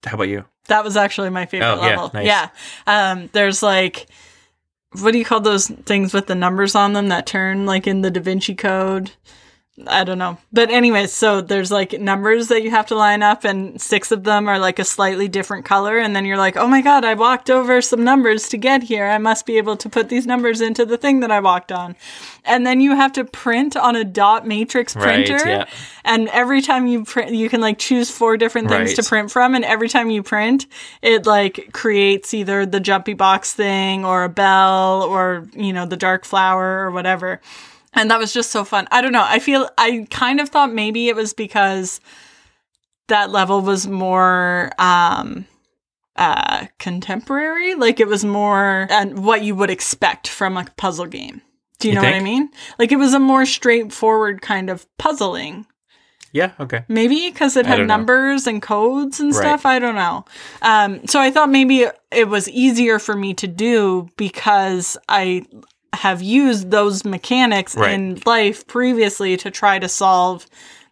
how 0.07 0.15
about 0.15 0.29
you 0.29 0.47
That 0.69 0.83
was 0.83 0.97
actually 0.97 1.29
my 1.29 1.45
favorite 1.45 1.69
Oh, 1.73 1.77
yeah, 1.83 1.89
level. 1.91 2.11
nice. 2.15 2.27
Yeah. 2.27 2.49
Um, 2.87 3.29
there's 3.35 3.63
like, 3.63 4.07
what 4.99 5.13
do 5.13 5.19
you 5.19 5.25
call 5.25 5.41
those 5.41 5.69
things 5.69 6.13
with 6.13 6.27
the 6.27 6.35
numbers 6.35 6.75
on 6.75 6.93
them 6.93 7.09
that 7.09 7.27
turn 7.27 7.67
like 7.67 7.87
in 7.87 8.01
the 8.01 8.11
Da 8.11 8.21
Vinci 8.21 8.55
Code? 8.55 9.13
I 9.87 10.05
don't 10.05 10.19
know. 10.19 10.37
But 10.53 10.71
anyway, 10.71 11.07
so 11.07 11.41
there's 11.41 11.71
like 11.71 11.99
numbers 11.99 12.49
that 12.49 12.63
you 12.63 12.71
have 12.71 12.87
to 12.87 12.95
line 12.95 13.23
up 13.23 13.45
and 13.45 13.81
six 13.81 14.11
of 14.13 14.25
them 14.25 14.49
are 14.49 14.59
like 14.59 14.79
a 14.79 14.85
slightly 14.85 15.29
different 15.29 15.65
color. 15.65 15.99
And 15.99 16.15
then 16.15 16.25
you're 16.25 16.37
like, 16.37 16.57
oh 16.57 16.67
my 16.67 16.81
God, 16.83 17.05
I 17.05 17.15
walked 17.15 17.51
over 17.51 17.81
some 17.81 18.05
numbers 18.05 18.49
to 18.51 18.57
get 18.57 18.83
here. 18.83 19.07
I 19.07 19.19
must 19.19 19.47
be 19.47 19.59
able 19.59 19.77
to 19.79 19.89
put 19.89 20.09
these 20.09 20.27
numbers 20.27 20.61
into 20.61 20.85
the 20.85 20.97
thing 20.97 21.21
that 21.21 21.31
I 21.31 21.41
walked 21.41 21.73
on. 21.73 21.97
And 22.45 22.67
then 22.67 22.81
you 22.81 22.95
have 22.95 23.13
to 23.15 23.25
print 23.25 23.77
on 23.77 23.97
a 23.97 24.05
dot 24.05 24.47
matrix 24.47 24.95
Right, 24.97 25.27
printer. 25.27 25.49
yeah. 25.49 25.65
And 26.05 26.29
every 26.29 26.63
time 26.63 26.87
you 26.87 27.05
print, 27.05 27.33
you 27.35 27.49
can 27.49 27.61
like 27.61 27.79
choose 27.79 28.11
four 28.11 28.37
different 28.37 28.69
things 28.69 28.91
Right. 28.91 28.97
to 28.97 29.03
print 29.03 29.31
from. 29.31 29.55
And 29.55 29.65
every 29.65 29.89
time 29.89 30.11
you 30.11 30.23
print, 30.23 30.67
it 31.03 31.27
like 31.27 31.71
creates 31.73 32.35
either 32.35 32.67
the 32.67 32.81
jumpy 32.81 33.15
box 33.15 33.53
thing 33.55 34.05
or 34.05 34.25
a 34.25 34.29
bell 34.29 35.03
or, 35.03 35.47
you 35.55 35.73
know, 35.73 35.87
the 35.87 35.97
dark 35.97 36.25
flower 36.25 36.81
or 36.81 36.91
whatever. 36.91 37.41
And 37.93 38.11
that 38.11 38.19
was 38.21 38.33
just 38.33 38.51
so 38.51 38.65
fun. 38.65 38.87
I 38.91 39.01
don't 39.01 39.13
know. 39.13 39.25
I 39.27 39.39
feel, 39.41 39.69
I 39.77 40.07
kind 40.11 40.41
of 40.41 40.49
thought 40.49 40.73
maybe 40.73 41.09
it 41.09 41.17
was 41.17 41.33
because 41.35 42.01
that 43.09 43.31
level 43.31 43.61
was 43.63 43.87
more, 43.87 44.71
um, 44.79 45.45
uh, 46.17 46.67
contemporary. 46.79 47.75
Like 47.75 47.99
it 47.99 48.07
was 48.09 48.25
more 48.25 48.87
and 48.91 49.25
what 49.25 49.43
you 49.43 49.55
would 49.55 49.71
expect 49.71 50.29
from 50.29 50.57
a 50.57 50.67
puzzle 50.77 51.07
game. 51.07 51.41
Do 51.79 51.89
you, 51.89 51.95
You 51.95 52.01
know 52.01 52.07
what 52.07 52.15
I 52.15 52.21
mean? 52.21 52.51
Like 52.79 52.93
it 52.93 52.97
was 52.97 53.15
a 53.15 53.19
more 53.21 53.47
straightforward 53.47 54.43
kind 54.43 54.69
of 54.71 54.87
puzzling. 54.99 55.67
yeah 56.33 56.53
okay 56.61 56.85
Maybe 56.89 57.29
because 57.31 57.57
it 57.57 57.65
had 57.67 57.79
don't 57.79 57.87
know. 57.89 57.97
numbers 57.97 58.47
and 58.47 58.61
codes 58.63 59.19
and 59.19 59.31
Right. 59.35 59.39
stuff. 59.41 59.67
I 59.67 59.79
don't 59.79 59.95
know. 59.97 60.25
Um, 60.63 61.07
so 61.07 61.19
I 61.21 61.31
thought 61.31 61.49
maybe 61.51 61.87
it 62.13 62.29
was 62.29 62.49
easier 62.51 62.99
for 62.99 63.17
me 63.17 63.35
to 63.35 63.47
do 63.49 64.09
because 64.17 64.97
I 65.09 65.45
have 65.93 66.23
used 66.23 66.71
those 66.71 67.05
mechanics 67.05 67.75
Right. 67.77 67.93
in 67.93 68.21
life 68.27 68.67
previously 68.67 69.37
to 69.39 69.51
try 69.51 69.79
to 69.79 69.89
solve 69.89 70.47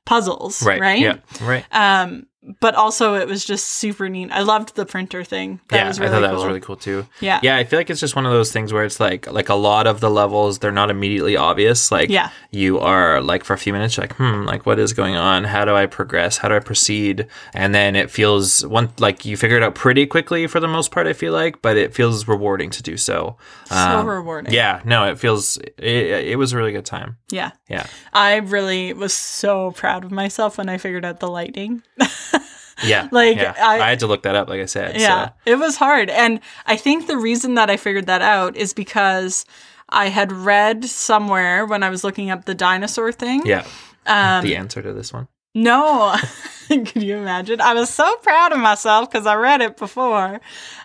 puzzles. 0.05 0.62
right 0.62 0.80
Right. 0.80 1.01
yeah 1.01 1.16
right 1.40 1.64
Um, 1.72 2.26
but 2.61 2.74
also 2.74 3.14
it 3.14 3.28
was 3.28 3.44
just 3.44 3.66
super 3.66 4.09
neat. 4.09 4.30
I 4.32 4.40
loved 4.40 4.74
the 4.74 4.86
printer 4.86 5.22
thing. 5.24 5.61
That 5.68 5.76
yeah, 5.76 5.88
was 5.88 5.99
really 6.01 6.11
I 6.11 6.14
thought 6.14 6.20
that 6.22 6.26
cool. 6.28 6.36
was 6.36 6.46
really 6.46 6.61
cool 6.61 6.76
too. 6.76 7.07
Yeah. 7.20 7.40
yeah. 7.42 7.57
I 7.57 7.64
feel 7.64 7.78
like 7.78 7.90
it's 7.90 8.01
just 8.01 8.16
one 8.16 8.26
of 8.26 8.32
those 8.32 8.53
things 8.53 8.72
where 8.72 8.84
it's 8.84 9.01
like, 9.01 9.30
like 9.30 9.49
a 9.49 9.55
lot 9.55 9.86
of 9.86 10.01
the 10.01 10.11
levels, 10.11 10.59
they're 10.59 10.72
not 10.72 10.90
immediately 10.90 11.36
obvious. 11.36 11.90
Like, 11.92 12.09
Yeah. 12.11 12.30
you 12.51 12.78
are 12.78 13.20
like 13.20 13.44
for 13.44 13.53
a 13.55 13.59
few 13.59 13.72
minutes, 13.72 13.99
like, 13.99 14.14
hmm, 14.16 14.44
like 14.44 14.66
what 14.66 14.78
is 14.78 14.92
going 14.92 15.16
on? 15.16 15.44
How 15.44 15.64
do 15.64 15.74
I 15.74 15.86
progress? 15.86 16.38
How 16.38 16.49
do 16.49 16.55
I 16.57 16.61
proceed? 16.61 17.26
And 17.55 17.74
then 17.74 17.96
it 17.96 18.11
feels 18.11 18.64
one 18.66 18.90
like 18.99 19.24
you 19.24 19.36
figure 19.36 19.57
it 19.57 19.62
out 19.62 19.74
pretty 19.74 20.07
quickly 20.07 20.46
for 20.46 20.61
the 20.61 20.68
most 20.68 20.90
part. 20.90 21.07
I 21.07 21.12
feel 21.12 21.32
like, 21.32 21.61
but 21.62 21.76
it 21.76 21.94
feels 21.94 22.26
rewarding 22.28 22.70
to 22.70 22.82
do 22.82 22.96
so. 22.96 23.36
So 23.66 24.03
rewarding. 24.05 24.51
Um, 24.51 24.55
Yeah, 24.55 24.80
no, 24.84 25.05
it 25.11 25.18
feels 25.18 25.57
it, 25.59 25.76
it 25.78 26.38
was 26.38 26.53
a 26.53 26.57
really 26.57 26.72
good 26.72 26.86
time. 26.86 27.16
Yeah. 27.30 27.51
Yeah, 27.68 27.86
I 28.14 28.36
really 28.36 28.94
was 28.94 29.12
so 29.12 29.72
proud 29.72 30.03
of 30.05 30.11
myself 30.11 30.57
when 30.57 30.70
I 30.70 30.78
figured 30.78 31.05
out 31.05 31.20
the 31.20 31.28
lightning. 31.28 31.82
yeah, 32.85 33.09
Like, 33.12 33.37
yeah. 33.37 33.55
I- 33.59 33.81
I, 33.81 33.91
had 33.91 34.01
to 34.01 34.07
look 34.07 34.22
that 34.22 34.35
up, 34.35 34.49
like 34.49 34.61
I 34.61 34.66
said. 34.66 35.01
Yeah, 35.01 35.29
so. 35.29 35.33
it 35.47 35.57
was 35.57 35.76
hard. 35.76 36.11
And 36.11 36.41
I 36.66 36.76
think 36.76 37.07
the 37.07 37.16
reason 37.16 37.55
that 37.55 37.70
I 37.70 37.76
figured 37.76 38.07
that 38.07 38.22
out 38.22 38.57
is 38.57 38.72
because 38.74 39.45
I 39.89 40.09
had 40.09 40.33
read 40.33 40.85
somewhere 40.85 41.64
when 41.66 41.83
I 41.83 41.91
was 41.91 42.05
looking 42.05 42.31
up 42.31 42.45
the 42.45 42.55
dinosaur 42.55 43.12
thing. 43.12 43.47
yeah. 43.47 43.66
Um, 44.07 44.43
the 44.43 44.57
answer 44.57 44.81
to 44.81 44.93
this 44.95 45.12
one. 45.12 45.29
No. 45.55 46.14
Could 46.68 47.03
you 47.03 47.16
imagine? 47.16 47.61
I 47.61 47.74
was 47.74 47.91
so 47.91 48.16
proud 48.16 48.53
of 48.53 48.59
myself 48.59 49.11
because 49.11 49.26
I 49.26 49.35
read 49.35 49.61
it 49.61 49.76
before. 49.76 50.41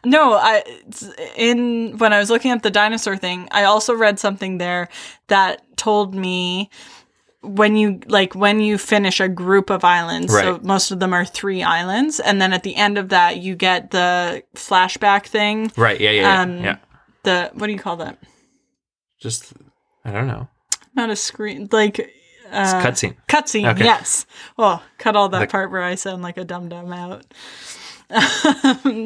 No, 0.06 0.34
I 0.34 0.64
in 1.36 1.98
when 1.98 2.14
I 2.14 2.20
was 2.20 2.30
looking 2.30 2.52
up 2.52 2.62
the 2.62 2.72
dinosaur 2.72 3.18
thing, 3.18 3.48
I 3.52 3.66
also 3.66 3.94
read 3.94 4.20
something 4.20 4.58
there 4.58 4.88
that 5.28 5.62
told 5.78 6.16
me 6.16 6.70
when 7.44 7.76
you 7.76 8.00
like 8.08 8.34
when 8.36 8.60
you 8.62 8.78
finish 8.78 9.20
a 9.20 9.28
group 9.30 9.70
of 9.70 9.84
islands, 9.84 10.32
so 10.34 10.60
most 10.64 10.92
of 10.92 11.00
them 11.00 11.14
are 11.14 11.26
three 11.26 11.62
islands, 11.62 12.20
and 12.20 12.42
then 12.42 12.54
at 12.54 12.64
the 12.64 12.76
end 12.76 12.98
of 12.98 13.10
that 13.10 13.38
you 13.38 13.56
get 13.56 13.92
the 13.92 14.44
flashback 14.56 15.26
thing. 15.26 15.72
Right. 15.78 16.00
Yeah. 16.00 16.12
Yeah. 16.12 16.22
Yeah. 16.22 16.42
Um, 16.42 16.58
yeah. 16.64 16.78
The 17.24 17.52
what 17.54 17.68
do 17.68 17.74
you 17.74 17.80
call 17.80 17.98
that? 17.98 18.18
Just 19.20 19.54
I 20.06 20.12
don't 20.12 20.28
know. 20.28 20.48
Not 20.96 21.10
a 21.10 21.16
screen, 21.16 21.68
like 21.72 22.00
uh, 22.52 22.82
cutscene. 22.84 23.16
Cutscene, 23.28 23.72
Okay. 23.74 23.84
yes. 23.84 24.26
Oh, 24.58 24.82
cut 24.98 25.16
all 25.16 25.30
that 25.30 25.40
The- 25.40 25.48
part 25.48 25.72
where 25.72 25.82
I 25.84 25.96
sound 25.96 26.22
like 26.22 26.38
a 26.38 26.44
dum 26.46 26.70
dum 26.70 26.92
out. 26.94 27.26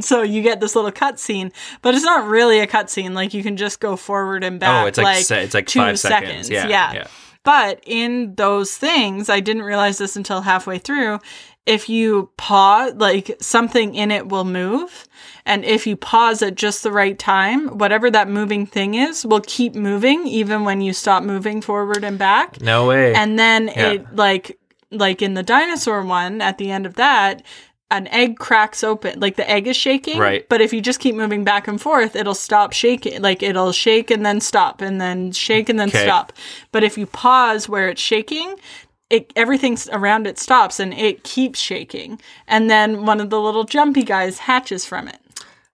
so 0.01 0.21
you 0.21 0.41
get 0.41 0.59
this 0.59 0.75
little 0.75 0.91
cutscene, 0.91 1.51
but 1.81 1.95
it's 1.95 2.03
not 2.03 2.27
really 2.27 2.59
a 2.59 2.67
cutscene. 2.67 3.13
Like 3.13 3.33
you 3.33 3.41
can 3.43 3.55
just 3.57 3.79
go 3.79 3.95
forward 3.95 4.43
and 4.43 4.59
back. 4.59 4.83
Oh, 4.83 4.87
it's 4.87 4.97
like 4.97 5.23
se- 5.25 5.43
it's 5.43 5.53
like 5.53 5.67
two 5.67 5.79
five 5.79 5.97
seconds. 5.99 6.49
Yeah, 6.49 6.67
yeah. 6.67 7.07
But 7.47 7.79
in 7.85 8.35
those 8.35 8.75
things, 8.75 9.29
I 9.29 9.39
didn't 9.39 9.63
realize 9.63 9.97
this 9.97 10.17
until 10.17 10.41
halfway 10.41 10.79
through. 10.79 11.19
If 11.65 11.87
you 11.87 12.29
pause, 12.35 12.93
like 12.95 13.37
something 13.39 13.95
in 13.95 14.11
it 14.11 14.27
will 14.27 14.43
move. 14.43 15.07
And 15.45 15.63
if 15.63 15.87
you 15.87 15.95
pause 15.95 16.41
at 16.41 16.55
just 16.55 16.83
the 16.83 16.91
right 16.91 17.17
time, 17.17 17.77
whatever 17.77 18.11
that 18.11 18.27
moving 18.27 18.65
thing 18.65 18.95
is 18.95 19.25
will 19.25 19.39
keep 19.47 19.75
moving 19.75 20.27
even 20.27 20.65
when 20.65 20.81
you 20.81 20.91
stop 20.91 21.23
moving 21.23 21.61
forward 21.61 22.03
and 22.03 22.17
back 22.19 22.59
No 22.61 22.85
way. 22.85 23.13
and 23.15 23.39
then 23.39 23.67
Yeah. 23.69 23.91
it 23.91 24.15
like 24.15 24.59
like 24.91 25.21
in 25.21 25.33
the 25.33 25.43
dinosaur 25.43 26.01
one 26.03 26.41
at 26.41 26.57
the 26.57 26.71
end 26.71 26.85
of 26.85 26.95
that 26.95 27.43
an 27.89 28.07
egg 28.07 28.37
cracks 28.37 28.83
open 28.83 29.19
like 29.19 29.35
the 29.37 29.49
egg 29.49 29.65
is 29.67 29.75
shaking 29.77 30.19
Right. 30.19 30.47
but 30.49 30.59
if 30.59 30.73
you 30.73 30.81
just 30.81 30.99
keep 30.99 31.15
moving 31.15 31.43
back 31.45 31.67
and 31.67 31.79
forth 31.81 32.15
it'll 32.15 32.33
stop 32.35 32.73
shaking 32.73 33.21
like 33.21 33.41
it'll 33.41 33.71
shake 33.71 34.11
and 34.11 34.25
then 34.25 34.41
stop 34.41 34.81
and 34.81 34.99
then 34.99 35.31
shake 35.31 35.69
and 35.69 35.79
then 35.79 35.87
Okay. 35.89 36.03
stop 36.03 36.33
but 36.73 36.83
if 36.83 36.97
you 36.97 37.05
pause 37.05 37.69
where 37.69 37.87
it's 37.89 38.01
shaking 38.01 38.55
it 39.09 39.31
everything 39.37 39.77
around 39.93 40.27
it 40.27 40.37
stops 40.37 40.81
and 40.81 40.93
it 40.93 41.23
keeps 41.23 41.59
shaking 41.59 42.19
and 42.47 42.69
then 42.69 43.05
one 43.05 43.21
of 43.21 43.29
the 43.29 43.39
little 43.39 43.63
jumpy 43.63 44.03
guys 44.03 44.39
hatches 44.39 44.85
from 44.85 45.07
it 45.07 45.19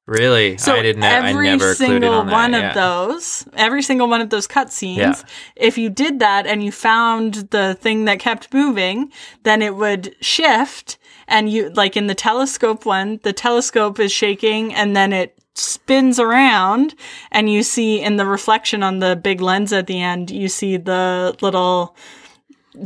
really, 0.06 0.58
so 0.58 0.76
I 0.76 0.82
didn't. 0.82 1.04
I 1.04 1.30
every 1.30 1.46
never 1.48 1.72
clued 1.72 1.76
single 1.78 2.14
on 2.14 2.26
that. 2.28 2.34
one 2.34 2.52
yeah. 2.52 2.68
of 2.70 2.76
those, 2.76 3.46
every 3.54 3.82
single 3.82 4.10
one 4.10 4.20
of 4.20 4.30
those 4.32 4.50
cutscenes, 4.50 4.98
Yeah. 4.98 5.16
if 5.56 5.78
you 5.78 5.90
did 5.90 6.20
that 6.20 6.46
and 6.46 6.62
you 6.62 6.74
found 6.74 7.36
the 7.52 7.78
thing 7.80 8.04
that 8.04 8.20
kept 8.20 8.54
moving, 8.54 9.14
then 9.44 9.62
it 9.62 9.78
would 9.78 10.14
shift. 10.20 10.98
And 11.34 11.50
you, 11.50 11.70
like 11.72 11.98
in 11.98 12.08
the 12.08 12.16
telescope 12.16 12.86
one, 12.86 13.20
the 13.24 13.34
telescope 13.34 14.00
is 14.00 14.12
shaking 14.12 14.74
and 14.74 14.96
then 14.96 15.12
it 15.12 15.36
spins 15.56 16.20
around 16.20 16.96
and 17.32 17.50
you 17.50 17.64
see 17.64 18.02
in 18.02 18.18
the 18.18 18.26
reflection 18.26 18.84
on 18.84 19.00
the 19.00 19.16
big 19.16 19.42
lens 19.42 19.74
at 19.74 19.88
the 19.88 20.00
end, 20.02 20.30
you 20.32 20.48
see 20.48 20.78
the 20.78 21.36
little 21.42 21.96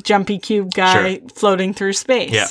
jumpy 0.03 0.37
cube 0.39 0.73
guy 0.73 1.17
Sure. 1.19 1.29
floating 1.29 1.73
through 1.73 1.93
space. 1.93 2.31
Yeah. 2.33 2.47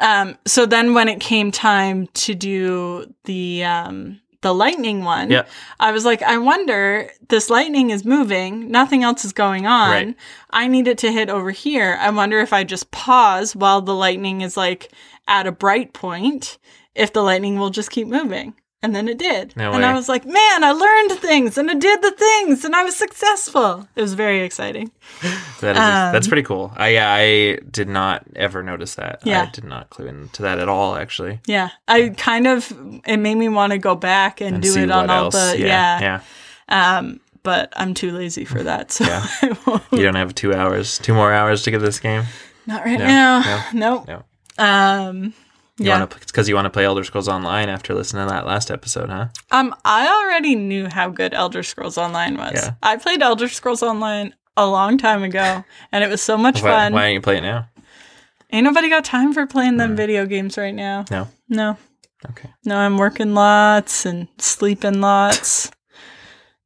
Um, 0.00 0.36
so 0.46 0.66
then 0.66 0.94
when 0.94 1.08
it 1.08 1.20
came 1.20 1.50
time 1.50 2.06
to 2.24 2.34
do 2.34 3.12
the 3.24 3.64
um, 3.64 4.20
the 4.42 4.54
lightning 4.54 5.02
one, 5.02 5.30
Yeah. 5.30 5.46
I 5.80 5.90
was 5.90 6.04
like, 6.04 6.22
I 6.22 6.38
wonder, 6.38 7.10
this 7.28 7.50
lightning 7.50 7.90
is 7.90 8.04
moving, 8.04 8.70
nothing 8.70 9.02
else 9.02 9.24
is 9.24 9.32
going 9.32 9.66
on. 9.66 9.90
Right. 9.90 10.16
I 10.50 10.68
need 10.68 10.86
it 10.86 10.98
to 10.98 11.10
hit 11.10 11.28
over 11.28 11.50
here. 11.50 11.98
I 12.00 12.10
wonder 12.10 12.38
if 12.38 12.52
I 12.52 12.62
just 12.62 12.90
pause 12.92 13.56
while 13.56 13.82
the 13.82 13.94
lightning 13.94 14.42
is 14.42 14.56
like 14.56 14.92
at 15.28 15.46
a 15.46 15.52
bright 15.52 15.92
point, 15.92 16.58
if 16.96 17.12
the 17.12 17.22
lightning 17.22 17.58
will 17.58 17.70
just 17.70 17.90
keep 17.90 18.08
moving. 18.08 18.54
And 18.80 18.94
then 18.94 19.08
it 19.08 19.18
did. 19.18 19.56
No 19.56 19.72
and. 19.72 19.84
I 19.84 19.92
was 19.92 20.08
like, 20.08 20.24
man, 20.24 20.62
I 20.62 20.70
learned 20.70 21.10
things 21.20 21.58
and 21.58 21.68
I 21.68 21.74
did 21.74 22.00
the 22.00 22.12
things 22.12 22.64
and 22.64 22.76
I 22.76 22.84
was 22.84 22.94
successful. 22.94 23.88
It 23.96 24.00
was 24.02 24.14
very 24.14 24.42
exciting. 24.42 24.92
That 25.60 25.72
is, 25.74 25.82
Um, 25.82 26.12
that's 26.12 26.28
pretty 26.28 26.44
cool. 26.44 26.72
I 26.76 26.90
yeah, 26.90 27.12
I 27.12 27.56
did 27.68 27.88
not 27.88 28.22
ever 28.36 28.62
notice 28.62 28.94
that. 28.94 29.18
Yeah. 29.24 29.42
I 29.42 29.50
did 29.50 29.64
not 29.64 29.90
clue 29.90 30.06
into 30.06 30.42
that 30.42 30.60
at 30.60 30.68
all. 30.68 30.94
Actually, 30.94 31.40
Yeah. 31.48 31.70
I 31.88 32.10
kind 32.16 32.46
of, 32.46 32.72
it 33.04 33.16
made 33.16 33.34
me 33.34 33.48
want 33.48 33.72
to 33.72 33.78
go 33.78 33.96
back 33.96 34.40
and, 34.40 34.54
and 34.54 34.62
do 34.62 34.76
it 34.78 34.88
on 34.92 35.10
all 35.10 35.24
else. 35.24 35.34
the, 35.34 35.56
yeah, 35.58 35.66
yeah. 36.00 36.20
yeah. 36.68 36.98
Um, 36.98 37.18
but 37.42 37.72
I'm 37.76 37.94
too 37.94 38.12
lazy 38.12 38.44
for 38.44 38.62
that. 38.62 38.92
So 38.92 39.04
Yeah. 39.06 39.26
I 39.42 39.56
won't. 39.66 39.82
You 39.90 40.02
don't 40.04 40.14
have 40.14 40.36
two 40.36 40.54
hours, 40.54 40.98
two 41.00 41.14
more 41.14 41.32
hours 41.32 41.64
to 41.64 41.72
get 41.72 41.80
this 41.80 41.98
game. 41.98 42.22
Not 42.66 42.84
right 42.84 42.98
No, 43.00 43.06
now. 43.06 43.66
Nope. 43.74 44.06
No, 44.06 44.22
Um, 44.58 45.32
you 45.78 45.86
yeah. 45.86 46.04
to 46.04 46.18
because 46.18 46.48
you 46.48 46.54
want 46.54 46.66
to 46.66 46.70
play 46.70 46.84
Elder 46.84 47.04
Scrolls 47.04 47.28
Online 47.28 47.68
after 47.68 47.94
listening 47.94 48.26
to 48.26 48.30
that 48.34 48.46
last 48.46 48.70
episode, 48.70 49.08
huh? 49.10 49.28
Um, 49.50 49.74
I 49.84 50.08
already 50.08 50.56
knew 50.56 50.88
how 50.88 51.08
good 51.08 51.32
Elder 51.34 51.62
Scrolls 51.62 51.96
Online 51.96 52.36
was. 52.36 52.52
Yeah. 52.54 52.74
I 52.82 52.96
played 52.96 53.22
Elder 53.22 53.48
Scrolls 53.48 53.82
Online 53.82 54.34
a 54.56 54.66
long 54.66 54.98
time 54.98 55.22
ago, 55.22 55.64
and 55.92 56.02
it 56.02 56.10
was 56.10 56.20
so 56.20 56.36
much 56.36 56.62
Why, 56.62 56.70
fun. 56.70 56.92
why 56.92 57.02
don't 57.06 57.14
you 57.14 57.20
play 57.20 57.38
it 57.38 57.42
now? 57.42 57.68
Ain't 58.50 58.64
nobody 58.64 58.88
got 58.88 59.04
time 59.04 59.32
for 59.32 59.46
playing 59.46 59.76
them 59.76 59.94
video 59.94 60.26
games 60.26 60.56
right 60.58 60.74
now. 60.74 61.04
No. 61.10 61.28
No, 61.48 61.76
Okay. 62.30 62.48
no, 62.64 62.76
I'm 62.76 62.96
working 62.98 63.34
lots 63.34 64.04
and 64.04 64.26
sleeping 64.38 65.00
lots. 65.00 65.70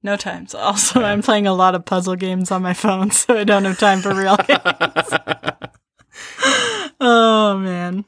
No 0.05 0.17
time. 0.17 0.49
So 0.49 0.59
also, 0.59 1.01
I'm 1.05 1.23
playing 1.23 1.47
a 1.47 1.53
lot 1.55 1.77
of 1.77 1.85
puzzle 1.85 2.17
games 2.17 2.51
on 2.51 2.61
my 2.61 2.75
phone, 2.75 3.11
so 3.13 3.39
I 3.39 3.45
don't 3.45 3.65
have 3.65 3.79
time 3.79 4.01
for 4.01 4.13
real 4.13 4.37
games. 4.37 4.61
Oh 7.03 7.59
man. 7.59 8.05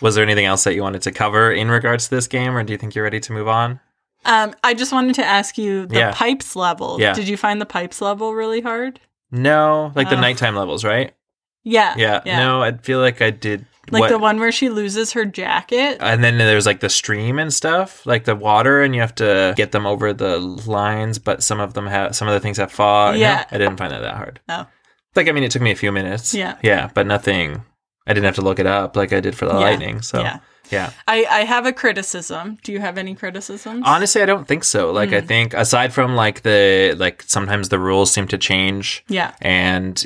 Was 0.00 0.14
there 0.14 0.24
anything 0.24 0.44
else 0.46 0.64
that 0.64 0.74
you 0.74 0.82
wanted 0.82 1.02
to 1.02 1.12
cover 1.12 1.50
in 1.52 1.68
regards 1.70 2.04
to 2.08 2.14
this 2.14 2.28
game, 2.28 2.56
or 2.56 2.62
do 2.62 2.72
you 2.72 2.78
think 2.78 2.94
you're 2.94 3.04
ready 3.04 3.20
to 3.20 3.32
move 3.32 3.48
on? 3.48 3.80
Um, 4.24 4.54
I 4.62 4.74
just 4.74 4.92
wanted 4.92 5.14
to 5.16 5.24
ask 5.24 5.58
you 5.58 5.86
the 5.86 5.96
Yeah. 5.98 6.12
pipes 6.14 6.54
level. 6.56 6.98
Yeah. 7.00 7.14
Did 7.14 7.28
you 7.28 7.36
find 7.36 7.60
the 7.60 7.66
pipes 7.66 8.00
level 8.00 8.34
really 8.34 8.60
hard? 8.60 9.00
No, 9.30 9.92
like 9.94 10.08
the 10.08 10.16
Oh. 10.16 10.20
nighttime 10.20 10.54
levels, 10.56 10.84
right? 10.84 11.12
Yeah. 11.64 11.94
Yeah. 11.96 12.20
No, 12.24 12.62
I 12.62 12.72
feel 12.72 13.00
like 13.00 13.20
I 13.20 13.30
did. 13.30 13.66
Like 13.90 14.00
what- 14.02 14.10
the 14.10 14.18
one 14.18 14.38
where 14.38 14.52
she 14.52 14.68
loses 14.68 15.12
her 15.14 15.24
jacket. 15.24 15.96
and 16.00 16.22
then 16.22 16.36
there's 16.38 16.66
like 16.66 16.80
the 16.80 16.88
stream 16.90 17.38
and 17.38 17.52
stuff, 17.52 18.04
like 18.06 18.24
the 18.24 18.36
water, 18.36 18.82
and 18.82 18.94
you 18.94 19.00
have 19.00 19.14
to 19.16 19.54
get 19.56 19.72
them 19.72 19.86
over 19.86 20.12
the 20.12 20.38
lines. 20.38 21.18
But 21.18 21.42
some 21.42 21.58
of 21.58 21.74
them 21.74 21.86
have 21.86 22.14
some 22.14 22.28
of 22.28 22.34
the 22.34 22.40
things 22.40 22.58
have 22.58 22.70
fog. 22.70 23.14
No, 23.14 23.20
Yeah. 23.20 23.44
I 23.50 23.58
didn't 23.58 23.78
find 23.78 23.90
that 23.92 24.02
that 24.02 24.14
hard. 24.16 24.40
No. 24.48 24.66
Like 25.16 25.28
I 25.28 25.32
mean, 25.32 25.42
it 25.42 25.50
took 25.50 25.62
me 25.62 25.70
a 25.70 25.76
few 25.76 25.90
minutes. 25.90 26.34
Yeah. 26.34 26.56
yeah, 26.62 26.90
but 26.94 27.06
nothing. 27.06 27.64
I 28.08 28.14
didn't 28.14 28.24
have 28.24 28.36
to 28.36 28.42
look 28.42 28.58
it 28.58 28.66
up 28.66 28.96
like 28.96 29.12
I 29.12 29.20
did 29.20 29.36
for 29.36 29.44
the 29.44 29.52
Yeah. 29.52 29.58
lightning. 29.60 30.02
So 30.02 30.20
Yeah. 30.20 30.38
yeah. 30.70 30.90
I, 31.06 31.24
I 31.30 31.40
have 31.44 31.66
a 31.66 31.72
criticism. 31.72 32.58
Do 32.64 32.72
you 32.72 32.80
have 32.80 32.98
any 32.98 33.14
criticisms? 33.14 33.82
Honestly, 33.86 34.22
I 34.22 34.26
don't 34.26 34.48
think 34.48 34.64
so. 34.64 34.90
Like 34.92 35.10
Hmm. 35.10 35.16
I 35.16 35.20
think 35.20 35.54
aside 35.54 35.92
from 35.92 36.16
like 36.16 36.42
the 36.42 36.94
like 36.98 37.22
sometimes 37.26 37.68
the 37.68 37.78
rules 37.78 38.10
seem 38.10 38.26
to 38.28 38.38
change 38.38 39.04
yeah. 39.08 39.32
and 39.42 40.04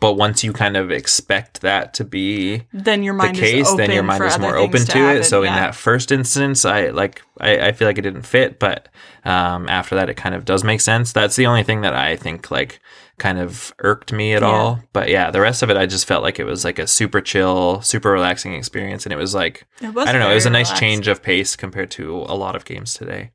but 0.00 0.14
once 0.14 0.44
you 0.44 0.52
kind 0.52 0.76
of 0.76 0.90
expect 0.92 1.60
that 1.62 1.94
to 1.94 2.04
be 2.04 2.62
Then 2.72 3.02
your 3.02 3.14
the 3.14 3.18
mind 3.18 3.36
case, 3.36 3.66
is 3.66 3.72
open 3.72 3.76
then 3.78 3.90
your 3.90 4.02
mind 4.04 4.22
is 4.22 4.38
more 4.38 4.56
open 4.56 4.84
to, 4.84 4.98
it. 5.16 5.24
So 5.24 5.42
in 5.42 5.52
yeah. 5.52 5.60
that 5.60 5.74
first 5.74 6.12
instance, 6.12 6.64
I 6.64 6.90
like 6.90 7.22
I, 7.40 7.68
I 7.68 7.72
feel 7.72 7.88
like 7.88 7.98
it 7.98 8.02
didn't 8.02 8.22
fit, 8.22 8.58
but 8.60 8.88
um, 9.24 9.68
after 9.68 9.94
that, 9.96 10.08
it 10.08 10.14
kind 10.14 10.34
of 10.34 10.44
does 10.44 10.62
make 10.62 10.80
sense. 10.80 11.12
That's 11.12 11.34
the 11.36 11.46
only 11.46 11.64
thing 11.64 11.80
that 11.80 11.94
I 11.94 12.14
think 12.16 12.50
like 12.52 12.78
kind 13.18 13.38
of 13.38 13.74
irked 13.80 14.12
me 14.12 14.34
at 14.34 14.42
Yeah. 14.42 14.48
all. 14.48 14.80
But 14.92 15.08
yeah, 15.08 15.30
the 15.32 15.40
rest 15.40 15.62
of 15.62 15.70
it, 15.70 15.76
I 15.76 15.86
just 15.86 16.06
felt 16.06 16.22
like 16.22 16.38
it 16.38 16.44
was 16.44 16.64
like 16.64 16.78
a 16.78 16.86
super 16.86 17.20
chill, 17.20 17.80
super 17.80 18.10
relaxing 18.12 18.54
experience, 18.54 19.06
and 19.06 19.12
it 19.12 19.16
was 19.16 19.34
like 19.34 19.66
It 19.80 19.92
was 19.92 20.06
I 20.08 20.12
don't 20.12 20.20
know, 20.20 20.30
it 20.30 20.34
was 20.34 20.46
a 20.46 20.50
nice 20.50 20.68
relaxed. 20.68 20.80
change 20.80 21.08
of 21.08 21.22
pace 21.22 21.56
compared 21.56 21.90
to 21.92 22.18
a 22.18 22.34
lot 22.36 22.54
of 22.54 22.64
games 22.64 22.94
today. 22.94 23.32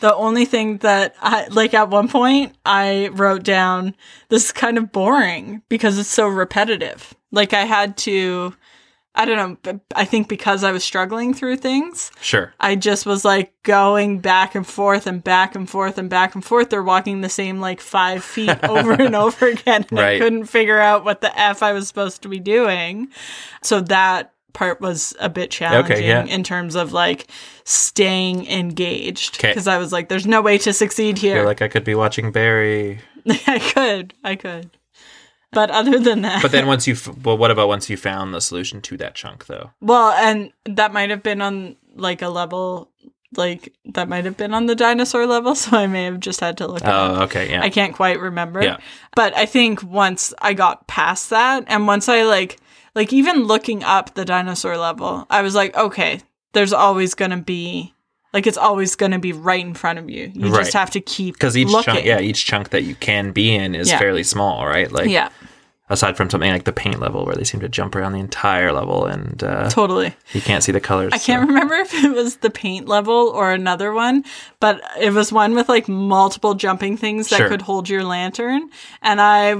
The 0.00 0.14
only 0.14 0.44
thing 0.44 0.78
that 0.78 1.14
I 1.20 1.46
like 1.48 1.74
at 1.74 1.90
one 1.90 2.08
point 2.08 2.54
I 2.64 3.08
wrote 3.12 3.42
down 3.42 3.94
this 4.28 4.46
is 4.46 4.52
kind 4.52 4.78
of 4.78 4.92
boring 4.92 5.62
because 5.68 5.98
it's 5.98 6.08
so 6.08 6.28
repetitive. 6.28 7.14
Like 7.32 7.52
I 7.52 7.64
had 7.64 7.96
to 7.98 8.54
I 9.14 9.24
don't 9.24 9.64
know, 9.64 9.80
I 9.96 10.04
think 10.04 10.28
because 10.28 10.62
I 10.62 10.70
was 10.70 10.84
struggling 10.84 11.34
through 11.34 11.56
things, 11.56 12.12
Sure. 12.20 12.54
I 12.60 12.76
just 12.76 13.04
was 13.04 13.24
like 13.24 13.52
going 13.64 14.20
back 14.20 14.54
and 14.54 14.64
forth 14.64 15.08
and 15.08 15.24
back 15.24 15.56
and 15.56 15.68
forth 15.68 15.98
and 15.98 16.08
back 16.08 16.36
and 16.36 16.44
forth. 16.44 16.70
They're 16.70 16.84
walking 16.84 17.20
the 17.20 17.28
same 17.28 17.58
like 17.58 17.80
five 17.80 18.22
feet 18.22 18.56
over 18.68 18.92
and 18.92 19.16
over 19.16 19.48
again. 19.48 19.86
And 19.90 19.98
I 19.98 20.18
couldn't 20.18 20.44
figure 20.44 20.78
out 20.78 21.04
what 21.04 21.20
the 21.20 21.36
F 21.36 21.64
I 21.64 21.72
was 21.72 21.88
supposed 21.88 22.22
to 22.22 22.28
be 22.28 22.38
doing. 22.38 23.08
So 23.64 23.80
that 23.80 24.34
part 24.52 24.80
was 24.80 25.14
a 25.20 25.28
bit 25.28 25.50
challenging 25.50 26.04
yeah. 26.04 26.24
in 26.24 26.42
terms 26.42 26.74
of 26.74 26.92
like 26.92 27.30
staying 27.64 28.46
engaged 28.46 29.40
Because 29.40 29.68
I 29.68 29.78
was 29.78 29.92
like, 29.92 30.08
there's 30.08 30.26
no 30.26 30.40
way 30.40 30.58
to 30.58 30.72
succeed 30.72 31.18
here." 31.18 31.36
I 31.36 31.38
feel 31.40 31.46
like 31.46 31.62
I 31.62 31.68
could 31.68 31.84
be 31.84 31.94
watching 31.94 32.32
Barry. 32.32 33.00
I 33.46 33.58
could. 33.58 34.14
I 34.24 34.36
could. 34.36 34.70
But 35.52 35.70
other 35.70 35.98
than 35.98 36.22
that. 36.22 36.42
But 36.42 36.52
then 36.52 36.66
once 36.66 36.86
you, 36.86 36.94
f- 36.94 37.16
well, 37.24 37.38
what 37.38 37.50
about 37.50 37.68
once 37.68 37.88
you 37.88 37.96
found 37.96 38.34
the 38.34 38.40
solution 38.40 38.80
to 38.82 38.96
that 38.98 39.14
chunk, 39.14 39.46
though? 39.46 39.70
Well, 39.80 40.10
and 40.12 40.52
that 40.66 40.92
might 40.92 41.10
have 41.10 41.22
been 41.22 41.40
on 41.40 41.76
like 41.94 42.22
a 42.22 42.28
level, 42.28 42.90
like 43.36 43.72
that 43.86 44.08
might 44.08 44.24
have 44.24 44.36
been 44.36 44.52
on 44.52 44.66
the 44.66 44.74
dinosaur 44.74 45.26
level, 45.26 45.54
so 45.54 45.76
I 45.76 45.86
may 45.86 46.04
have 46.04 46.20
just 46.20 46.40
had 46.40 46.58
to 46.58 46.66
look. 46.66 46.82
it. 46.82 46.88
Oh, 46.88 47.22
okay, 47.22 47.50
yeah. 47.50 47.62
I 47.62 47.70
can't 47.70 47.94
quite 47.94 48.20
remember. 48.20 48.62
Yeah. 48.62 48.78
But 49.14 49.34
I 49.36 49.46
think 49.46 49.82
once 49.82 50.34
I 50.40 50.52
got 50.52 50.86
past 50.86 51.30
that, 51.30 51.64
and 51.66 51.86
once 51.86 52.08
I 52.08 52.24
like, 52.24 52.58
like 52.98 53.12
even 53.12 53.44
looking 53.44 53.82
up 53.84 54.14
the 54.14 54.24
dinosaur 54.24 54.76
level, 54.76 55.26
I 55.30 55.42
was 55.42 55.54
like, 55.54 55.76
okay, 55.76 56.20
there's 56.52 56.72
always 56.72 57.14
gonna 57.14 57.36
be, 57.40 57.94
like, 58.32 58.46
it's 58.46 58.58
always 58.58 58.96
gonna 58.96 59.18
be 59.20 59.32
right 59.32 59.64
in 59.64 59.74
front 59.74 59.98
of 60.00 60.10
you. 60.10 60.32
You 60.34 60.48
Right. 60.50 60.58
just 60.64 60.72
have 60.74 60.90
to 60.90 61.00
keep 61.00 61.34
because 61.36 61.56
each 61.56 61.68
looking. 61.68 61.94
chunk, 61.94 62.04
yeah, 62.04 62.20
each 62.20 62.44
chunk 62.44 62.70
that 62.70 62.82
you 62.82 62.94
can 62.96 63.30
be 63.32 63.54
in 63.54 63.74
is 63.74 63.88
Yeah. 63.88 63.98
fairly 63.98 64.22
small, 64.24 64.66
right? 64.66 64.90
Like, 64.90 65.08
yeah, 65.08 65.28
aside 65.90 66.16
from 66.18 66.28
something 66.28 66.50
like 66.50 66.64
the 66.64 66.72
paint 66.72 67.00
level, 67.00 67.24
where 67.24 67.34
they 67.36 67.44
seem 67.44 67.60
to 67.60 67.68
jump 67.68 67.94
around 67.96 68.12
the 68.12 68.18
entire 68.20 68.72
level 68.72 69.06
and 69.06 69.42
uh, 69.44 69.70
totally. 69.70 70.14
you 70.34 70.40
can't 70.42 70.62
see 70.64 70.72
the 70.72 70.80
colors. 70.80 71.12
I 71.14 71.18
can't 71.18 71.46
remember 71.48 71.74
if 71.76 71.94
it 72.04 72.10
was 72.12 72.36
the 72.38 72.50
paint 72.50 72.88
level 72.88 73.28
or 73.34 73.52
another 73.52 73.92
one, 73.92 74.24
but 74.60 74.82
it 75.00 75.12
was 75.14 75.32
one 75.32 75.54
with 75.54 75.68
like 75.68 75.88
multiple 75.88 76.54
jumping 76.54 76.96
things 76.98 77.28
that 77.30 77.36
Sure. 77.38 77.48
could 77.48 77.62
hold 77.62 77.88
your 77.88 78.04
lantern. 78.04 78.68
And 79.00 79.18
I 79.20 79.54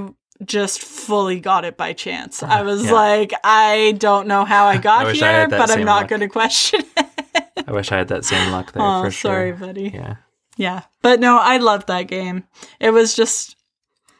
just 0.45 0.81
fully 0.81 1.39
got 1.39 1.65
it 1.65 1.77
by 1.77 1.93
chance. 1.93 2.41
Uh-huh. 2.41 2.53
I 2.53 2.61
was 2.61 2.85
yeah. 2.85 2.93
like, 2.93 3.33
I 3.43 3.95
don't 3.97 4.27
know 4.27 4.45
how 4.45 4.65
I 4.65 4.77
got 4.77 5.07
I 5.07 5.11
here, 5.13 5.47
that 5.47 5.49
but 5.49 5.71
I'm 5.71 5.83
not 5.83 6.07
going 6.07 6.21
to 6.21 6.29
question 6.29 6.81
it. 6.97 7.63
I 7.67 7.71
wish 7.71 7.91
I 7.91 7.97
had 7.97 8.07
that 8.07 8.25
same 8.25 8.51
luck 8.51 8.71
there 8.71 8.81
oh, 8.83 9.03
for 9.03 9.11
sure. 9.11 9.31
sorry, 9.31 9.51
buddy. 9.51 9.91
Yeah. 9.93 10.15
Yeah. 10.57 10.83
But 11.01 11.19
no, 11.19 11.37
I 11.37 11.57
loved 11.57 11.87
that 11.87 12.03
game. 12.03 12.45
It 12.79 12.91
was 12.91 13.15
just, 13.15 13.55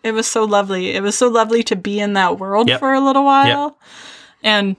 it 0.04 0.12
was 0.14 0.28
so 0.28 0.44
lovely. 0.44 0.92
It 0.92 1.02
was 1.02 1.18
so 1.18 1.28
lovely 1.28 1.64
to 1.64 1.76
be 1.76 2.00
in 2.00 2.14
that 2.14 2.40
world 2.40 2.70
Yep. 2.70 2.80
for 2.80 2.94
a 2.94 3.02
little 3.02 3.26
while. 3.26 3.78
And 4.44 4.76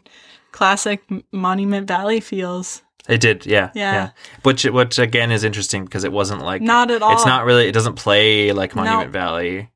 classic 0.52 1.02
Monument 1.32 1.86
Valley 1.86 2.20
feels. 2.20 2.82
It 3.08 3.20
did, 3.20 3.44
yeah, 3.44 3.70
Yeah. 3.74 4.10
Which, 4.42 4.64
which 4.64 4.98
again 4.98 5.30
is 5.30 5.42
interesting 5.42 5.84
because 5.84 6.04
it 6.04 6.12
wasn't 6.12 6.42
like 6.42 6.62
Not 6.62 6.90
at 6.90 7.02
all. 7.02 7.12
It's 7.12 7.26
not 7.26 7.44
really. 7.44 7.66
It 7.66 7.72
doesn't 7.72 7.96
play 7.96 8.52
like 8.52 8.74
No. 8.74 8.84
Monument 8.84 9.12
Valley. 9.12 9.70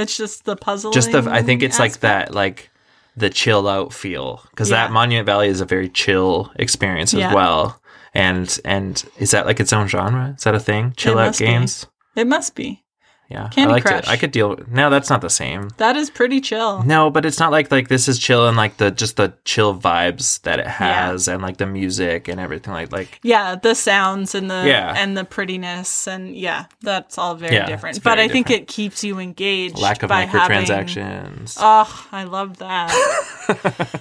It's 0.00 0.16
just 0.16 0.44
the 0.44 0.56
puzzle. 0.56 0.92
Just 0.92 1.12
the. 1.12 1.28
I 1.30 1.42
think 1.42 1.62
it's 1.62 1.78
like 1.78 2.00
that, 2.00 2.34
like 2.34 2.70
the 3.16 3.30
chill 3.30 3.68
out 3.68 3.92
feel 3.92 4.42
because 4.50 4.70
Yeah. 4.70 4.86
that 4.86 4.92
Monument 4.92 5.26
Valley 5.26 5.48
is 5.48 5.60
a 5.60 5.64
very 5.66 5.88
chill 5.88 6.50
experience 6.56 7.12
as 7.14 7.20
Yeah. 7.20 7.34
well. 7.34 7.80
And 8.14 8.58
and 8.64 9.04
is 9.18 9.30
that 9.32 9.46
like 9.46 9.60
its 9.60 9.72
own 9.72 9.86
genre? 9.86 10.34
Is 10.36 10.44
that 10.44 10.54
a 10.54 10.60
thing? 10.60 10.94
Chill 10.96 11.18
out 11.18 11.26
must 11.26 11.38
be. 11.40 11.44
games. 11.46 11.86
It 12.16 12.26
must 12.26 12.54
be. 12.54 12.82
Yeah, 13.30 13.48
Candy 13.48 13.68
I 13.70 13.72
liked 13.74 13.86
Crush. 13.86 14.02
it. 14.04 14.08
I 14.08 14.16
could 14.16 14.32
deal. 14.32 14.58
No, 14.68 14.90
that's 14.90 15.08
not 15.08 15.20
the 15.20 15.30
same. 15.30 15.70
That 15.76 15.94
is 15.96 16.10
pretty 16.10 16.40
chill. 16.40 16.82
No, 16.82 17.10
but 17.10 17.24
it's 17.24 17.38
not 17.38 17.52
like 17.52 17.70
like 17.70 17.86
this 17.86 18.08
is 18.08 18.18
chill 18.18 18.48
and 18.48 18.56
like 18.56 18.78
the 18.78 18.90
just 18.90 19.16
the 19.16 19.32
chill 19.44 19.72
vibes 19.72 20.40
that 20.42 20.58
it 20.58 20.66
has 20.66 21.28
and 21.28 21.40
like 21.40 21.58
the 21.58 21.66
music 21.66 22.26
and 22.26 22.40
everything 22.40 22.72
like 22.72 22.90
like 22.90 23.20
Yeah, 23.22 23.54
the 23.54 23.74
sounds 23.74 24.34
and 24.34 24.50
the 24.50 24.64
Yeah. 24.66 24.94
and 24.96 25.16
the 25.16 25.24
prettiness 25.24 26.08
and 26.08 26.34
yeah, 26.36 26.64
that's 26.82 27.18
all 27.18 27.36
very 27.36 27.54
Yeah, 27.54 27.66
different. 27.66 27.96
it's 27.98 28.02
But 28.04 28.16
very 28.16 28.28
I 28.28 28.32
think 28.32 28.50
it 28.50 28.66
keeps 28.66 29.04
you 29.04 29.20
engaged. 29.20 29.78
lack 29.78 30.02
of 30.02 30.08
by 30.08 30.22
having- 30.24 30.64
microtransactions. 30.66 31.56
Oh, 31.60 32.06
I 32.10 32.24
love 32.24 32.58
that. 32.58 32.90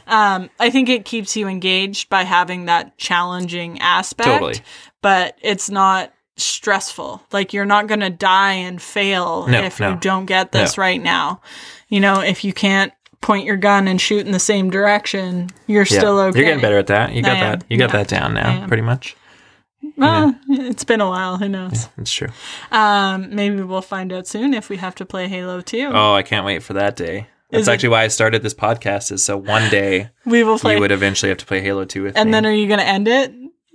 um, 0.08 0.50
I 0.60 0.70
think 0.72 0.90
it 0.90 1.06
keeps 1.06 1.36
you 1.38 1.48
engaged 1.48 2.10
by 2.10 2.24
having 2.24 2.66
that 2.66 2.98
challenging 2.98 3.80
aspect. 3.80 4.28
Totally. 4.28 4.56
But 5.02 5.38
it's 5.42 5.70
not 5.70 6.12
stressful. 6.40 7.22
Like 7.32 7.54
you're 7.54 7.66
not 7.66 7.88
going 7.88 8.00
to 8.02 8.10
die 8.10 8.54
and 8.54 8.82
fail 8.82 9.48
No, 9.48 9.62
if 9.64 9.80
no. 9.80 9.92
you 9.92 9.96
don't 9.98 10.26
get 10.26 10.52
this 10.52 10.78
No. 10.78 10.82
right 10.82 11.02
now. 11.02 11.42
You 11.90 12.00
know, 12.00 12.20
if 12.22 12.44
you 12.44 12.54
can't 12.54 12.94
point 13.22 13.46
your 13.46 13.58
gun 13.58 13.88
and 13.88 14.00
shoot 14.00 14.26
in 14.26 14.32
the 14.32 14.40
same 14.40 14.70
direction, 14.70 15.50
you're 15.68 15.86
Yeah. 15.90 15.98
still 16.00 16.20
okay. 16.20 16.40
You're 16.40 16.48
getting 16.48 16.62
better 16.62 16.78
at 16.78 16.88
that. 16.88 17.14
You 17.14 17.22
got 17.22 17.40
that. 17.40 17.64
You 17.70 17.78
got 17.78 17.90
Yeah. 17.90 17.98
that 17.98 18.08
down 18.08 18.34
now, 18.34 18.66
pretty 18.68 18.84
much. 18.84 19.16
Well, 19.98 20.36
it's 20.50 20.84
been 20.84 21.02
a 21.02 21.08
while. 21.10 21.38
Who 21.38 21.48
knows? 21.50 21.88
It's 21.98 22.12
true. 22.14 22.30
Um, 22.72 23.34
maybe 23.36 23.62
we'll 23.62 23.82
find 23.82 24.12
out 24.14 24.28
soon 24.28 24.54
if 24.54 24.70
we 24.70 24.78
have 24.78 24.96
to 24.96 25.06
play 25.06 25.28
Halo 25.28 25.62
2. 25.62 25.92
Oh, 25.94 26.14
I 26.14 26.22
can't 26.24 26.46
wait 26.46 26.64
for 26.64 26.74
that 26.74 26.96
day. 26.96 27.28
That's 27.50 27.62
Is 27.64 27.68
it- 27.68 27.72
actually 27.72 27.90
why 27.90 28.04
I 28.04 28.08
started 28.10 28.44
this 28.44 28.54
podcast. 28.54 29.12
Is 29.12 29.24
so 29.24 29.36
one 29.36 29.70
day 29.70 30.10
we 30.26 30.44
will 30.44 30.60
play. 30.60 30.76
you 30.76 30.80
would 30.82 30.92
eventually 30.92 31.30
have 31.30 31.40
to 31.40 31.46
play 31.46 31.62
Halo 31.62 31.84
Two 31.84 32.04
with 32.04 32.16
and 32.18 32.28
me. 32.28 32.32
then 32.34 32.46
are 32.46 32.52
you 32.52 32.68
going 32.68 32.80
to 32.80 32.86
end 32.86 33.08
it 33.08 33.34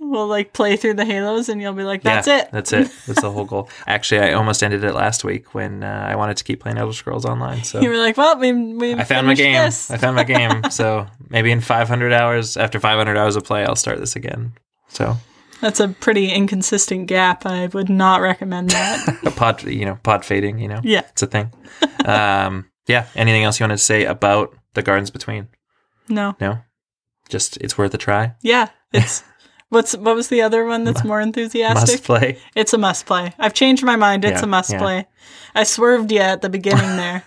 We'll 0.09 0.27
like 0.27 0.53
play 0.53 0.75
through 0.77 0.93
the 0.95 1.05
Halos, 1.05 1.49
and 1.49 1.61
you'll 1.61 1.73
be 1.73 1.83
like, 1.83 2.03
"That's 2.03 2.27
yeah, 2.27 2.41
it. 2.41 2.49
That's 2.51 2.71
it. 2.73 2.91
That's 3.07 3.21
the 3.21 3.31
whole 3.31 3.45
goal. 3.45 3.69
Actually, 3.87 4.21
I 4.21 4.33
almost 4.33 4.61
ended 4.63 4.83
it 4.83 4.93
last 4.93 5.23
week 5.23 5.53
when 5.53 5.83
uh, 5.83 6.05
I 6.09 6.15
wanted 6.15 6.37
to 6.37 6.43
keep 6.43 6.61
playing 6.61 6.77
Elder 6.77 6.93
Scrolls 6.93 7.25
Online. 7.25 7.63
So 7.63 7.79
You 7.81 7.89
were 7.89 7.97
like, 7.97 8.15
"Well, 8.17 8.37
we 8.37 8.51
we 8.53 8.93
I 8.93 9.03
found 9.03 9.27
my 9.27 9.33
game. 9.33 9.53
This. 9.53 9.89
I 9.91 9.97
found 9.97 10.15
my 10.15 10.23
game. 10.23 10.61
So 10.71 11.07
maybe 11.29 11.51
in 11.51 11.61
500 11.61 12.13
hours, 12.13 12.57
after 12.57 12.79
500 12.79 13.17
hours 13.17 13.35
of 13.35 13.43
play, 13.43 13.65
I'll 13.65 13.75
start 13.75 13.99
this 13.99 14.15
again. 14.15 14.53
So 14.89 15.15
That's 15.61 15.79
a 15.79 15.87
pretty 15.89 16.29
inconsistent 16.31 17.07
gap. 17.07 17.45
I 17.45 17.67
would 17.67 17.89
not 17.89 18.21
recommend 18.21 18.69
that. 18.71 19.19
a 19.25 19.31
pod, 19.31 19.63
you 19.63 19.85
know, 19.85 19.97
pod 20.03 20.23
fading. 20.25 20.59
You 20.59 20.67
know, 20.69 20.81
Yeah. 20.83 21.01
it's 21.09 21.23
a 21.23 21.27
thing. 21.27 21.51
um, 22.05 22.69
yeah. 22.87 23.07
Anything 23.15 23.43
else 23.43 23.59
you 23.59 23.63
wanted 23.63 23.77
to 23.77 23.83
say 23.83 24.05
about 24.05 24.55
the 24.73 24.81
Gardens 24.81 25.11
Between? 25.11 25.47
no. 26.07 26.35
No, 26.39 26.59
just 27.29 27.57
it's 27.57 27.77
worth 27.77 27.93
a 27.93 27.97
try. 27.97 28.35
Yeah. 28.41 28.69
It's 28.93 29.23
what's 29.75 29.95
what 29.95 30.15
was 30.15 30.29
the 30.29 30.41
other 30.41 30.65
one 30.65 30.83
that's 30.85 31.03
more 31.03 31.21
enthusiastic? 31.21 31.99
Must 31.99 32.03
play. 32.03 32.39
It's 32.55 32.73
a 32.73 32.77
must 32.79 33.05
play. 33.05 33.33
I've 33.37 33.53
changed 33.53 33.83
my 33.83 33.95
mind. 33.95 34.25
It's 34.25 34.39
Yeah, 34.41 34.45
a 34.45 34.47
must 34.47 34.71
yeah. 34.71 34.79
play. 34.79 35.05
I 35.53 35.63
swerved 35.63 36.11
you 36.11 36.19
at 36.19 36.41
the 36.41 36.49
beginning 36.49 36.97
there. 37.03 37.23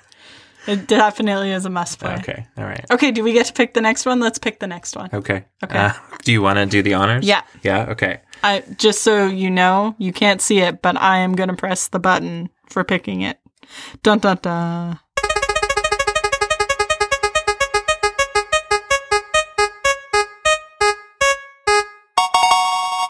It 0.67 0.87
definitely 0.87 1.53
is 1.53 1.65
a 1.65 1.71
must 1.71 1.99
play. 1.99 2.15
Okay. 2.17 2.47
All 2.59 2.65
right. 2.65 2.85
Okay, 2.91 3.11
do 3.11 3.23
we 3.25 3.33
get 3.33 3.47
to 3.47 3.53
pick 3.55 3.73
the 3.73 3.81
next 3.81 4.05
one? 4.05 4.21
Let's 4.21 4.39
pick 4.39 4.59
the 4.61 4.67
next 4.67 4.97
one. 4.97 5.09
Okay. 5.15 5.45
Okay. 5.65 5.79
Uh, 5.79 5.93
do 6.25 6.33
you 6.33 6.43
want 6.43 6.59
to 6.59 6.67
do 6.67 6.83
the 6.83 6.93
honors? 6.95 7.25
Yeah. 7.25 7.43
Yeah. 7.63 7.87
Okay. 7.91 8.21
I 8.43 8.63
just 8.77 9.03
so 9.03 9.27
you 9.29 9.51
know, 9.51 9.95
you 9.99 10.13
can't 10.13 10.41
see 10.43 10.59
it, 10.61 10.83
but 10.83 10.97
I 11.01 11.19
am 11.19 11.35
gonna 11.37 11.57
press 11.57 11.89
the 11.89 11.99
button 12.01 12.51
for 12.69 12.85
picking 12.85 13.23
it. 13.23 13.39
Dun 14.03 14.19
dun 14.19 14.39
dun. 14.43 14.99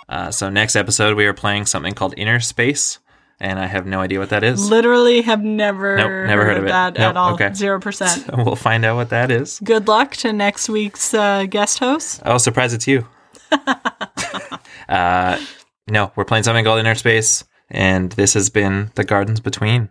Uh, 0.09 0.31
so 0.31 0.49
next 0.49 0.75
episode 0.77 1.17
we 1.17 1.27
are 1.27 1.35
playing 1.35 1.67
something 1.67 1.93
called 1.95 2.15
Inner 2.17 2.41
Space, 2.41 2.99
and 3.41 3.59
I 3.59 3.67
have 3.67 3.87
no 3.87 4.01
idea 4.01 4.19
what 4.19 4.31
that 4.31 4.43
is. 4.43 4.71
Literally 4.71 5.21
have 5.23 5.43
never, 5.43 5.97
Nope, 5.97 6.27
never 6.27 6.45
heard 6.45 6.57
of 6.59 6.65
it. 6.65 6.69
that 6.69 6.95
Nope, 6.95 7.11
at 7.11 7.17
all. 7.17 7.35
okay. 7.35 7.53
Zero 7.53 7.79
percent. 7.87 8.25
we'll 8.37 8.57
find 8.57 8.85
out 8.85 8.97
what 8.97 9.11
that 9.11 9.31
is. 9.31 9.61
Good 9.63 9.87
luck 9.87 10.13
to 10.17 10.33
next 10.33 10.69
week's 10.69 11.13
uh, 11.15 11.45
guest 11.45 11.79
host. 11.79 12.23
Oh, 12.25 12.39
surprise! 12.39 12.73
It's 12.73 12.87
you. 12.87 13.07
uh, 14.89 15.41
no, 15.89 16.13
we're 16.17 16.25
playing 16.25 16.45
something 16.45 16.65
called 16.65 16.81
Inner 16.81 16.95
Space, 16.95 17.45
and 17.71 18.13
this 18.13 18.35
has 18.35 18.51
been 18.51 18.91
the 18.95 19.05
Gardens 19.05 19.41
Between. 19.41 19.89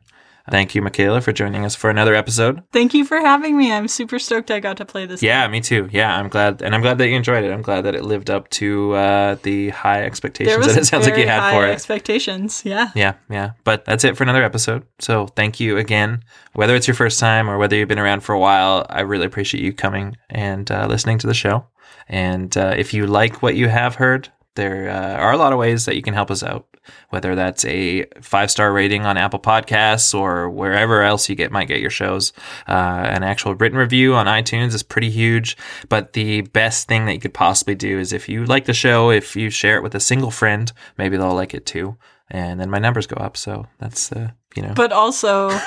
Thank 0.49 0.75
you, 0.75 0.81
Michaela, 0.81 1.21
for 1.21 1.33
joining 1.33 1.65
us 1.65 1.75
for 1.75 1.89
another 1.89 2.15
episode. 2.15 2.63
Thank 2.71 2.93
you 2.93 3.03
for 3.03 3.19
having 3.19 3.57
me. 3.57 3.71
I'm 3.71 3.87
super 3.87 4.17
stoked 4.17 4.49
I 4.49 4.59
got 4.59 4.77
to 4.77 4.85
play 4.85 5.05
this. 5.05 5.21
Yeah, 5.21 5.47
me 5.47 5.59
too. 5.61 5.89
Yeah, 5.91 6.17
I'm 6.17 6.29
glad, 6.29 6.61
and 6.61 6.73
I'm 6.73 6.81
glad 6.81 6.97
that 6.99 7.09
you 7.09 7.15
enjoyed 7.15 7.43
it. 7.43 7.51
I'm 7.51 7.61
glad 7.61 7.81
that 7.81 7.95
it 7.95 8.03
lived 8.03 8.29
up 8.29 8.49
to 8.51 8.93
uh, 8.93 9.35
the 9.43 9.69
high 9.69 10.03
expectations 10.03 10.65
that 10.67 10.77
it 10.77 10.85
sounds 10.85 11.05
like 11.05 11.17
you 11.17 11.27
had 11.27 11.51
for 11.51 11.65
it. 11.67 11.71
expectations. 11.71 12.63
Yeah. 12.65 12.91
Yeah, 12.95 13.15
yeah. 13.29 13.51
But 13.63 13.85
that's 13.85 14.03
it 14.03 14.15
for 14.15 14.23
another 14.23 14.43
episode. 14.43 14.85
So 14.99 15.27
thank 15.27 15.59
you 15.59 15.77
again. 15.77 16.23
Whether 16.53 16.75
it's 16.75 16.87
your 16.87 16.95
first 16.95 17.19
time 17.19 17.49
or 17.49 17.57
whether 17.57 17.75
you've 17.75 17.89
been 17.89 17.99
around 17.99 18.21
for 18.21 18.33
a 18.33 18.39
while, 18.39 18.85
I 18.89 19.01
really 19.01 19.25
appreciate 19.25 19.63
you 19.63 19.73
coming 19.73 20.17
and 20.29 20.69
uh, 20.71 20.87
listening 20.87 21.17
to 21.19 21.27
the 21.27 21.33
show. 21.33 21.65
And 22.07 22.55
uh, 22.57 22.73
if 22.77 22.93
you 22.93 23.05
like 23.05 23.41
what 23.41 23.55
you 23.55 23.67
have 23.67 23.95
heard, 23.95 24.29
there 24.55 24.89
uh, 24.89 25.17
are 25.17 25.33
a 25.33 25.37
lot 25.37 25.53
of 25.53 25.59
ways 25.59 25.85
that 25.85 25.95
you 25.95 26.01
can 26.01 26.13
help 26.13 26.31
us 26.31 26.41
out. 26.41 26.65
Whether 27.09 27.35
that's 27.35 27.65
a 27.65 28.05
five 28.21 28.51
star 28.51 28.71
rating 28.71 29.05
on 29.05 29.17
Apple 29.17 29.39
Podcasts 29.39 30.17
or 30.17 30.49
wherever 30.49 31.01
else 31.01 31.29
you 31.29 31.35
get 31.35 31.51
might 31.51 31.67
get 31.67 31.79
your 31.79 31.89
shows, 31.89 32.33
uh, 32.67 32.71
an 32.71 33.23
actual 33.23 33.55
written 33.55 33.77
review 33.77 34.15
on 34.15 34.25
iTunes 34.25 34.73
is 34.73 34.83
pretty 34.83 35.09
huge. 35.09 35.57
But 35.89 36.13
the 36.13 36.41
best 36.41 36.87
thing 36.87 37.05
that 37.05 37.13
you 37.13 37.19
could 37.19 37.33
possibly 37.33 37.75
do 37.75 37.99
is 37.99 38.13
if 38.13 38.27
you 38.29 38.45
like 38.45 38.65
the 38.65 38.73
show, 38.73 39.09
if 39.09 39.35
you 39.35 39.49
share 39.49 39.77
it 39.77 39.83
with 39.83 39.95
a 39.95 39.99
single 39.99 40.31
friend, 40.31 40.71
maybe 40.97 41.17
they'll 41.17 41.33
like 41.33 41.53
it 41.53 41.65
too 41.65 41.97
and 42.29 42.59
then 42.59 42.69
my 42.69 42.79
numbers 42.79 43.07
go 43.07 43.15
up. 43.17 43.37
So 43.37 43.67
that's 43.79 44.11
uh, 44.11 44.31
you 44.55 44.61
know. 44.61 44.73
But 44.75 44.91
also, 44.91 45.49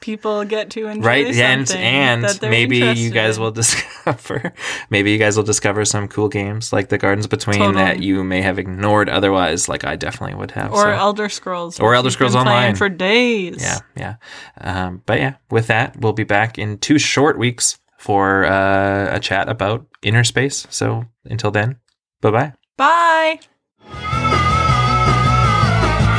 people 0.00 0.44
get 0.44 0.70
to 0.70 0.86
enjoy 0.88 1.06
Right, 1.06 1.26
and 1.26 1.68
something 1.68 1.84
and 1.84 2.24
that 2.24 2.40
they're 2.40 2.50
maybe 2.50 2.78
you 2.78 3.10
guys 3.10 3.36
in. 3.36 3.42
will 3.42 3.50
discover, 3.62 4.52
maybe 4.88 5.10
you 5.12 5.18
guys 5.18 5.36
will 5.36 5.44
discover 5.44 5.84
some 5.84 6.08
cool 6.08 6.28
games 6.28 6.72
like 6.72 6.88
the 6.88 6.98
Gardens 6.98 7.26
Between 7.26 7.58
Totally. 7.58 7.74
that 7.84 8.00
you 8.00 8.24
may 8.24 8.42
have 8.42 8.58
ignored 8.58 9.08
otherwise, 9.08 9.68
like 9.68 9.84
I 9.84 9.96
definitely 9.96 10.36
would 10.36 10.52
have. 10.52 10.72
or 10.72 10.82
so. 10.82 10.88
Elder 10.90 11.28
Scrolls, 11.28 11.78
Or 11.80 11.94
Elder 11.94 12.10
Scrolls 12.10 12.34
been 12.34 12.42
playing 12.44 12.56
Online. 12.58 12.74
for 12.76 12.88
days. 12.88 13.62
yeah, 13.62 13.78
yeah. 13.96 14.14
Um, 14.60 15.02
but 15.06 15.18
yeah, 15.20 15.34
with 15.50 15.66
that, 15.68 15.96
we'll 16.00 16.12
be 16.12 16.24
back 16.24 16.58
in 16.58 16.78
two 16.78 16.98
short 16.98 17.38
weeks 17.38 17.78
for 17.98 18.44
uh, 18.46 19.14
a 19.14 19.20
chat 19.20 19.48
about 19.48 19.86
inner 20.02 20.24
space. 20.24 20.66
So 20.70 21.04
until 21.24 21.50
then, 21.50 21.76
bye 22.22 22.30
bye. 22.30 22.52
Bye. 22.78 23.40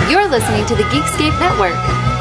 You're 0.09 0.27
listening 0.27 0.65
to 0.67 0.75
the 0.75 0.84
Geekscape 0.84 1.39
Network. 1.39 2.20